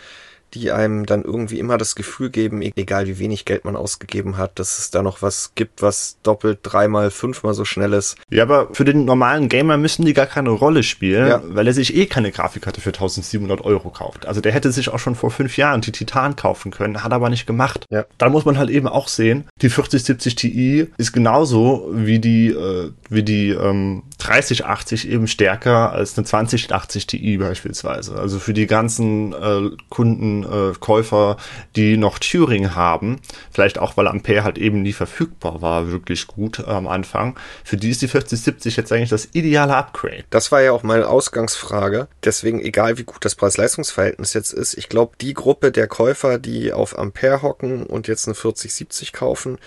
die 0.54 0.72
einem 0.72 1.06
dann 1.06 1.24
irgendwie 1.24 1.60
immer 1.60 1.78
das 1.78 1.96
Gefühl 1.96 2.30
geben, 2.30 2.62
e-, 2.62 2.72
egal 2.76 3.08
wie 3.08 3.20
wenig 3.20 3.46
Geld 3.46 3.66
man 3.66 3.76
ausgegeben 3.76 4.38
hat, 4.38 4.60
dass 4.60 4.80
es 4.80 4.92
da 4.92 5.02
noch 5.02 5.22
was 5.22 5.54
gibt, 5.56 5.82
was 5.82 6.18
doppelt, 6.24 6.60
dreimal, 6.64 7.12
fünfmal 7.12 7.54
so 7.54 7.66
schnell 7.66 7.94
ist. 7.94 8.18
Ja, 8.30 8.44
aber 8.44 8.70
für 8.74 8.86
den 8.86 9.06
normalen 9.06 9.50
Gamer 9.50 9.78
müssen 9.78 10.06
die 10.06 10.14
gar 10.14 10.26
keine 10.26 10.50
Rolle 10.50 10.84
spielen, 10.84 11.28
ja. 11.28 11.42
weil 11.44 11.68
er 11.68 11.74
sich 11.74 11.96
eh 11.96 12.06
keine 12.06 12.32
Grafikkarte 12.32 12.82
für 12.82 12.90
1700 12.90 13.62
Euro 13.62 13.90
kauft. 13.90 14.26
Also 14.26 14.42
der 14.42 14.52
hätte 14.52 14.72
sich 14.72 14.90
auch 14.90 15.00
schon 15.00 15.16
vor 15.16 15.32
fünf 15.32 15.58
Jahren 15.58 15.82
die 15.82 15.92
Titan 15.92 16.36
kaufen 16.36 16.72
können, 16.72 17.04
hat 17.04 17.14
aber 17.14 17.30
nicht 17.30 17.46
gemacht. 17.46 17.86
Ja. 17.90 18.06
Da 18.18 18.30
muss 18.30 18.46
man 18.46 18.58
halt 18.58 18.70
eben 18.70 18.88
auch 18.88 19.08
sehen, 19.08 19.46
die 19.62 19.70
4070 19.70 20.36
Ti 20.36 20.88
ist 20.98 21.14
genauso 21.14 21.90
wie 21.94 22.20
die, 22.20 22.50
äh, 22.50 22.92
wie 23.10 23.24
die 23.24 23.50
ähm, 23.50 24.04
3080 24.20 25.10
eben 25.10 25.28
stärker 25.28 25.92
als 25.92 26.18
eine 26.18 26.26
2080 26.26 27.08
Ti 27.08 27.38
beispielsweise. 27.38 28.16
Also 28.16 28.40
für 28.40 28.54
die 28.54 28.68
ganzen 28.68 29.34
äh, 29.34 29.70
Kunden 29.90 30.39
äh, 30.44 30.74
Käufer, 30.80 31.38
die 31.76 31.98
noch 31.98 32.20
Turing 32.20 32.76
haben, 32.76 33.20
vielleicht 33.52 33.80
auch 33.80 33.98
weil 33.98 34.08
Ampere 34.08 34.44
halt 34.44 34.58
eben 34.58 34.82
nie 34.82 34.94
verfügbar 34.94 35.62
war, 35.62 35.92
wirklich 35.92 36.28
gut 36.28 36.60
äh, 36.60 36.64
am 36.64 36.88
Anfang. 36.88 37.38
Für 37.64 37.78
die 37.78 37.90
ist 37.90 38.02
die 38.02 38.08
4070 38.08 38.78
jetzt 38.78 38.92
eigentlich 38.92 39.10
das 39.10 39.30
ideale 39.34 39.76
Upgrade. 39.76 40.26
Das 40.30 40.52
war 40.52 40.62
ja 40.62 40.72
auch 40.72 40.84
meine 40.84 41.08
Ausgangsfrage. 41.08 42.08
Deswegen, 42.24 42.62
egal 42.62 42.98
wie 42.98 43.04
gut 43.04 43.24
das 43.26 43.36
Preis-Leistungs-Verhältnis 43.36 44.34
jetzt 44.34 44.54
ist, 44.54 44.78
ich 44.78 44.90
glaube, 44.90 45.14
die 45.22 45.34
Gruppe 45.34 45.72
der 45.72 45.88
Käufer, 45.88 46.40
die 46.40 46.74
auf 46.74 46.98
Ampere 46.98 47.42
hocken 47.42 47.84
und 47.84 48.08
jetzt 48.08 48.28
eine 48.28 48.36
4070 48.36 49.14
kaufen, 49.14 49.58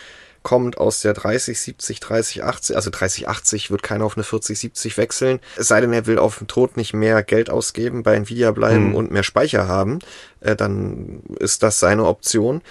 kommt 0.42 0.78
aus 0.78 1.00
der 1.00 1.14
3070, 1.14 2.00
3080, 2.00 2.76
also 2.76 2.90
3080 2.90 3.70
wird 3.70 3.82
keiner 3.82 4.04
auf 4.04 4.16
eine 4.16 4.24
4070 4.24 4.96
wechseln. 4.96 5.40
Es 5.56 5.68
sei 5.68 5.80
denn, 5.80 5.92
er 5.92 6.06
will 6.06 6.18
auf 6.18 6.38
den 6.38 6.48
Tod 6.48 6.76
nicht 6.76 6.94
mehr 6.94 7.22
Geld 7.22 7.50
ausgeben, 7.50 8.02
bei 8.02 8.14
Nvidia 8.14 8.50
bleiben 8.50 8.88
hm. 8.88 8.94
und 8.94 9.10
mehr 9.10 9.22
Speicher 9.22 9.68
haben, 9.68 10.00
äh, 10.40 10.56
dann 10.56 11.22
ist 11.38 11.62
das 11.62 11.78
seine 11.78 12.04
Option. 12.06 12.62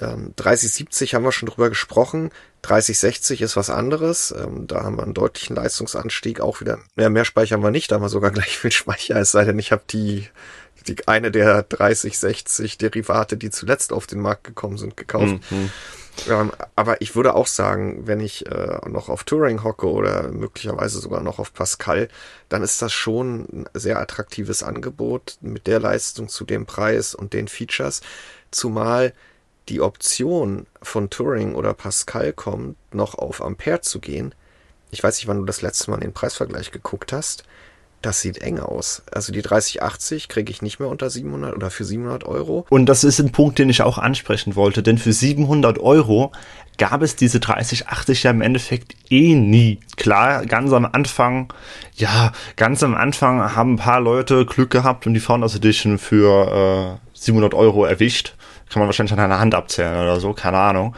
Ähm, 0.00 0.32
3070 0.36 1.14
haben 1.14 1.24
wir 1.24 1.32
schon 1.32 1.48
drüber 1.48 1.68
gesprochen. 1.68 2.30
3060 2.62 3.42
ist 3.42 3.56
was 3.56 3.70
anderes. 3.70 4.34
Ähm, 4.36 4.66
da 4.66 4.82
haben 4.82 4.96
wir 4.96 5.02
einen 5.02 5.14
deutlichen 5.14 5.56
Leistungsanstieg. 5.56 6.40
Auch 6.40 6.60
wieder, 6.60 6.78
ja, 6.96 7.08
mehr 7.08 7.24
speichern 7.24 7.62
wir 7.62 7.70
nicht, 7.70 7.90
da 7.90 7.96
haben 7.96 8.02
wir 8.02 8.08
sogar 8.08 8.30
gleich 8.32 8.58
viel 8.58 8.72
Speicher, 8.72 9.16
es 9.16 9.32
sei 9.32 9.44
denn, 9.44 9.58
ich 9.58 9.72
habe 9.72 9.82
die, 9.90 10.28
die 10.88 11.08
eine 11.08 11.30
der 11.30 11.62
3060 11.62 12.78
Derivate, 12.78 13.36
die 13.36 13.50
zuletzt 13.50 13.92
auf 13.92 14.06
den 14.06 14.20
Markt 14.20 14.44
gekommen 14.44 14.78
sind, 14.78 14.96
gekauft. 14.96 15.38
Mhm. 15.50 15.70
Ähm, 16.28 16.52
aber 16.74 17.00
ich 17.00 17.14
würde 17.14 17.34
auch 17.34 17.46
sagen, 17.46 18.06
wenn 18.06 18.20
ich 18.20 18.46
äh, 18.46 18.80
noch 18.88 19.08
auf 19.08 19.24
Turing 19.24 19.62
hocke 19.62 19.88
oder 19.88 20.28
möglicherweise 20.32 20.98
sogar 20.98 21.22
noch 21.22 21.38
auf 21.38 21.52
Pascal, 21.52 22.08
dann 22.48 22.62
ist 22.62 22.82
das 22.82 22.92
schon 22.92 23.46
ein 23.52 23.66
sehr 23.74 24.00
attraktives 24.00 24.62
Angebot 24.62 25.38
mit 25.40 25.66
der 25.66 25.80
Leistung 25.80 26.28
zu 26.28 26.44
dem 26.44 26.66
Preis 26.66 27.14
und 27.14 27.32
den 27.32 27.48
Features. 27.48 28.00
Zumal 28.50 29.12
die 29.68 29.80
Option 29.80 30.66
von 30.82 31.10
Turing 31.10 31.54
oder 31.54 31.74
Pascal 31.74 32.32
kommt, 32.32 32.76
noch 32.92 33.14
auf 33.14 33.42
Ampere 33.42 33.82
zu 33.82 34.00
gehen. 34.00 34.34
Ich 34.90 35.02
weiß 35.02 35.18
nicht, 35.18 35.28
wann 35.28 35.38
du 35.38 35.44
das 35.44 35.62
letzte 35.62 35.90
Mal 35.90 35.96
in 35.96 36.02
den 36.02 36.14
Preisvergleich 36.14 36.72
geguckt 36.72 37.12
hast. 37.12 37.44
Das 38.00 38.20
sieht 38.20 38.38
eng 38.38 38.60
aus. 38.60 39.02
Also 39.10 39.32
die 39.32 39.42
3080 39.42 40.28
kriege 40.28 40.52
ich 40.52 40.62
nicht 40.62 40.78
mehr 40.78 40.88
unter 40.88 41.10
700 41.10 41.54
oder 41.54 41.70
für 41.70 41.84
700 41.84 42.24
Euro. 42.24 42.64
Und 42.70 42.86
das 42.86 43.02
ist 43.02 43.18
ein 43.18 43.32
Punkt, 43.32 43.58
den 43.58 43.68
ich 43.70 43.82
auch 43.82 43.98
ansprechen 43.98 44.54
wollte, 44.54 44.82
denn 44.82 44.98
für 44.98 45.12
700 45.12 45.78
Euro 45.80 46.30
gab 46.78 47.02
es 47.02 47.16
diese 47.16 47.40
3080 47.40 48.22
ja 48.22 48.30
im 48.30 48.40
Endeffekt 48.40 48.94
eh 49.10 49.34
nie. 49.34 49.80
Klar, 49.96 50.46
ganz 50.46 50.72
am 50.72 50.86
Anfang, 50.86 51.52
ja, 51.94 52.32
ganz 52.56 52.84
am 52.84 52.94
Anfang 52.94 53.56
haben 53.56 53.74
ein 53.74 53.78
paar 53.78 54.00
Leute 54.00 54.46
Glück 54.46 54.70
gehabt 54.70 55.06
und 55.06 55.14
die 55.14 55.20
Founders 55.20 55.56
Edition 55.56 55.98
für 55.98 57.00
äh, 57.14 57.18
700 57.18 57.52
Euro 57.54 57.84
erwischt. 57.84 58.34
Kann 58.70 58.80
man 58.80 58.88
wahrscheinlich 58.88 59.12
an 59.12 59.20
einer 59.20 59.40
Hand 59.40 59.54
abzählen 59.54 60.00
oder 60.00 60.20
so, 60.20 60.34
keine 60.34 60.58
Ahnung. 60.58 60.94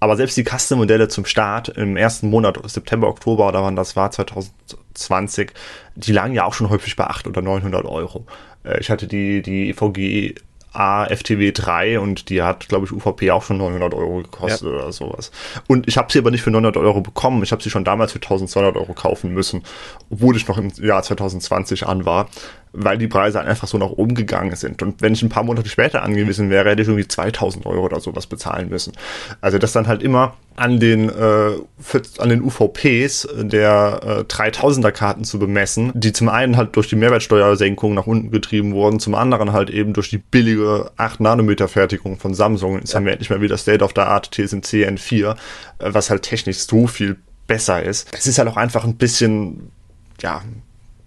Aber 0.00 0.16
selbst 0.16 0.36
die 0.36 0.44
Custom-Modelle 0.44 1.08
zum 1.08 1.26
Start 1.26 1.68
im 1.68 1.96
ersten 1.96 2.30
Monat, 2.30 2.58
September, 2.68 3.08
Oktober 3.08 3.48
oder 3.48 3.62
wann 3.62 3.76
das 3.76 3.96
war, 3.96 4.10
2020, 4.10 5.52
die 5.94 6.12
lagen 6.12 6.34
ja 6.34 6.44
auch 6.44 6.54
schon 6.54 6.70
häufig 6.70 6.96
bei 6.96 7.04
800 7.04 7.36
oder 7.36 7.42
900 7.42 7.84
Euro. 7.84 8.26
Äh, 8.64 8.80
ich 8.80 8.90
hatte 8.90 9.06
die, 9.06 9.42
die 9.42 9.68
EVG 9.70 10.34
A 10.72 11.04
FTW 11.06 11.50
3 11.50 11.98
und 11.98 12.28
die 12.28 12.42
hat, 12.42 12.68
glaube 12.68 12.86
ich, 12.86 12.92
UVP 12.92 13.32
auch 13.32 13.42
schon 13.42 13.58
900 13.58 13.92
Euro 13.92 14.22
gekostet 14.22 14.68
ja. 14.68 14.74
oder 14.76 14.92
sowas. 14.92 15.32
Und 15.66 15.88
ich 15.88 15.98
habe 15.98 16.12
sie 16.12 16.20
aber 16.20 16.30
nicht 16.30 16.42
für 16.42 16.52
900 16.52 16.76
Euro 16.76 17.00
bekommen. 17.00 17.42
Ich 17.42 17.50
habe 17.50 17.60
sie 17.60 17.70
schon 17.70 17.84
damals 17.84 18.12
für 18.12 18.20
1200 18.20 18.76
Euro 18.76 18.92
kaufen 18.92 19.34
müssen, 19.34 19.64
obwohl 20.10 20.36
ich 20.36 20.46
noch 20.46 20.58
im 20.58 20.70
Jahr 20.80 21.02
2020 21.02 21.86
an 21.86 22.04
war 22.04 22.28
weil 22.72 22.98
die 22.98 23.08
Preise 23.08 23.40
einfach 23.40 23.66
so 23.66 23.78
nach 23.78 23.90
oben 23.90 24.14
gegangen 24.14 24.54
sind. 24.54 24.82
Und 24.82 25.02
wenn 25.02 25.12
ich 25.12 25.22
ein 25.22 25.28
paar 25.28 25.42
Monate 25.42 25.68
später 25.68 26.02
angewiesen 26.02 26.50
wäre, 26.50 26.70
hätte 26.70 26.82
ich 26.82 26.88
irgendwie 26.88 27.08
2000 27.08 27.66
Euro 27.66 27.84
oder 27.84 28.00
sowas 28.00 28.26
bezahlen 28.26 28.68
müssen. 28.68 28.92
Also 29.40 29.58
das 29.58 29.72
dann 29.72 29.88
halt 29.88 30.02
immer 30.02 30.34
an 30.56 30.78
den, 30.78 31.08
äh, 31.08 31.52
für, 31.78 32.02
an 32.18 32.28
den 32.28 32.42
UVPs 32.42 33.28
der 33.36 34.26
äh, 34.28 34.32
3000er 34.32 34.92
Karten 34.92 35.24
zu 35.24 35.38
bemessen, 35.38 35.90
die 35.94 36.12
zum 36.12 36.28
einen 36.28 36.56
halt 36.56 36.76
durch 36.76 36.88
die 36.88 36.96
Mehrwertsteuersenkung 36.96 37.94
nach 37.94 38.06
unten 38.06 38.30
getrieben 38.30 38.74
wurden, 38.74 39.00
zum 39.00 39.14
anderen 39.14 39.52
halt 39.52 39.70
eben 39.70 39.92
durch 39.92 40.10
die 40.10 40.18
billige 40.18 40.90
8 40.96 41.20
Nanometer 41.20 41.66
Fertigung 41.66 42.18
von 42.18 42.34
Samsung. 42.34 42.78
Jetzt 42.78 42.92
ja. 42.92 42.96
haben 42.96 43.06
wir 43.06 43.12
endlich 43.12 43.30
mal 43.30 43.40
wieder 43.40 43.56
State 43.56 43.82
of 43.82 43.92
the 43.94 44.02
Art 44.02 44.30
TSMC 44.32 44.86
N4, 44.86 45.30
äh, 45.30 45.34
was 45.78 46.10
halt 46.10 46.22
technisch 46.22 46.58
so 46.58 46.86
viel 46.86 47.16
besser 47.46 47.82
ist. 47.82 48.08
Es 48.16 48.26
ist 48.26 48.38
halt 48.38 48.48
auch 48.48 48.56
einfach 48.56 48.84
ein 48.84 48.96
bisschen, 48.96 49.72
ja, 50.20 50.42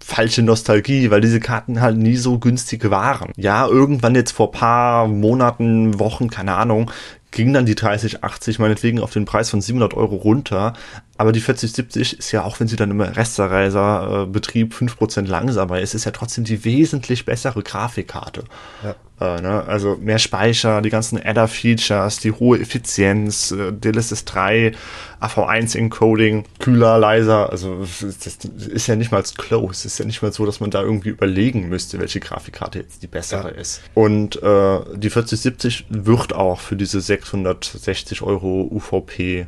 falsche 0.04 0.42
Nostalgie, 0.42 1.10
weil 1.10 1.22
diese 1.22 1.40
Karten 1.40 1.80
halt 1.80 1.96
nie 1.96 2.16
so 2.16 2.38
günstig 2.38 2.90
waren. 2.90 3.32
Ja, 3.36 3.66
irgendwann 3.66 4.14
jetzt 4.14 4.32
vor 4.32 4.52
paar 4.52 5.08
Monaten, 5.08 5.98
Wochen, 5.98 6.28
keine 6.28 6.56
Ahnung, 6.56 6.90
ging 7.30 7.54
dann 7.54 7.64
die 7.64 7.74
3080 7.74 8.58
meinetwegen 8.58 9.00
auf 9.00 9.12
den 9.12 9.24
Preis 9.24 9.48
von 9.48 9.62
700 9.62 9.94
Euro 9.94 10.16
runter. 10.16 10.74
Aber 11.16 11.30
die 11.30 11.40
4070 11.40 12.18
ist 12.18 12.32
ja, 12.32 12.42
auch 12.42 12.58
wenn 12.58 12.66
sie 12.66 12.76
dann 12.76 12.90
im 12.90 13.00
Restereiser-Betrieb 13.00 14.74
5% 14.74 15.26
langsamer 15.26 15.80
ist, 15.80 15.94
ist 15.94 16.04
ja 16.04 16.10
trotzdem 16.10 16.42
die 16.42 16.64
wesentlich 16.64 17.24
bessere 17.24 17.62
Grafikkarte. 17.62 18.44
Ja. 18.82 18.96
Äh, 19.20 19.40
ne? 19.40 19.64
Also 19.64 19.96
mehr 20.00 20.18
Speicher, 20.18 20.82
die 20.82 20.90
ganzen 20.90 21.24
Adder-Features, 21.24 22.18
die 22.18 22.32
hohe 22.32 22.58
Effizienz, 22.58 23.52
äh, 23.52 23.72
DLSS 23.72 24.24
3, 24.24 24.72
AV1-Encoding, 25.20 26.46
kühler, 26.58 26.98
leiser. 26.98 27.48
Also 27.50 27.86
das 28.00 28.26
ist 28.66 28.88
ja 28.88 28.96
nicht 28.96 29.12
mal 29.12 29.22
close. 29.22 29.86
Ist 29.86 29.98
ja 30.00 30.04
nicht 30.04 30.20
mal 30.20 30.32
so, 30.32 30.44
dass 30.44 30.58
man 30.58 30.70
da 30.70 30.82
irgendwie 30.82 31.10
überlegen 31.10 31.68
müsste, 31.68 32.00
welche 32.00 32.18
Grafikkarte 32.18 32.80
jetzt 32.80 33.04
die 33.04 33.06
bessere 33.06 33.52
ja. 33.54 33.60
ist. 33.60 33.82
Und 33.94 34.42
äh, 34.42 34.80
die 34.96 35.10
4070 35.10 35.86
wird 35.90 36.32
auch 36.32 36.58
für 36.58 36.74
diese 36.74 37.00
660 37.00 38.22
Euro 38.22 38.68
UVP 38.68 39.46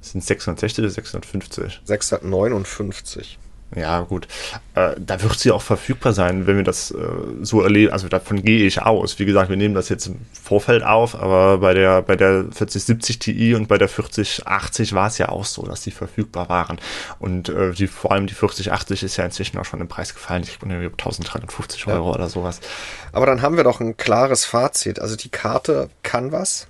sind 0.00 0.24
660 0.24 0.82
oder 0.82 0.90
650? 0.90 1.80
659. 1.84 3.38
Ja, 3.76 4.00
gut. 4.00 4.26
Äh, 4.74 4.94
da 4.98 5.22
wird 5.22 5.38
sie 5.38 5.50
auch 5.50 5.60
verfügbar 5.60 6.14
sein, 6.14 6.46
wenn 6.46 6.56
wir 6.56 6.64
das 6.64 6.90
äh, 6.90 6.96
so 7.42 7.60
erleben. 7.60 7.92
Also 7.92 8.08
davon 8.08 8.42
gehe 8.42 8.66
ich 8.66 8.80
aus. 8.80 9.18
Wie 9.18 9.26
gesagt, 9.26 9.50
wir 9.50 9.58
nehmen 9.58 9.74
das 9.74 9.90
jetzt 9.90 10.06
im 10.06 10.16
Vorfeld 10.32 10.82
auf, 10.82 11.14
aber 11.14 11.58
bei 11.58 11.74
der, 11.74 12.00
bei 12.00 12.16
der 12.16 12.44
4070 12.44 13.18
Ti 13.18 13.54
und 13.54 13.68
bei 13.68 13.76
der 13.76 13.88
4080 13.88 14.94
war 14.94 15.08
es 15.08 15.18
ja 15.18 15.28
auch 15.28 15.44
so, 15.44 15.62
dass 15.66 15.82
die 15.82 15.90
verfügbar 15.90 16.48
waren. 16.48 16.78
Und 17.18 17.50
äh, 17.50 17.72
die, 17.72 17.88
vor 17.88 18.12
allem 18.12 18.26
die 18.26 18.34
4080 18.34 19.02
ist 19.02 19.18
ja 19.18 19.26
inzwischen 19.26 19.58
auch 19.58 19.66
schon 19.66 19.82
im 19.82 19.88
Preis 19.88 20.14
gefallen. 20.14 20.44
Ich 20.44 20.58
bin 20.58 20.70
irgendwie 20.70 20.88
1350 20.88 21.84
ja. 21.84 21.92
Euro 21.92 22.14
oder 22.14 22.30
sowas. 22.30 22.60
Aber 23.12 23.26
dann 23.26 23.42
haben 23.42 23.58
wir 23.58 23.64
doch 23.64 23.80
ein 23.80 23.98
klares 23.98 24.46
Fazit. 24.46 24.98
Also 24.98 25.14
die 25.14 25.28
Karte 25.28 25.90
kann 26.02 26.32
was. 26.32 26.68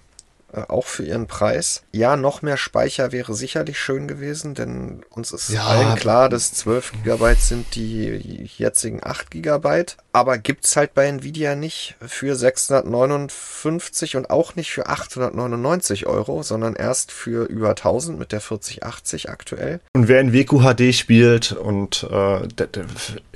Äh, 0.51 0.63
auch 0.69 0.87
für 0.87 1.05
ihren 1.05 1.27
Preis. 1.27 1.83
Ja, 1.93 2.17
noch 2.17 2.41
mehr 2.41 2.57
Speicher 2.57 3.13
wäre 3.13 3.35
sicherlich 3.35 3.79
schön 3.79 4.09
gewesen, 4.09 4.55
denn 4.55 5.03
uns 5.11 5.31
ist 5.31 5.51
ja. 5.51 5.67
allen 5.67 5.95
klar, 5.97 6.31
dass 6.31 6.55
12 6.55 6.93
GB 7.05 7.35
sind 7.35 7.75
die 7.75 8.49
jetzigen 8.57 9.01
8 9.03 9.31
GB. 9.31 9.85
Aber 10.13 10.39
gibt's 10.39 10.75
halt 10.75 10.95
bei 10.95 11.07
Nvidia 11.07 11.55
nicht 11.55 11.97
für 12.01 12.35
659 12.35 14.17
und 14.17 14.31
auch 14.31 14.57
nicht 14.57 14.71
für 14.71 14.87
899 14.87 16.07
Euro, 16.07 16.43
sondern 16.43 16.75
erst 16.75 17.13
für 17.13 17.45
über 17.45 17.71
1000 17.71 18.19
mit 18.19 18.33
der 18.33 18.41
4080 18.41 19.29
aktuell. 19.29 19.81
Und 19.93 20.09
wer 20.09 20.23
in 20.23 20.33
WQHD 20.33 20.95
spielt 20.95 21.53
und 21.53 22.07
äh, 22.11 22.49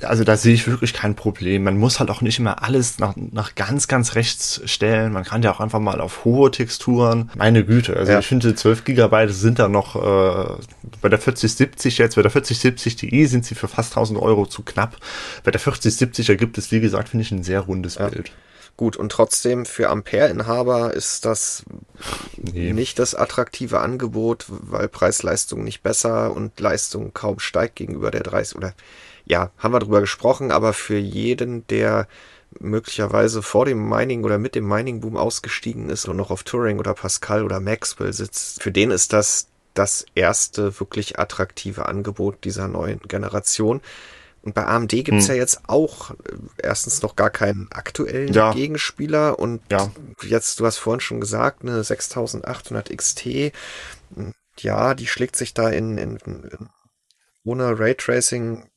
also 0.01 0.23
da 0.23 0.35
sehe 0.35 0.55
ich 0.55 0.67
wirklich 0.67 0.93
kein 0.93 1.15
Problem. 1.15 1.63
Man 1.63 1.77
muss 1.77 1.99
halt 1.99 2.09
auch 2.09 2.21
nicht 2.21 2.39
immer 2.39 2.63
alles 2.63 2.97
nach, 2.97 3.13
nach 3.15 3.53
ganz, 3.53 3.87
ganz 3.87 4.15
rechts 4.15 4.61
stellen. 4.65 5.13
Man 5.13 5.25
kann 5.25 5.43
ja 5.43 5.53
auch 5.53 5.59
einfach 5.59 5.79
mal 5.79 6.01
auf 6.01 6.25
hohe 6.25 6.49
Texturen 6.49 7.02
Texturen. 7.11 7.31
Meine 7.35 7.65
Güte, 7.65 7.95
also 7.95 8.11
ja. 8.11 8.19
ich 8.19 8.27
finde 8.27 8.55
12 8.55 8.83
GB 8.83 9.27
sind 9.27 9.59
da 9.59 9.67
noch 9.67 9.95
äh, 9.95 10.55
bei 11.01 11.09
der 11.09 11.19
4070 11.19 11.97
jetzt, 11.97 12.15
bei 12.15 12.21
der 12.21 12.31
4070 12.31 12.95
Ti 12.95 13.25
sind 13.25 13.45
sie 13.45 13.55
für 13.55 13.67
fast 13.67 13.91
1000 13.91 14.19
Euro 14.19 14.45
zu 14.45 14.63
knapp. 14.63 14.97
Bei 15.43 15.51
der 15.51 15.59
4070 15.59 16.29
ergibt 16.29 16.57
es, 16.57 16.71
wie 16.71 16.81
gesagt, 16.81 17.09
finde 17.09 17.23
ich 17.23 17.31
ein 17.31 17.43
sehr 17.43 17.61
rundes 17.61 17.95
ja. 17.95 18.07
Bild. 18.07 18.31
Gut, 18.75 18.97
und 18.97 19.11
trotzdem 19.11 19.67
für 19.67 19.89
Ampere-Inhaber 19.89 20.95
ist 20.95 21.25
das 21.25 21.63
nee. 22.37 22.73
nicht 22.73 22.97
das 22.97 23.13
attraktive 23.13 23.79
Angebot, 23.79 24.45
weil 24.49 24.87
Preis-Leistung 24.87 25.63
nicht 25.63 25.83
besser 25.83 26.35
und 26.35 26.59
Leistung 26.59 27.13
kaum 27.13 27.39
steigt 27.39 27.75
gegenüber 27.75 28.09
der 28.09 28.23
30 28.23 28.57
oder 28.57 28.73
ja, 29.25 29.51
haben 29.57 29.73
wir 29.73 29.79
drüber 29.79 30.01
gesprochen, 30.01 30.51
aber 30.51 30.73
für 30.73 30.97
jeden, 30.97 31.65
der 31.67 32.07
möglicherweise 32.59 33.41
vor 33.41 33.65
dem 33.65 33.87
Mining 33.87 34.23
oder 34.23 34.37
mit 34.37 34.55
dem 34.55 34.67
Mining-Boom 34.67 35.17
ausgestiegen 35.17 35.89
ist 35.89 36.07
und 36.07 36.17
noch 36.17 36.31
auf 36.31 36.43
Turing 36.43 36.79
oder 36.79 36.93
Pascal 36.93 37.43
oder 37.43 37.59
Maxwell 37.59 38.13
sitzt, 38.13 38.61
für 38.61 38.71
den 38.71 38.91
ist 38.91 39.13
das 39.13 39.47
das 39.73 40.05
erste 40.13 40.79
wirklich 40.79 41.19
attraktive 41.19 41.87
Angebot 41.87 42.43
dieser 42.43 42.67
neuen 42.67 42.99
Generation. 42.99 43.81
Und 44.43 44.55
bei 44.55 44.65
AMD 44.65 44.89
gibt's 44.89 45.27
hm. 45.27 45.35
ja 45.35 45.41
jetzt 45.41 45.61
auch 45.67 46.11
äh, 46.11 46.15
erstens 46.57 47.01
noch 47.01 47.15
gar 47.15 47.29
keinen 47.29 47.71
aktuellen 47.71 48.33
ja. 48.33 48.51
Gegenspieler 48.51 49.39
und 49.39 49.61
ja. 49.71 49.89
jetzt, 50.21 50.59
du 50.59 50.65
hast 50.65 50.77
vorhin 50.77 50.99
schon 50.99 51.21
gesagt, 51.21 51.61
eine 51.61 51.83
6800 51.83 52.95
XT, 52.95 53.53
ja, 54.59 54.93
die 54.93 55.07
schlägt 55.07 55.37
sich 55.37 55.53
da 55.53 55.69
in, 55.69 55.97
in, 55.97 56.17
in 56.17 56.69
ohne 57.45 57.79
Raytracing 57.79 58.69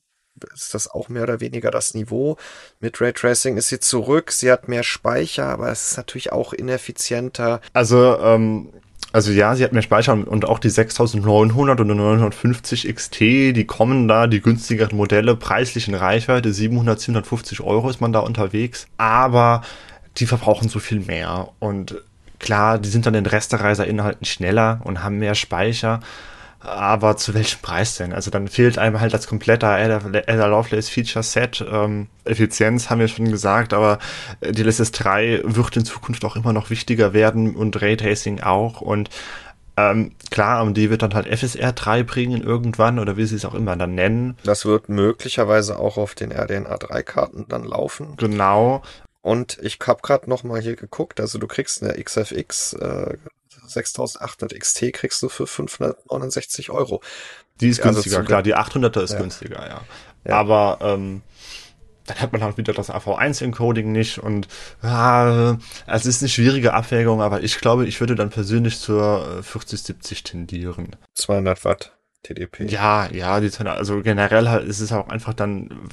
ist 0.55 0.75
das 0.75 0.88
auch 0.88 1.09
mehr 1.09 1.22
oder 1.22 1.40
weniger 1.40 1.70
das 1.70 1.94
Niveau. 1.94 2.37
Mit 2.81 3.01
Raytracing 3.01 3.57
ist 3.57 3.68
sie 3.68 3.81
zurück, 3.81 4.33
sie 4.33 4.51
hat 4.51 4.68
mehr 4.68 4.83
Speicher, 4.83 5.46
aber 5.46 5.70
es 5.70 5.90
ist 5.90 5.96
natürlich 5.96 6.33
auch 6.33 6.53
ineffizienter. 6.53 7.61
Also, 7.72 8.18
ähm, 8.20 8.70
also 9.12 9.31
ja, 9.33 9.55
sie 9.55 9.64
hat 9.64 9.72
mehr 9.72 9.83
Speicher 9.83 10.12
und 10.12 10.44
auch 10.44 10.59
die 10.59 10.68
6900 10.68 11.81
und 11.81 11.87
950 11.87 12.94
XT, 12.94 13.20
die 13.20 13.64
kommen 13.64 14.09
da, 14.09 14.27
die 14.27 14.42
günstigeren 14.42 14.96
Modelle, 14.96 15.37
preislich 15.37 15.88
in 15.88 15.94
Reichweite, 15.94 16.53
700, 16.53 17.01
750 17.01 17.61
Euro 17.61 17.88
ist 17.88 18.01
man 18.01 18.12
da 18.12 18.20
unterwegs, 18.20 18.87
aber 18.99 19.62
die 20.18 20.27
verbrauchen 20.27 20.68
so 20.68 20.81
viel 20.81 21.01
mehr 21.01 21.49
und 21.61 21.96
klar, 22.38 22.79
die 22.79 22.88
sind 22.88 23.07
dann 23.07 23.14
in 23.14 23.27
Restereiser-Inhalten 23.27 24.27
schneller 24.27 24.81
und 24.85 25.03
haben 25.03 25.18
mehr 25.18 25.35
Speicher, 25.35 26.01
Aber 26.66 27.16
zu 27.16 27.32
welchem 27.32 27.62
Preis 27.62 27.96
denn? 27.96 28.12
Also 28.12 28.32
dann 28.32 28.48
fehlt 28.48 28.76
einem 28.76 28.98
halt 28.98 29.14
das 29.14 29.28
komplette 29.28 29.68
Ada 29.68 30.46
Lovelace 30.46 30.88
Feature 30.88 31.22
Set. 31.22 31.64
Ähm, 31.70 32.08
Effizienz 32.24 32.90
haben 32.90 32.98
wir 32.98 33.06
schon 33.06 33.30
gesagt, 33.30 33.72
aber 33.72 34.00
die 34.42 34.64
LSS 34.64 34.90
3 34.90 35.42
wird 35.44 35.76
in 35.76 35.84
Zukunft 35.84 36.24
auch 36.24 36.34
immer 36.34 36.52
noch 36.52 36.68
wichtiger 36.68 37.12
werden 37.12 37.54
und 37.54 37.80
Raytracing 37.80 38.40
auch. 38.40 38.80
Und 38.80 39.10
ähm, 39.76 40.10
klar, 40.32 40.58
AMD 40.58 40.76
wird 40.76 41.02
dann 41.02 41.14
halt 41.14 41.28
FSR 41.28 41.72
3 41.72 42.02
bringen 42.02 42.42
irgendwann 42.42 42.98
oder 42.98 43.16
wie 43.16 43.26
sie 43.26 43.36
es 43.36 43.44
auch 43.44 43.54
immer 43.54 43.76
dann 43.76 43.94
nennen. 43.94 44.36
Das 44.42 44.66
wird 44.66 44.88
möglicherweise 44.88 45.78
auch 45.78 45.96
auf 45.98 46.16
den 46.16 46.32
RDNA 46.32 46.78
3 46.78 47.02
Karten 47.04 47.44
dann 47.48 47.62
laufen. 47.62 48.16
Genau. 48.16 48.82
Und 49.22 49.58
ich 49.62 49.78
habe 49.86 50.00
gerade 50.02 50.28
noch 50.28 50.42
mal 50.42 50.60
hier 50.60 50.74
geguckt, 50.74 51.20
also 51.20 51.38
du 51.38 51.46
kriegst 51.46 51.82
eine 51.82 52.02
XFX 52.02 52.72
äh, 52.72 53.16
6800 53.68 54.58
XT 54.58 54.92
kriegst 54.92 55.22
du 55.22 55.28
für 55.28 55.46
569 55.46 56.70
Euro. 56.70 57.02
Die 57.60 57.68
ist 57.68 57.80
also 57.80 58.02
günstiger, 58.02 58.24
klar, 58.24 58.42
die 58.42 58.56
800er 58.56 59.02
ist 59.02 59.12
ja. 59.12 59.18
günstiger, 59.18 59.66
ja. 59.66 59.80
ja. 60.24 60.36
Aber 60.36 60.78
ähm, 60.82 61.22
dann 62.06 62.20
hat 62.20 62.32
man 62.32 62.42
halt 62.42 62.56
wieder 62.56 62.72
das 62.72 62.90
AV1-Encoding 62.90 63.86
nicht 63.86 64.18
und 64.18 64.48
ja, 64.82 65.58
es 65.86 66.06
ist 66.06 66.22
eine 66.22 66.28
schwierige 66.28 66.74
Abwägung, 66.74 67.20
aber 67.20 67.42
ich 67.42 67.58
glaube, 67.58 67.86
ich 67.86 68.00
würde 68.00 68.14
dann 68.14 68.30
persönlich 68.30 68.78
zur 68.78 69.42
4070 69.42 70.22
tendieren. 70.22 70.96
200 71.14 71.64
Watt. 71.64 71.92
TDP. 72.22 72.66
Ja, 72.66 73.08
ja, 73.12 73.40
die, 73.40 73.50
also 73.66 74.02
generell 74.02 74.48
halt 74.48 74.66
ist 74.66 74.80
es 74.80 74.92
auch 74.92 75.08
einfach 75.08 75.32
dann, 75.32 75.88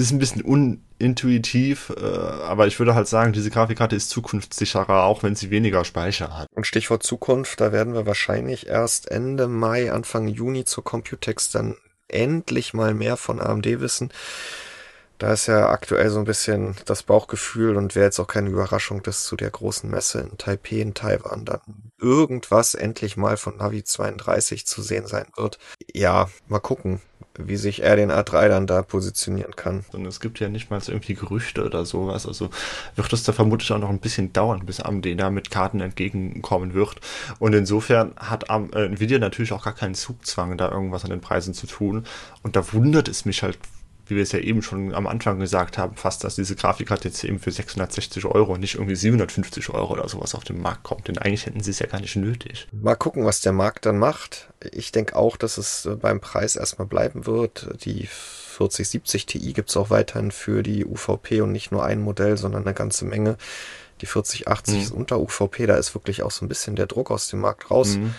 ist 0.00 0.12
ein 0.12 0.18
bisschen 0.18 0.42
unintuitiv, 0.42 1.92
äh, 1.96 2.04
aber 2.04 2.66
ich 2.66 2.78
würde 2.78 2.94
halt 2.94 3.08
sagen, 3.08 3.32
diese 3.32 3.50
Grafikkarte 3.50 3.96
ist 3.96 4.10
zukunftssicherer, 4.10 5.04
auch 5.04 5.22
wenn 5.22 5.34
sie 5.34 5.50
weniger 5.50 5.84
Speicher 5.84 6.36
hat. 6.36 6.48
Und 6.54 6.66
Stichwort 6.66 7.02
Zukunft, 7.02 7.60
da 7.60 7.72
werden 7.72 7.94
wir 7.94 8.06
wahrscheinlich 8.06 8.66
erst 8.66 9.10
Ende 9.10 9.48
Mai, 9.48 9.92
Anfang 9.92 10.28
Juni 10.28 10.64
zur 10.64 10.84
Computex 10.84 11.50
dann 11.50 11.76
endlich 12.08 12.74
mal 12.74 12.94
mehr 12.94 13.16
von 13.16 13.40
AMD 13.40 13.80
wissen. 13.80 14.10
Da 15.18 15.32
ist 15.32 15.46
ja 15.46 15.68
aktuell 15.68 16.10
so 16.10 16.18
ein 16.18 16.24
bisschen 16.24 16.74
das 16.86 17.04
Bauchgefühl 17.04 17.76
und 17.76 17.94
wäre 17.94 18.06
jetzt 18.06 18.18
auch 18.18 18.26
keine 18.26 18.50
Überraschung, 18.50 19.02
dass 19.02 19.24
zu 19.24 19.36
der 19.36 19.50
großen 19.50 19.88
Messe 19.88 20.20
in 20.20 20.36
Taipei 20.38 20.80
in 20.80 20.92
Taiwan 20.92 21.44
dann 21.44 21.60
irgendwas 22.00 22.74
endlich 22.74 23.16
mal 23.16 23.36
von 23.36 23.56
Navi 23.56 23.84
32 23.84 24.66
zu 24.66 24.82
sehen 24.82 25.06
sein 25.06 25.26
wird. 25.36 25.58
Ja, 25.92 26.28
mal 26.48 26.58
gucken, 26.58 27.00
wie 27.38 27.56
sich 27.56 27.82
er 27.82 27.96
den 27.96 28.12
A3 28.12 28.48
dann 28.48 28.66
da 28.66 28.82
positionieren 28.82 29.56
kann. 29.56 29.84
Und 29.92 30.06
es 30.06 30.20
gibt 30.20 30.40
ja 30.40 30.48
nicht 30.48 30.70
mal 30.70 30.80
so 30.80 30.92
irgendwie 30.92 31.14
Gerüchte 31.14 31.64
oder 31.64 31.84
sowas. 31.84 32.26
Also 32.26 32.50
wird 32.96 33.12
es 33.12 33.24
da 33.24 33.32
vermutlich 33.32 33.72
auch 33.72 33.78
noch 33.78 33.90
ein 33.90 33.98
bisschen 33.98 34.32
dauern, 34.32 34.64
bis 34.66 34.80
AMD 34.80 35.06
da 35.18 35.30
mit 35.30 35.50
Karten 35.50 35.80
entgegenkommen 35.80 36.74
wird. 36.74 37.00
Und 37.38 37.54
insofern 37.54 38.12
hat 38.16 38.50
äh, 38.50 38.86
Nvidia 38.86 39.18
natürlich 39.18 39.52
auch 39.52 39.64
gar 39.64 39.74
keinen 39.74 39.94
Zugzwang, 39.94 40.56
da 40.56 40.70
irgendwas 40.70 41.04
an 41.04 41.10
den 41.10 41.20
Preisen 41.20 41.54
zu 41.54 41.66
tun. 41.66 42.04
Und 42.42 42.56
da 42.56 42.72
wundert 42.72 43.08
es 43.08 43.24
mich 43.24 43.42
halt 43.42 43.58
wie 44.06 44.16
wir 44.16 44.22
es 44.22 44.32
ja 44.32 44.38
eben 44.38 44.62
schon 44.62 44.94
am 44.94 45.06
Anfang 45.06 45.38
gesagt 45.38 45.78
haben, 45.78 45.96
fast, 45.96 46.24
dass 46.24 46.34
diese 46.34 46.56
Grafikkarte 46.56 47.08
jetzt 47.08 47.24
eben 47.24 47.38
für 47.38 47.50
660 47.50 48.26
Euro, 48.26 48.58
nicht 48.58 48.74
irgendwie 48.74 48.96
750 48.96 49.70
Euro 49.70 49.92
oder 49.92 50.08
sowas 50.08 50.34
auf 50.34 50.44
den 50.44 50.60
Markt 50.60 50.82
kommt. 50.82 51.08
Denn 51.08 51.18
eigentlich 51.18 51.46
hätten 51.46 51.62
sie 51.62 51.70
es 51.70 51.78
ja 51.78 51.86
gar 51.86 52.00
nicht 52.00 52.16
nötig. 52.16 52.68
Mal 52.72 52.96
gucken, 52.96 53.24
was 53.24 53.40
der 53.40 53.52
Markt 53.52 53.86
dann 53.86 53.98
macht. 53.98 54.48
Ich 54.72 54.92
denke 54.92 55.16
auch, 55.16 55.36
dass 55.36 55.56
es 55.56 55.86
äh, 55.86 55.96
beim 55.96 56.20
Preis 56.20 56.56
erstmal 56.56 56.86
bleiben 56.86 57.26
wird. 57.26 57.68
Die 57.84 58.06
4070 58.06 59.26
Ti 59.26 59.52
gibt 59.52 59.70
es 59.70 59.76
auch 59.76 59.90
weiterhin 59.90 60.30
für 60.30 60.62
die 60.62 60.84
UVP 60.84 61.40
und 61.40 61.52
nicht 61.52 61.72
nur 61.72 61.84
ein 61.84 62.00
Modell, 62.00 62.36
sondern 62.36 62.64
eine 62.64 62.74
ganze 62.74 63.04
Menge. 63.04 63.36
Die 64.00 64.06
4080 64.06 64.74
mhm. 64.74 64.80
ist 64.80 64.90
unter 64.92 65.20
UVP, 65.20 65.66
da 65.66 65.76
ist 65.76 65.94
wirklich 65.94 66.22
auch 66.22 66.30
so 66.30 66.44
ein 66.44 66.48
bisschen 66.48 66.76
der 66.76 66.86
Druck 66.86 67.10
aus 67.10 67.28
dem 67.28 67.40
Markt 67.40 67.70
raus. 67.70 67.96
Mhm 67.96 68.14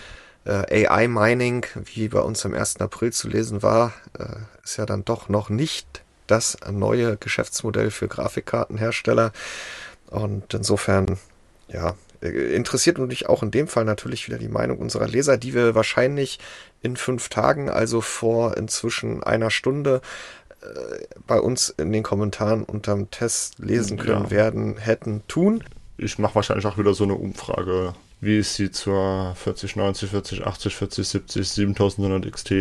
äh, 0.46 0.88
AI-Mining, 0.88 1.66
wie 1.84 2.08
bei 2.08 2.22
uns 2.22 2.46
am 2.46 2.54
1. 2.54 2.78
April 2.78 3.12
zu 3.12 3.28
lesen 3.28 3.64
war, 3.64 3.94
äh, 4.18 4.38
ist 4.64 4.78
ja 4.78 4.86
dann 4.86 5.04
doch 5.06 5.30
noch 5.30 5.50
nicht 5.50 6.04
das 6.28 6.58
neue 6.72 7.18
Geschäftsmodell 7.18 7.92
für 7.92 8.08
Grafikkartenhersteller. 8.08 9.32
Und 10.08 10.54
insofern, 10.54 11.18
ja, 11.68 11.96
interessiert 12.22 12.98
mich 12.98 13.28
auch 13.28 13.44
in 13.44 13.52
dem 13.52 13.68
Fall 13.68 13.86
natürlich 13.86 14.28
wieder 14.28 14.38
die 14.38 14.48
Meinung 14.48 14.80
unserer 14.80 15.08
Leser, 15.08 15.38
die 15.38 15.54
wir 15.54 15.76
wahrscheinlich 15.76 16.40
in 16.82 16.96
fünf 16.96 17.30
Tagen, 17.30 17.70
also 17.70 18.02
vor 18.02 18.58
inzwischen 18.58 19.24
einer 19.24 19.52
Stunde, 19.52 20.02
äh, 20.62 20.66
bei 21.28 21.40
uns 21.40 21.70
in 21.70 21.92
den 21.92 22.04
Kommentaren 22.04 22.64
unterm 22.64 23.12
Test 23.12 23.60
lesen 23.60 23.98
können 23.98 24.26
ja. 24.26 24.32
werden, 24.32 24.78
hätten 24.78 25.24
tun. 25.28 25.64
Ich 25.98 26.18
mache 26.20 26.36
wahrscheinlich 26.36 26.66
auch 26.66 26.78
wieder 26.78 26.94
so 26.94 27.04
eine 27.04 27.16
Umfrage 27.16 27.94
wie 28.26 28.40
es 28.40 28.56
sie 28.56 28.72
zur 28.72 29.36
4090, 29.36 30.10
4080, 30.10 30.76
4070, 30.76 31.48
7900 31.48 32.32
XT 32.32 32.52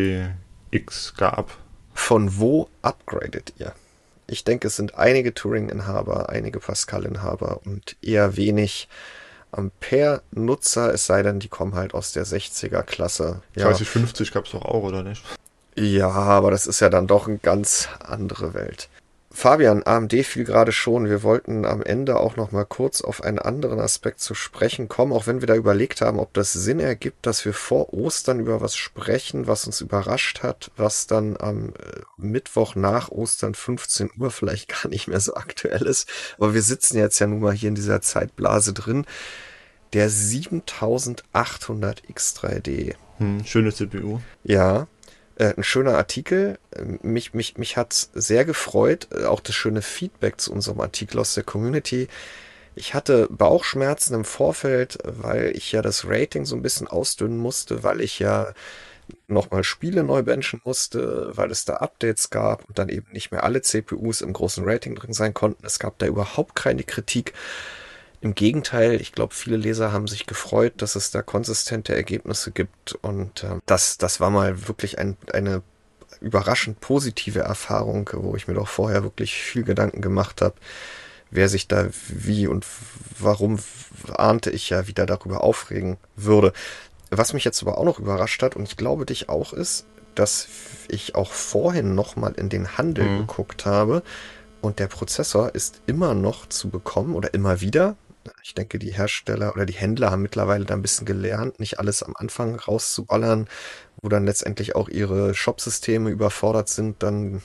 X 0.71 1.15
gab. 1.17 1.57
Von 1.95 2.39
wo 2.39 2.69
upgradet 2.83 3.55
ihr? 3.59 3.73
Ich 4.27 4.45
denke, 4.45 4.69
es 4.69 4.77
sind 4.77 4.97
einige 4.97 5.35
Turing-Inhaber, 5.35 6.29
einige 6.29 6.61
Pascal-Inhaber 6.61 7.61
und 7.65 7.97
eher 8.03 8.37
wenig 8.37 8.89
Ampere-Nutzer, 9.53 10.93
es 10.93 11.07
sei 11.07 11.23
denn, 11.23 11.39
die 11.39 11.49
kommen 11.49 11.75
halt 11.75 11.95
aus 11.95 12.13
der 12.13 12.27
60er-Klasse. 12.27 13.43
Ja. 13.55 13.65
3050 13.65 14.33
gab 14.33 14.47
es 14.47 14.53
doch 14.53 14.65
auch, 14.65 14.83
oder 14.83 15.03
nicht? 15.03 15.23
Ja, 15.77 16.11
aber 16.11 16.51
das 16.51 16.67
ist 16.67 16.81
ja 16.81 16.89
dann 16.89 17.07
doch 17.07 17.27
eine 17.27 17.39
ganz 17.39 17.89
andere 18.01 18.55
Welt. 18.55 18.89
Fabian, 19.37 19.83
AMD 19.85 20.13
fiel 20.25 20.45
gerade 20.45 20.71
schon. 20.71 21.09
Wir 21.09 21.25
wollten 21.25 21.65
am 21.65 21.83
Ende 21.83 22.21
auch 22.21 22.37
noch 22.37 22.53
mal 22.53 22.65
kurz 22.65 23.01
auf 23.01 23.25
einen 23.25 23.41
anderen 23.41 23.81
Aspekt 23.81 24.21
zu 24.21 24.33
sprechen 24.33 24.89
kommen, 24.89 25.13
auch 25.13 25.27
wenn 25.27 25.41
wir 25.41 25.49
da 25.49 25.57
überlegt 25.57 26.03
haben, 26.03 26.21
ob 26.21 26.33
das 26.35 26.53
Sinn 26.53 26.79
ergibt, 26.79 27.27
dass 27.27 27.45
wir 27.45 27.53
vor 27.53 27.93
Ostern 27.93 28.39
über 28.39 28.61
was 28.61 28.77
sprechen, 28.77 29.49
was 29.49 29.67
uns 29.67 29.81
überrascht 29.81 30.45
hat, 30.45 30.71
was 30.77 31.09
dann 31.09 31.37
am 31.37 31.71
äh, 31.71 32.03
Mittwoch 32.17 32.77
nach 32.77 33.11
Ostern 33.11 33.55
15 33.55 34.13
Uhr 34.19 34.31
vielleicht 34.31 34.69
gar 34.83 34.89
nicht 34.89 35.09
mehr 35.09 35.19
so 35.19 35.35
aktuell 35.35 35.83
ist. 35.83 36.09
Aber 36.39 36.55
wir 36.55 36.63
sitzen 36.63 36.97
jetzt 36.97 37.19
ja 37.19 37.27
nun 37.27 37.41
mal 37.41 37.53
hier 37.53 37.71
in 37.71 37.75
dieser 37.75 38.01
Zeitblase 38.01 38.73
drin. 38.73 39.05
Der 39.95 40.11
7800 40.11 42.03
X3D. 42.05 42.95
Hm, 43.19 43.45
schöne 43.45 43.73
CPU. 43.73 44.21
Ja, 44.45 44.87
ein 45.39 45.65
schöner 45.65 45.97
Artikel. 45.97 46.59
Mich, 47.03 47.35
mich, 47.35 47.59
mich 47.59 47.77
hat's 47.77 48.11
sehr 48.15 48.45
gefreut. 48.45 49.09
Äh, 49.13 49.25
auch 49.25 49.41
das 49.41 49.55
schöne 49.55 49.83
Feedback 49.83 50.41
zu 50.41 50.53
unserem 50.53 50.81
Artikel 50.81 51.19
aus 51.19 51.35
der 51.35 51.45
Community. 51.45 52.09
Ich 52.77 52.95
hatte 52.95 53.29
Bauchschmerzen 53.31 54.15
im 54.15 54.25
Vorfeld, 54.25 54.99
weil 55.05 55.53
ich 55.57 55.71
ja 55.73 55.81
das 55.83 56.07
Rating 56.09 56.45
so 56.45 56.57
ein 56.57 56.63
bisschen 56.63 56.89
ausdünnen 56.89 57.39
musste, 57.39 57.85
weil 57.85 58.01
ich 58.01 58.19
ja 58.19 58.53
nochmal 59.29 59.65
Spiele 59.65 60.03
neu 60.03 60.23
benchen 60.23 60.61
musste, 60.65 61.31
weil 61.37 61.51
es 61.51 61.65
da 61.65 61.75
Updates 61.75 62.31
gab 62.31 62.65
und 62.69 62.79
dann 62.79 62.89
eben 62.89 63.07
nicht 63.13 63.31
mehr 63.31 63.45
alle 63.45 63.63
CPUs 63.63 64.23
im 64.23 64.33
großen 64.33 64.65
Rating 64.65 64.95
drin 64.95 65.13
sein 65.13 65.35
konnten. 65.35 65.65
Es 65.67 65.79
gab 65.79 65.99
da 65.99 66.07
überhaupt 66.07 66.55
keine 66.55 66.83
Kritik. 66.83 67.33
Im 68.25 68.35
Gegenteil, 68.35 69.03
ich 69.03 69.13
glaube, 69.13 69.35
viele 69.35 69.59
Leser 69.59 69.93
haben 69.93 70.09
sich 70.09 70.25
gefreut, 70.25 70.73
dass 70.79 70.97
es 70.97 71.11
da 71.11 71.21
konsistente 71.21 71.95
Ergebnisse 71.95 72.53
gibt. 72.53 72.95
Und 73.03 73.45
äh, 73.45 73.59
das, 73.67 73.99
das 73.99 74.19
war 74.19 74.31
mal 74.31 74.67
wirklich 74.67 74.99
ein, 74.99 75.19
eine 75.31 75.61
überraschend 76.23 76.81
positive 76.81 77.41
Erfahrung, 77.41 78.09
wo 78.15 78.35
ich 78.35 78.49
mir 78.49 78.55
doch 78.55 78.67
vorher 78.67 79.03
wirklich 79.03 79.35
viel 79.35 79.63
Gedanken 79.63 80.01
gemacht 80.01 80.41
habe, 80.41 80.55
wer 81.31 81.51
sich 81.51 81.69
da 81.69 81.89
wie 82.09 82.47
und 82.47 82.65
warum 83.19 83.59
ahnte 84.15 84.51
ich 84.51 84.71
ja 84.71 84.89
wieder 84.89 85.05
darüber 85.05 85.45
aufregen 85.45 85.99
würde. 86.17 86.55
Was 87.11 87.35
mich 87.35 87.45
jetzt 87.45 87.61
aber 87.61 87.77
auch 87.77 87.85
noch 87.85 87.99
überrascht 87.99 88.43
hat, 88.43 88.57
und 88.57 88.63
ich 88.63 88.79
glaube 88.79 89.05
dich 89.05 89.29
auch, 89.29 89.53
ist, 89.53 89.85
dass 90.15 90.49
ich 90.89 91.15
auch 91.15 91.33
vorhin 91.33 91.95
nochmal 91.95 92.33
in 92.39 92.49
den 92.49 92.79
Handel 92.79 93.05
mhm. 93.05 93.19
geguckt 93.19 93.67
habe 93.67 94.03
und 94.63 94.79
der 94.79 94.87
Prozessor 94.87 95.55
ist 95.55 95.83
immer 95.85 96.15
noch 96.15 96.49
zu 96.49 96.71
bekommen 96.71 97.15
oder 97.17 97.35
immer 97.35 97.61
wieder 97.61 97.97
ich 98.43 98.55
denke, 98.55 98.79
die 98.79 98.93
Hersteller 98.93 99.53
oder 99.55 99.67
die 99.67 99.75
Händler 99.75 100.11
haben 100.11 100.23
mittlerweile 100.23 100.65
da 100.65 100.75
ein 100.75 100.83
bisschen 100.83 101.07
gelernt, 101.07 101.61
nicht 101.61 101.79
alles 101.79 102.03
am 102.03 102.15
Anfang 102.17 102.57
rauszuballern, 102.57 103.49
wo 104.01 104.09
dann 104.09 104.27
letztendlich 104.27 104.77
auch 104.77 104.89
ihre 104.89 105.35
Shopsysteme 105.35 106.11
überfordert 106.11 106.69
sind, 106.69 107.03
dann 107.03 107.43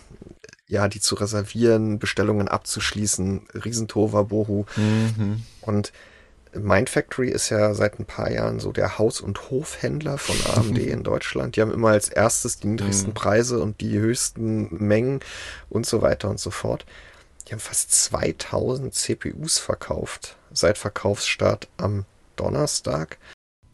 ja, 0.67 0.87
die 0.87 0.99
zu 0.99 1.15
reservieren, 1.15 1.97
Bestellungen 1.97 2.47
abzuschließen, 2.47 3.47
Riesentova, 3.65 4.21
Bohu. 4.21 4.65
Mhm. 4.75 5.43
Und 5.61 5.91
Mindfactory 6.53 7.29
ist 7.29 7.49
ja 7.49 7.73
seit 7.73 7.99
ein 7.99 8.05
paar 8.05 8.31
Jahren 8.31 8.59
so 8.59 8.71
der 8.71 8.99
Haus- 8.99 9.19
und 9.19 9.49
Hofhändler 9.49 10.17
von 10.17 10.35
AMD 10.53 10.77
in 10.77 11.03
Deutschland. 11.03 11.55
Die 11.55 11.61
haben 11.61 11.73
immer 11.73 11.89
als 11.89 12.09
erstes 12.09 12.59
die 12.59 12.67
niedrigsten 12.67 13.09
mhm. 13.09 13.15
Preise 13.15 13.59
und 13.59 13.81
die 13.81 13.97
höchsten 13.97 14.67
Mengen 14.71 15.21
und 15.69 15.87
so 15.87 16.03
weiter 16.03 16.29
und 16.29 16.39
so 16.39 16.51
fort. 16.51 16.85
Die 17.49 17.53
haben 17.53 17.59
fast 17.59 17.91
2000 17.91 18.93
CPUs 18.93 19.57
verkauft 19.57 20.37
seit 20.51 20.77
Verkaufsstart 20.77 21.67
am 21.77 22.05
Donnerstag. 22.35 23.17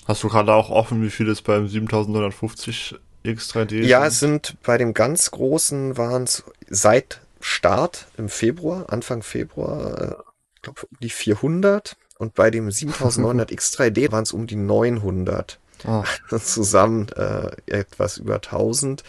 Hast 0.06 0.24
du 0.24 0.30
gerade 0.30 0.54
auch 0.54 0.70
offen, 0.70 1.02
wie 1.02 1.10
viel 1.10 1.28
es 1.28 1.42
beim 1.42 1.68
7950 1.68 2.96
X3D 3.26 3.84
Ja, 3.84 4.00
sind? 4.00 4.08
es 4.08 4.20
sind 4.20 4.64
bei 4.64 4.78
dem 4.78 4.94
ganz 4.94 5.30
großen 5.30 5.98
waren 5.98 6.24
es 6.24 6.44
seit 6.70 7.20
Start 7.42 8.08
im 8.18 8.30
Februar, 8.30 8.86
Anfang 8.94 9.24
Februar, 9.24 10.02
äh, 10.02 10.16
ich 10.56 10.62
glaube 10.62 10.82
um 10.90 10.98
die 11.02 11.10
400 11.10 11.98
und 12.18 12.34
bei 12.34 12.50
dem 12.52 12.72
7900 12.72 13.52
X3D 13.52 14.10
waren 14.12 14.24
es 14.24 14.32
um 14.32 14.48
die 14.48 14.56
900. 14.56 15.60
Oh. 15.86 16.04
Zusammen 16.40 17.10
äh, 17.10 17.52
etwas 17.66 18.18
über 18.20 18.36
1000. 18.36 19.04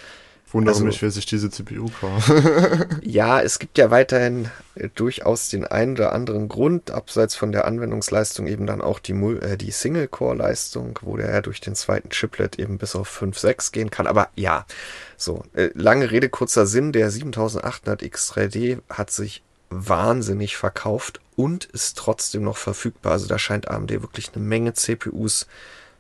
Wundere 0.57 0.75
also, 0.75 0.87
mich, 0.87 1.03
wer 1.03 1.11
sich 1.11 1.27
diese 1.27 1.51
CPU 1.51 1.91
kauft. 2.01 2.33
ja, 3.03 3.43
es 3.43 3.59
gibt 3.59 3.77
ja 3.77 3.91
weiterhin 3.91 4.51
äh, 4.75 4.89
durchaus 4.95 5.51
den 5.51 5.67
einen 5.67 5.93
oder 5.93 6.13
anderen 6.13 6.49
Grund, 6.49 6.91
abseits 6.91 7.35
von 7.35 7.53
der 7.53 7.67
Anwendungsleistung 7.67 8.47
eben 8.47 8.67
dann 8.67 8.81
auch 8.81 8.99
die, 8.99 9.13
äh, 9.13 9.59
die 9.59 9.71
Single-Core-Leistung, 9.71 10.99
wo 11.03 11.19
der 11.19 11.31
ja 11.31 11.43
durch 11.43 11.61
den 11.61 11.75
zweiten 11.75 12.09
Chiplet 12.09 12.59
eben 12.59 12.79
bis 12.79 12.97
auf 12.97 13.07
5, 13.07 13.39
6 13.39 13.73
gehen 13.73 13.91
kann. 13.91 14.07
Aber 14.07 14.31
ja, 14.35 14.65
so, 15.19 15.45
äh, 15.53 15.69
lange 15.75 16.11
Rede, 16.11 16.31
kurzer 16.31 16.67
Sinn, 16.67 16.93
der 16.93 17.11
7800X3D 17.11 18.79
hat 18.89 19.11
sich 19.11 19.43
wahnsinnig 19.69 20.57
verkauft 20.57 21.21
und 21.37 21.67
ist 21.67 21.99
trotzdem 21.99 22.45
noch 22.45 22.57
verfügbar. 22.57 23.13
Also 23.13 23.27
da 23.27 23.39
scheint 23.39 23.69
AMD 23.69 23.91
wirklich 23.91 24.31
eine 24.35 24.43
Menge 24.43 24.73
CPUs 24.73 25.47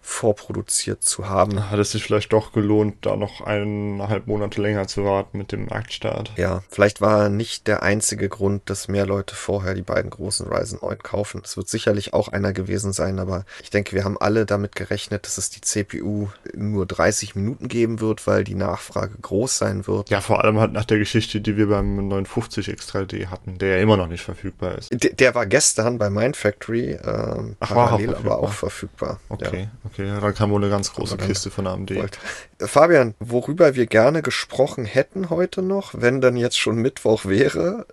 vorproduziert 0.06 1.02
zu 1.02 1.28
haben. 1.28 1.68
Hat 1.68 1.80
es 1.80 1.90
sich 1.90 2.04
vielleicht 2.04 2.32
doch 2.32 2.52
gelohnt, 2.52 2.94
da 3.00 3.16
noch 3.16 3.40
eineinhalb 3.40 4.28
Monate 4.28 4.62
länger 4.62 4.86
zu 4.86 5.04
warten 5.04 5.36
mit 5.36 5.50
dem 5.50 5.66
Marktstart? 5.66 6.30
Ja, 6.36 6.62
vielleicht 6.70 7.00
war 7.00 7.28
nicht 7.28 7.66
der 7.66 7.82
einzige 7.82 8.28
Grund, 8.28 8.70
dass 8.70 8.86
mehr 8.86 9.04
Leute 9.04 9.34
vorher 9.34 9.74
die 9.74 9.82
beiden 9.82 10.10
großen 10.10 10.46
Ryzen 10.46 10.78
9 10.80 10.98
kaufen. 11.00 11.40
Das 11.42 11.56
wird 11.56 11.68
sicherlich 11.68 12.14
auch 12.14 12.28
einer 12.28 12.52
gewesen 12.52 12.92
sein, 12.92 13.18
aber 13.18 13.44
ich 13.62 13.70
denke, 13.70 13.96
wir 13.96 14.04
haben 14.04 14.16
alle 14.16 14.46
damit 14.46 14.76
gerechnet, 14.76 15.26
dass 15.26 15.38
es 15.38 15.50
die 15.50 15.60
CPU 15.60 16.28
nur 16.54 16.86
30 16.86 17.34
Minuten 17.34 17.66
geben 17.66 18.00
wird, 18.00 18.28
weil 18.28 18.44
die 18.44 18.54
Nachfrage 18.54 19.18
groß 19.20 19.58
sein 19.58 19.88
wird. 19.88 20.08
Ja, 20.08 20.20
vor 20.20 20.44
allem 20.44 20.60
halt 20.60 20.72
nach 20.72 20.84
der 20.84 20.98
Geschichte, 20.98 21.40
die 21.40 21.56
wir 21.56 21.66
beim 21.66 21.96
950 21.96 22.68
X3D 22.68 23.26
hatten, 23.26 23.58
der 23.58 23.76
ja 23.76 23.82
immer 23.82 23.96
noch 23.96 24.08
nicht 24.08 24.22
verfügbar 24.22 24.78
ist. 24.78 24.90
Der, 24.92 25.12
der 25.12 25.34
war 25.34 25.46
gestern 25.46 25.98
bei 25.98 26.10
Mindfactory 26.10 26.92
äh, 26.92 27.54
Ach, 27.58 27.68
parallel, 27.68 28.14
aber 28.14 28.38
auch 28.38 28.52
verfügbar. 28.52 29.18
Okay, 29.28 29.62
ja. 29.62 29.68
okay. 29.84 29.95
Okay, 29.96 30.20
dann 30.20 30.34
kam 30.34 30.50
wohl 30.50 30.60
eine 30.62 30.70
ganz 30.70 30.92
große 30.92 31.16
Kiste 31.16 31.50
von 31.50 31.66
AMD. 31.66 31.94
Wollte. 31.94 32.18
Fabian, 32.58 33.14
worüber 33.18 33.74
wir 33.74 33.86
gerne 33.86 34.20
gesprochen 34.20 34.84
hätten 34.84 35.30
heute 35.30 35.62
noch, 35.62 35.94
wenn 35.96 36.20
dann 36.20 36.36
jetzt 36.36 36.58
schon 36.58 36.76
Mittwoch 36.76 37.24
wäre, 37.24 37.86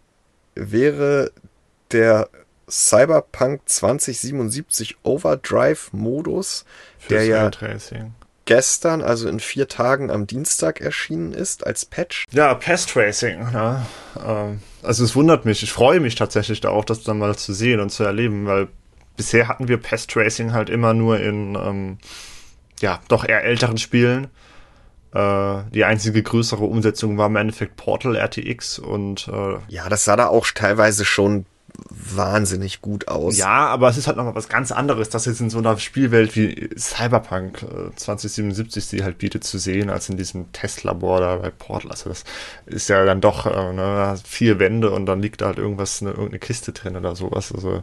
wäre 0.54 1.32
der 1.92 2.28
Cyberpunk 2.70 3.62
2077 3.66 4.98
Overdrive 5.04 5.94
Modus, 5.94 6.66
der 7.10 7.24
ja 7.24 7.50
gestern, 8.46 9.02
also 9.02 9.30
in 9.30 9.40
vier 9.40 9.70
Tagen 9.70 10.12
am 10.12 10.28
Dienstag 10.28 10.82
erschienen 10.82 11.34
ist 11.34 11.66
als 11.66 11.86
Patch. 11.86 12.26
Ja, 12.32 12.54
Pest 12.56 12.90
Tracing. 12.90 13.48
Ja. 13.54 13.86
Ähm, 14.22 14.60
also 14.82 15.06
es 15.06 15.16
wundert 15.16 15.46
mich. 15.46 15.64
Ich 15.64 15.72
freue 15.72 16.02
mich 16.02 16.16
tatsächlich 16.16 16.60
da 16.60 16.70
auch, 16.70 16.84
das 16.84 17.04
dann 17.04 17.20
mal 17.20 17.38
zu 17.38 17.54
sehen 17.54 17.80
und 17.80 17.92
zu 17.92 18.04
erleben, 18.04 18.46
weil 18.46 18.68
bisher 19.16 19.48
hatten 19.48 19.68
wir 19.68 19.78
Pest 19.78 20.12
Tracing 20.12 20.54
halt 20.54 20.70
immer 20.70 20.94
nur 20.94 21.20
in, 21.20 21.56
ähm, 21.56 21.98
ja, 22.82 23.00
doch 23.08 23.28
eher 23.28 23.44
älteren 23.44 23.78
Spielen. 23.78 24.28
Äh, 25.14 25.64
die 25.74 25.86
einzige 25.86 26.24
größere 26.24 26.64
Umsetzung 26.64 27.18
war 27.18 27.28
im 27.28 27.36
Endeffekt 27.36 27.76
Portal 27.76 28.16
RTX 28.16 28.80
und 28.80 29.28
äh, 29.28 29.58
ja, 29.68 29.90
das 29.90 30.06
sah 30.06 30.16
da 30.16 30.28
auch 30.28 30.48
teilweise 30.48 31.06
schon 31.06 31.46
wahnsinnig 31.90 32.82
gut 32.82 33.08
aus. 33.08 33.38
Ja, 33.38 33.68
aber 33.68 33.90
es 33.90 33.98
ist 33.98 34.08
halt 34.08 34.18
nochmal 34.18 34.36
was 34.36 34.50
ganz 34.50 34.72
anderes, 34.72 35.10
das 35.10 35.26
jetzt 35.26 35.42
in 35.42 35.50
so 35.50 35.58
einer 35.58 35.78
Spielwelt 35.78 36.36
wie 36.36 36.70
Cyberpunk 36.78 37.64
äh, 37.64 37.96
2077 37.96 38.86
sie 38.86 39.04
halt 39.04 39.18
bietet 39.18 39.44
zu 39.44 39.58
sehen, 39.58 39.90
als 39.90 40.10
in 40.10 40.18
diesem 40.18 40.52
Testlabor 40.52 41.20
da 41.20 41.36
bei 41.38 41.50
Portal. 41.50 41.92
Also 41.92 42.10
das 42.10 42.24
ist 42.66 42.90
ja 42.90 43.04
dann 43.06 43.22
doch 43.22 43.46
äh, 43.46 43.74
ne, 43.74 44.16
vier 44.24 44.60
Wände 44.60 44.92
und 44.92 45.06
dann 45.06 45.22
liegt 45.22 45.42
da 45.42 45.48
halt 45.48 45.58
irgendwas, 45.58 46.02
eine, 46.02 46.12
irgendeine 46.12 46.40
Kiste 46.40 46.74
drin 46.74 46.96
oder 46.96 47.16
sowas. 47.16 47.52
Also 47.54 47.82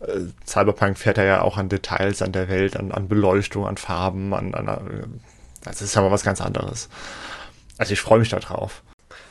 äh, 0.00 0.20
Cyberpunk 0.46 0.98
fährt 0.98 1.18
ja 1.18 1.42
auch 1.42 1.56
an 1.56 1.68
Details, 1.68 2.22
an 2.22 2.32
der 2.32 2.48
Welt, 2.48 2.76
an, 2.76 2.92
an 2.92 3.08
Beleuchtung, 3.08 3.66
an 3.66 3.76
Farben, 3.76 4.34
an, 4.34 4.54
an, 4.54 5.20
das 5.62 5.82
ist 5.82 5.96
aber 5.96 6.10
was 6.10 6.22
ganz 6.24 6.40
anderes. 6.40 6.88
Also 7.78 7.92
ich 7.92 8.00
freue 8.00 8.18
mich 8.18 8.30
da 8.30 8.38
drauf. 8.38 8.82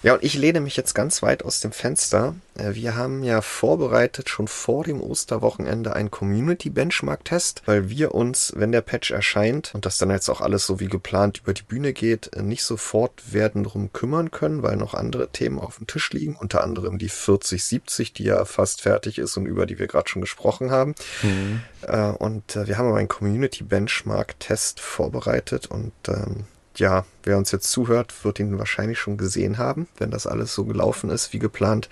Ja, 0.02 0.14
und 0.14 0.24
ich 0.24 0.36
lehne 0.36 0.62
mich 0.62 0.78
jetzt 0.78 0.94
ganz 0.96 1.22
weit 1.22 1.44
aus 1.44 1.60
dem 1.60 1.74
Fenster. 1.74 2.36
Äh, 2.58 2.74
wir 2.74 2.96
haben 2.96 3.22
ja 3.24 3.42
vorbereitet 3.42 4.30
schon 4.30 4.48
vor 4.48 4.86
dem 4.86 5.02
Osterwochenende 5.02 5.94
einen 5.94 6.10
Community 6.10 6.70
Benchmark 6.70 7.26
Test, 7.26 7.64
weil 7.66 7.90
wir 7.90 8.16
uns, 8.16 8.54
wenn 8.56 8.72
der 8.72 8.82
Patch 8.82 9.12
erscheint 9.12 9.76
und 9.76 9.86
das 9.86 9.98
dann 9.98 10.10
jetzt 10.10 10.30
auch 10.30 10.40
alles 10.40 10.66
so 10.66 10.80
wie 10.80 10.88
geplant 10.88 11.40
über 11.40 11.54
die 11.54 11.64
Bühne 11.64 11.92
geht, 11.92 12.34
äh, 12.34 12.42
nicht 12.42 12.64
sofort 12.64 13.34
werden 13.34 13.66
drum 13.66 13.92
kümmern 13.92 14.32
können, 14.32 14.64
weil 14.64 14.78
noch 14.78 14.94
andere 14.94 15.30
Themen 15.30 15.60
auf 15.60 15.78
dem 15.78 15.88
Tisch 15.88 16.12
liegen, 16.12 16.38
unter 16.38 16.64
anderem 16.64 16.98
die 16.98 17.10
4070, 17.10 18.14
die 18.14 18.24
ja 18.24 18.46
fast 18.46 18.82
fertig 18.82 19.18
ist 19.18 19.36
und 19.36 19.48
über 19.48 19.66
die 19.66 19.80
wir 19.80 19.88
gerade 19.88 20.08
schon 20.08 20.22
gesprochen 20.22 20.72
haben. 20.72 20.96
Mhm. 21.24 21.62
Äh, 21.82 22.12
und 22.12 22.56
wir 22.56 22.78
haben 22.78 22.88
aber 22.88 22.98
einen 22.98 23.10
Community 23.10 23.66
Benchmark 23.66 24.40
Test 24.40 24.80
vorbereitet 24.80 25.68
und 25.68 25.92
ähm, 26.08 26.46
ja, 26.80 27.06
wer 27.24 27.38
uns 27.38 27.52
jetzt 27.52 27.72
zuhört, 27.72 28.14
wird 28.24 28.40
ihn 28.40 28.58
wahrscheinlich 28.58 29.00
schon 29.00 29.18
gesehen 29.18 29.58
haben, 29.58 29.88
wenn 29.98 30.12
das 30.12 30.28
alles 30.28 30.54
so 30.54 30.66
gelaufen 30.66 31.10
ist 31.10 31.34
wie 31.34 31.40
geplant. 31.40 31.90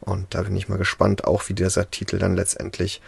Und 0.00 0.34
da 0.34 0.42
bin 0.42 0.56
ich 0.56 0.68
mal 0.68 0.78
gespannt, 0.78 1.24
auch 1.24 1.48
wie 1.48 1.54
dieser 1.54 1.90
Titel 1.90 2.18
dann 2.18 2.36
letztendlich 2.36 3.00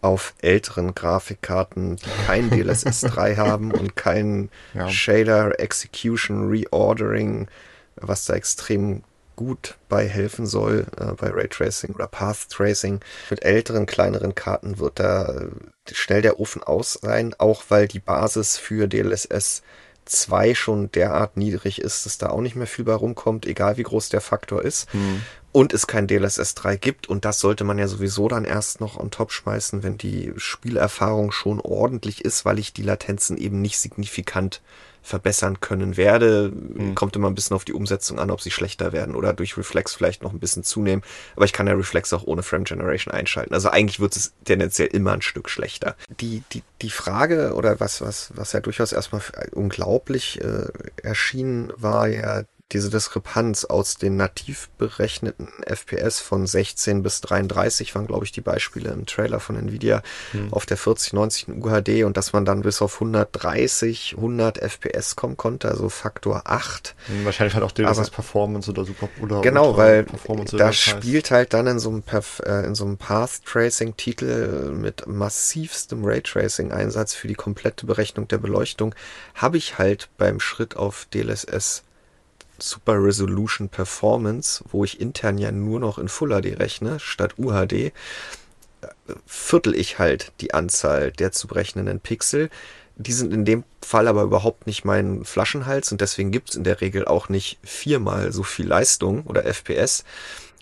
auf 0.00 0.34
älteren 0.42 0.94
Grafikkarten, 0.94 1.96
die 1.96 2.24
kein 2.26 2.50
DLSS 2.50 3.02
3 3.02 3.36
haben 3.36 3.70
und 3.70 3.96
kein 3.96 4.50
ja. 4.74 4.88
Shader 4.88 5.60
Execution 5.60 6.48
Reordering, 6.48 7.48
was 7.96 8.24
da 8.24 8.34
extrem 8.34 9.04
gut 9.36 9.76
bei 9.88 10.06
helfen 10.06 10.46
soll, 10.46 10.86
äh, 10.98 11.12
bei 11.12 11.30
Raytracing 11.30 11.94
oder 11.94 12.06
Path 12.06 12.50
Tracing. 12.50 13.00
Mit 13.30 13.44
älteren, 13.44 13.86
kleineren 13.86 14.34
Karten 14.34 14.78
wird 14.78 14.98
da 14.98 15.26
äh, 15.32 15.48
schnell 15.92 16.22
der 16.22 16.38
Ofen 16.38 16.62
aus 16.62 16.98
sein, 17.00 17.34
auch 17.38 17.64
weil 17.68 17.88
die 17.88 18.00
Basis 18.00 18.58
für 18.58 18.88
DLSS 18.88 19.62
2 20.04 20.54
schon 20.54 20.90
derart 20.92 21.36
niedrig 21.36 21.80
ist, 21.80 22.06
dass 22.06 22.18
da 22.18 22.30
auch 22.30 22.40
nicht 22.40 22.56
mehr 22.56 22.66
viel 22.66 22.84
bei 22.84 22.94
rumkommt, 22.94 23.46
egal 23.46 23.76
wie 23.76 23.82
groß 23.82 24.08
der 24.08 24.20
Faktor 24.20 24.62
ist. 24.62 24.92
Hm. 24.92 25.22
Und 25.52 25.74
es 25.74 25.86
kein 25.86 26.06
DLSS 26.06 26.54
3 26.54 26.76
gibt. 26.76 27.08
Und 27.08 27.24
das 27.24 27.38
sollte 27.38 27.64
man 27.64 27.78
ja 27.78 27.86
sowieso 27.86 28.26
dann 28.28 28.44
erst 28.44 28.80
noch 28.80 28.98
on 28.98 29.10
top 29.10 29.32
schmeißen, 29.32 29.82
wenn 29.82 29.98
die 29.98 30.32
Spielerfahrung 30.36 31.30
schon 31.30 31.60
ordentlich 31.60 32.24
ist, 32.24 32.44
weil 32.44 32.58
ich 32.58 32.72
die 32.72 32.82
Latenzen 32.82 33.36
eben 33.36 33.60
nicht 33.60 33.78
signifikant 33.78 34.62
verbessern 35.02 35.60
können 35.60 35.96
werde. 35.96 36.52
Mhm. 36.52 36.94
Kommt 36.94 37.16
immer 37.16 37.28
ein 37.28 37.34
bisschen 37.34 37.56
auf 37.56 37.64
die 37.64 37.72
Umsetzung 37.72 38.18
an, 38.18 38.30
ob 38.30 38.40
sie 38.40 38.52
schlechter 38.52 38.92
werden 38.92 39.14
oder 39.16 39.34
durch 39.34 39.56
Reflex 39.56 39.94
vielleicht 39.94 40.22
noch 40.22 40.32
ein 40.32 40.38
bisschen 40.38 40.62
zunehmen. 40.62 41.02
Aber 41.34 41.44
ich 41.44 41.52
kann 41.52 41.66
ja 41.66 41.74
Reflex 41.74 42.12
auch 42.12 42.22
ohne 42.24 42.42
Frame 42.42 42.64
Generation 42.64 43.12
einschalten. 43.12 43.52
Also 43.52 43.68
eigentlich 43.68 44.00
wird 44.00 44.16
es 44.16 44.32
tendenziell 44.44 44.88
immer 44.88 45.12
ein 45.12 45.22
Stück 45.22 45.50
schlechter. 45.50 45.96
Die, 46.20 46.44
die, 46.52 46.62
die 46.80 46.90
Frage 46.90 47.54
oder 47.54 47.80
was, 47.80 48.00
was, 48.00 48.30
was 48.36 48.52
ja 48.52 48.60
durchaus 48.60 48.92
erstmal 48.92 49.22
unglaublich 49.50 50.40
äh, 50.40 50.68
erschienen 51.02 51.72
war 51.76 52.06
ja 52.06 52.44
diese 52.72 52.90
Diskrepanz 52.90 53.64
aus 53.64 53.96
den 53.96 54.16
nativ 54.16 54.70
berechneten 54.78 55.48
FPS 55.66 56.20
von 56.20 56.46
16 56.46 57.02
bis 57.02 57.20
33 57.20 57.94
waren, 57.94 58.06
glaube 58.06 58.24
ich, 58.24 58.32
die 58.32 58.40
Beispiele 58.40 58.90
im 58.90 59.06
Trailer 59.06 59.40
von 59.40 59.56
Nvidia 59.56 60.02
hm. 60.32 60.52
auf 60.52 60.66
der 60.66 60.76
4090 60.76 61.48
UHD 61.48 62.04
und 62.04 62.16
dass 62.16 62.32
man 62.32 62.44
dann 62.44 62.62
bis 62.62 62.82
auf 62.82 62.94
130, 62.94 64.14
100 64.16 64.58
FPS 64.58 65.16
kommen 65.16 65.36
konnte, 65.36 65.68
also 65.68 65.88
Faktor 65.88 66.42
8. 66.46 66.94
Hm, 67.06 67.24
wahrscheinlich 67.24 67.54
hat 67.54 67.62
auch 67.62 67.72
DLSS 67.72 68.10
Performance 68.10 68.70
oder 68.70 68.84
super 68.84 69.08
oder 69.20 69.40
Genau, 69.40 69.76
weil 69.76 70.06
da 70.52 70.72
spielt 70.72 71.30
halt 71.30 71.52
dann 71.54 71.66
in 71.66 71.78
so 71.78 71.90
einem, 71.90 72.02
Perf 72.02 72.40
äh, 72.44 72.64
in 72.66 72.74
so 72.74 72.84
einem 72.84 72.96
Path 72.96 73.44
Tracing 73.44 73.96
Titel 73.96 74.72
mit 74.72 75.06
massivstem 75.06 76.04
Raytracing 76.04 76.72
Einsatz 76.72 77.14
für 77.14 77.28
die 77.28 77.34
komplette 77.34 77.86
Berechnung 77.86 78.28
der 78.28 78.38
Beleuchtung 78.38 78.94
habe 79.34 79.56
ich 79.56 79.78
halt 79.78 80.08
beim 80.18 80.40
Schritt 80.40 80.76
auf 80.76 81.06
DLSS 81.12 81.82
Super 82.62 83.02
Resolution 83.02 83.68
Performance, 83.68 84.64
wo 84.70 84.84
ich 84.84 85.00
intern 85.00 85.38
ja 85.38 85.50
nur 85.50 85.80
noch 85.80 85.98
in 85.98 86.08
Full 86.08 86.30
HD 86.30 86.58
rechne, 86.58 87.00
statt 87.00 87.34
UHD, 87.38 87.92
viertel 89.26 89.74
ich 89.74 89.98
halt 89.98 90.32
die 90.40 90.54
Anzahl 90.54 91.12
der 91.12 91.32
zu 91.32 91.48
berechnenden 91.48 92.00
Pixel. 92.00 92.50
Die 92.96 93.12
sind 93.12 93.32
in 93.32 93.44
dem 93.44 93.64
Fall 93.82 94.06
aber 94.06 94.22
überhaupt 94.22 94.66
nicht 94.66 94.84
mein 94.84 95.24
Flaschenhals 95.24 95.92
und 95.92 96.00
deswegen 96.00 96.30
gibt 96.30 96.50
es 96.50 96.56
in 96.56 96.64
der 96.64 96.80
Regel 96.80 97.06
auch 97.06 97.28
nicht 97.28 97.58
viermal 97.64 98.32
so 98.32 98.42
viel 98.42 98.66
Leistung 98.66 99.24
oder 99.24 99.44
FPS. 99.44 100.04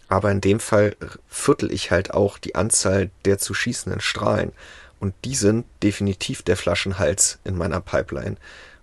Aber 0.08 0.30
in 0.30 0.40
dem 0.40 0.58
Fall 0.58 0.96
viertel 1.28 1.72
ich 1.72 1.90
halt 1.90 2.14
auch 2.14 2.38
die 2.38 2.54
Anzahl 2.54 3.10
der 3.24 3.38
zu 3.38 3.54
schießenden 3.54 4.00
Strahlen. 4.00 4.52
Und 4.98 5.14
die 5.24 5.34
sind 5.34 5.66
definitiv 5.82 6.42
der 6.42 6.56
Flaschenhals 6.56 7.38
in 7.44 7.56
meiner 7.56 7.80
Pipeline. 7.80 8.36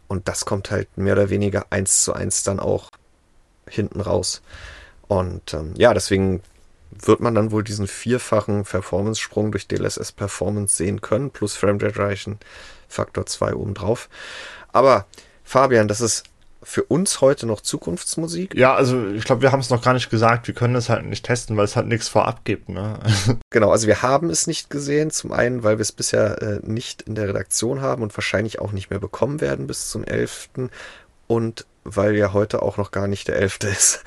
Und 0.08 0.28
das 0.28 0.46
kommt 0.46 0.72
halt 0.72 0.98
mehr 0.98 1.14
oder 1.14 1.30
weniger 1.30 1.66
eins 1.70 2.04
zu 2.04 2.14
eins 2.14 2.44
dann 2.44 2.60
auch 2.60 2.92
hinten 3.70 4.02
raus. 4.02 4.42
Und 5.08 5.54
ähm, 5.54 5.74
ja, 5.78 5.94
deswegen 5.94 6.42
wird 6.92 7.20
man 7.20 7.36
dann 7.36 7.52
wohl 7.52 7.64
diesen 7.64 7.88
vierfachen 7.88 8.64
Performance-Sprung 8.64 9.52
durch 9.52 9.68
DLSS 9.68 10.12
Performance 10.12 10.76
sehen 10.76 11.02
können, 11.02 11.32
plus 11.32 11.56
Frame 11.56 11.80
Generation 11.80 12.38
Faktor 12.88 13.26
2 13.26 13.54
obendrauf. 13.54 14.10
Aber 14.72 15.06
Fabian, 15.44 15.88
das 15.88 16.02
ist 16.02 16.24
für 16.64 16.84
uns 16.84 17.22
heute 17.22 17.46
noch 17.46 17.62
Zukunftsmusik. 17.62 18.56
Ja, 18.56 18.76
also 18.76 19.08
ich 19.08 19.24
glaube, 19.24 19.42
wir 19.42 19.52
haben 19.52 19.60
es 19.60 19.70
noch 19.70 19.82
gar 19.82 19.94
nicht 19.94 20.10
gesagt. 20.10 20.48
Wir 20.48 20.54
können 20.54 20.76
es 20.76 20.90
halt 20.90 21.06
nicht 21.06 21.26
testen, 21.26 21.56
weil 21.56 21.66
es 21.66 21.76
halt 21.76 21.88
nichts 21.88 22.10
vorab 22.10 22.44
gibt. 22.44 22.68
Ne? 22.68 23.00
genau, 23.50 23.72
also 23.72 23.88
wir 23.88 24.02
haben 24.02 24.30
es 24.30 24.48
nicht 24.48 24.70
gesehen. 24.70 25.12
Zum 25.12 25.32
einen, 25.32 25.64
weil 25.64 25.78
wir 25.78 25.84
es 25.84 25.92
bisher 25.92 26.42
äh, 26.42 26.60
nicht 26.64 27.04
in 27.04 27.16
der 27.16 27.30
Redaktion 27.30 27.82
haben 27.82 28.04
und 28.04 28.18
wahrscheinlich 28.18 28.60
auch 28.60 28.74
nicht 28.74 28.90
mehr 28.90 29.00
bekommen 29.00 29.40
werden 29.40 29.68
bis 29.68 29.90
zum 29.90 30.04
11. 30.04 30.50
Und 31.28 31.66
weil 31.96 32.16
ja 32.16 32.34
heute 32.34 32.62
auch 32.62 32.78
noch 32.78 32.92
gar 32.92 33.08
nicht 33.08 33.28
der 33.28 33.38
11. 33.38 33.60
ist. 33.64 34.04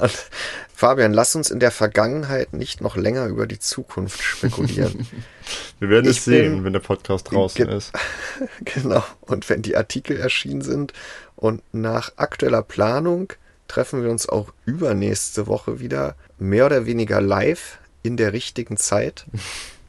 Fabian, 0.74 1.12
lass 1.12 1.36
uns 1.36 1.50
in 1.50 1.60
der 1.60 1.70
Vergangenheit 1.70 2.52
nicht 2.52 2.80
noch 2.80 2.96
länger 2.96 3.26
über 3.26 3.46
die 3.46 3.58
Zukunft 3.58 4.22
spekulieren. 4.22 5.06
Wir 5.78 5.90
werden 5.90 6.10
ich 6.10 6.18
es 6.18 6.24
sehen, 6.24 6.56
bin, 6.56 6.64
wenn 6.64 6.72
der 6.72 6.80
Podcast 6.80 7.30
draußen 7.30 7.66
ge 7.66 7.76
ist. 7.76 7.92
Genau. 8.64 9.04
Und 9.20 9.48
wenn 9.48 9.62
die 9.62 9.76
Artikel 9.76 10.16
erschienen 10.16 10.62
sind 10.62 10.92
und 11.36 11.62
nach 11.72 12.12
aktueller 12.16 12.62
Planung 12.62 13.32
treffen 13.68 14.02
wir 14.02 14.10
uns 14.10 14.28
auch 14.28 14.52
übernächste 14.64 15.46
Woche 15.46 15.78
wieder, 15.78 16.16
mehr 16.38 16.66
oder 16.66 16.86
weniger 16.86 17.20
live 17.20 17.78
in 18.02 18.16
der 18.16 18.32
richtigen 18.32 18.76
Zeit. 18.76 19.26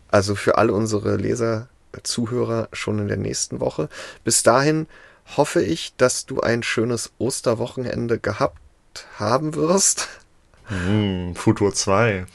Also 0.09 0.35
für 0.35 0.57
alle 0.57 0.73
unsere 0.73 1.15
Leser, 1.15 1.67
Zuhörer 2.03 2.69
schon 2.73 2.99
in 2.99 3.07
der 3.07 3.17
nächsten 3.17 3.59
Woche. 3.59 3.89
Bis 4.23 4.43
dahin 4.43 4.87
hoffe 5.37 5.63
ich, 5.63 5.93
dass 5.97 6.25
du 6.25 6.41
ein 6.41 6.63
schönes 6.63 7.11
Osterwochenende 7.17 8.19
gehabt 8.19 8.59
haben 9.17 9.55
wirst. 9.55 10.09
Mm, 10.69 11.33
Futur 11.33 11.73
2. 11.73 12.25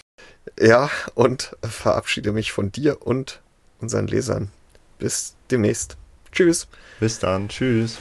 Ja, 0.58 0.90
und 1.14 1.56
verabschiede 1.62 2.32
mich 2.32 2.52
von 2.52 2.72
dir 2.72 3.02
und 3.02 3.42
unseren 3.80 4.06
Lesern. 4.06 4.50
Bis 4.98 5.34
demnächst. 5.50 5.96
Tschüss. 6.32 6.68
Bis 7.00 7.18
dann. 7.18 7.48
Tschüss. 7.48 7.98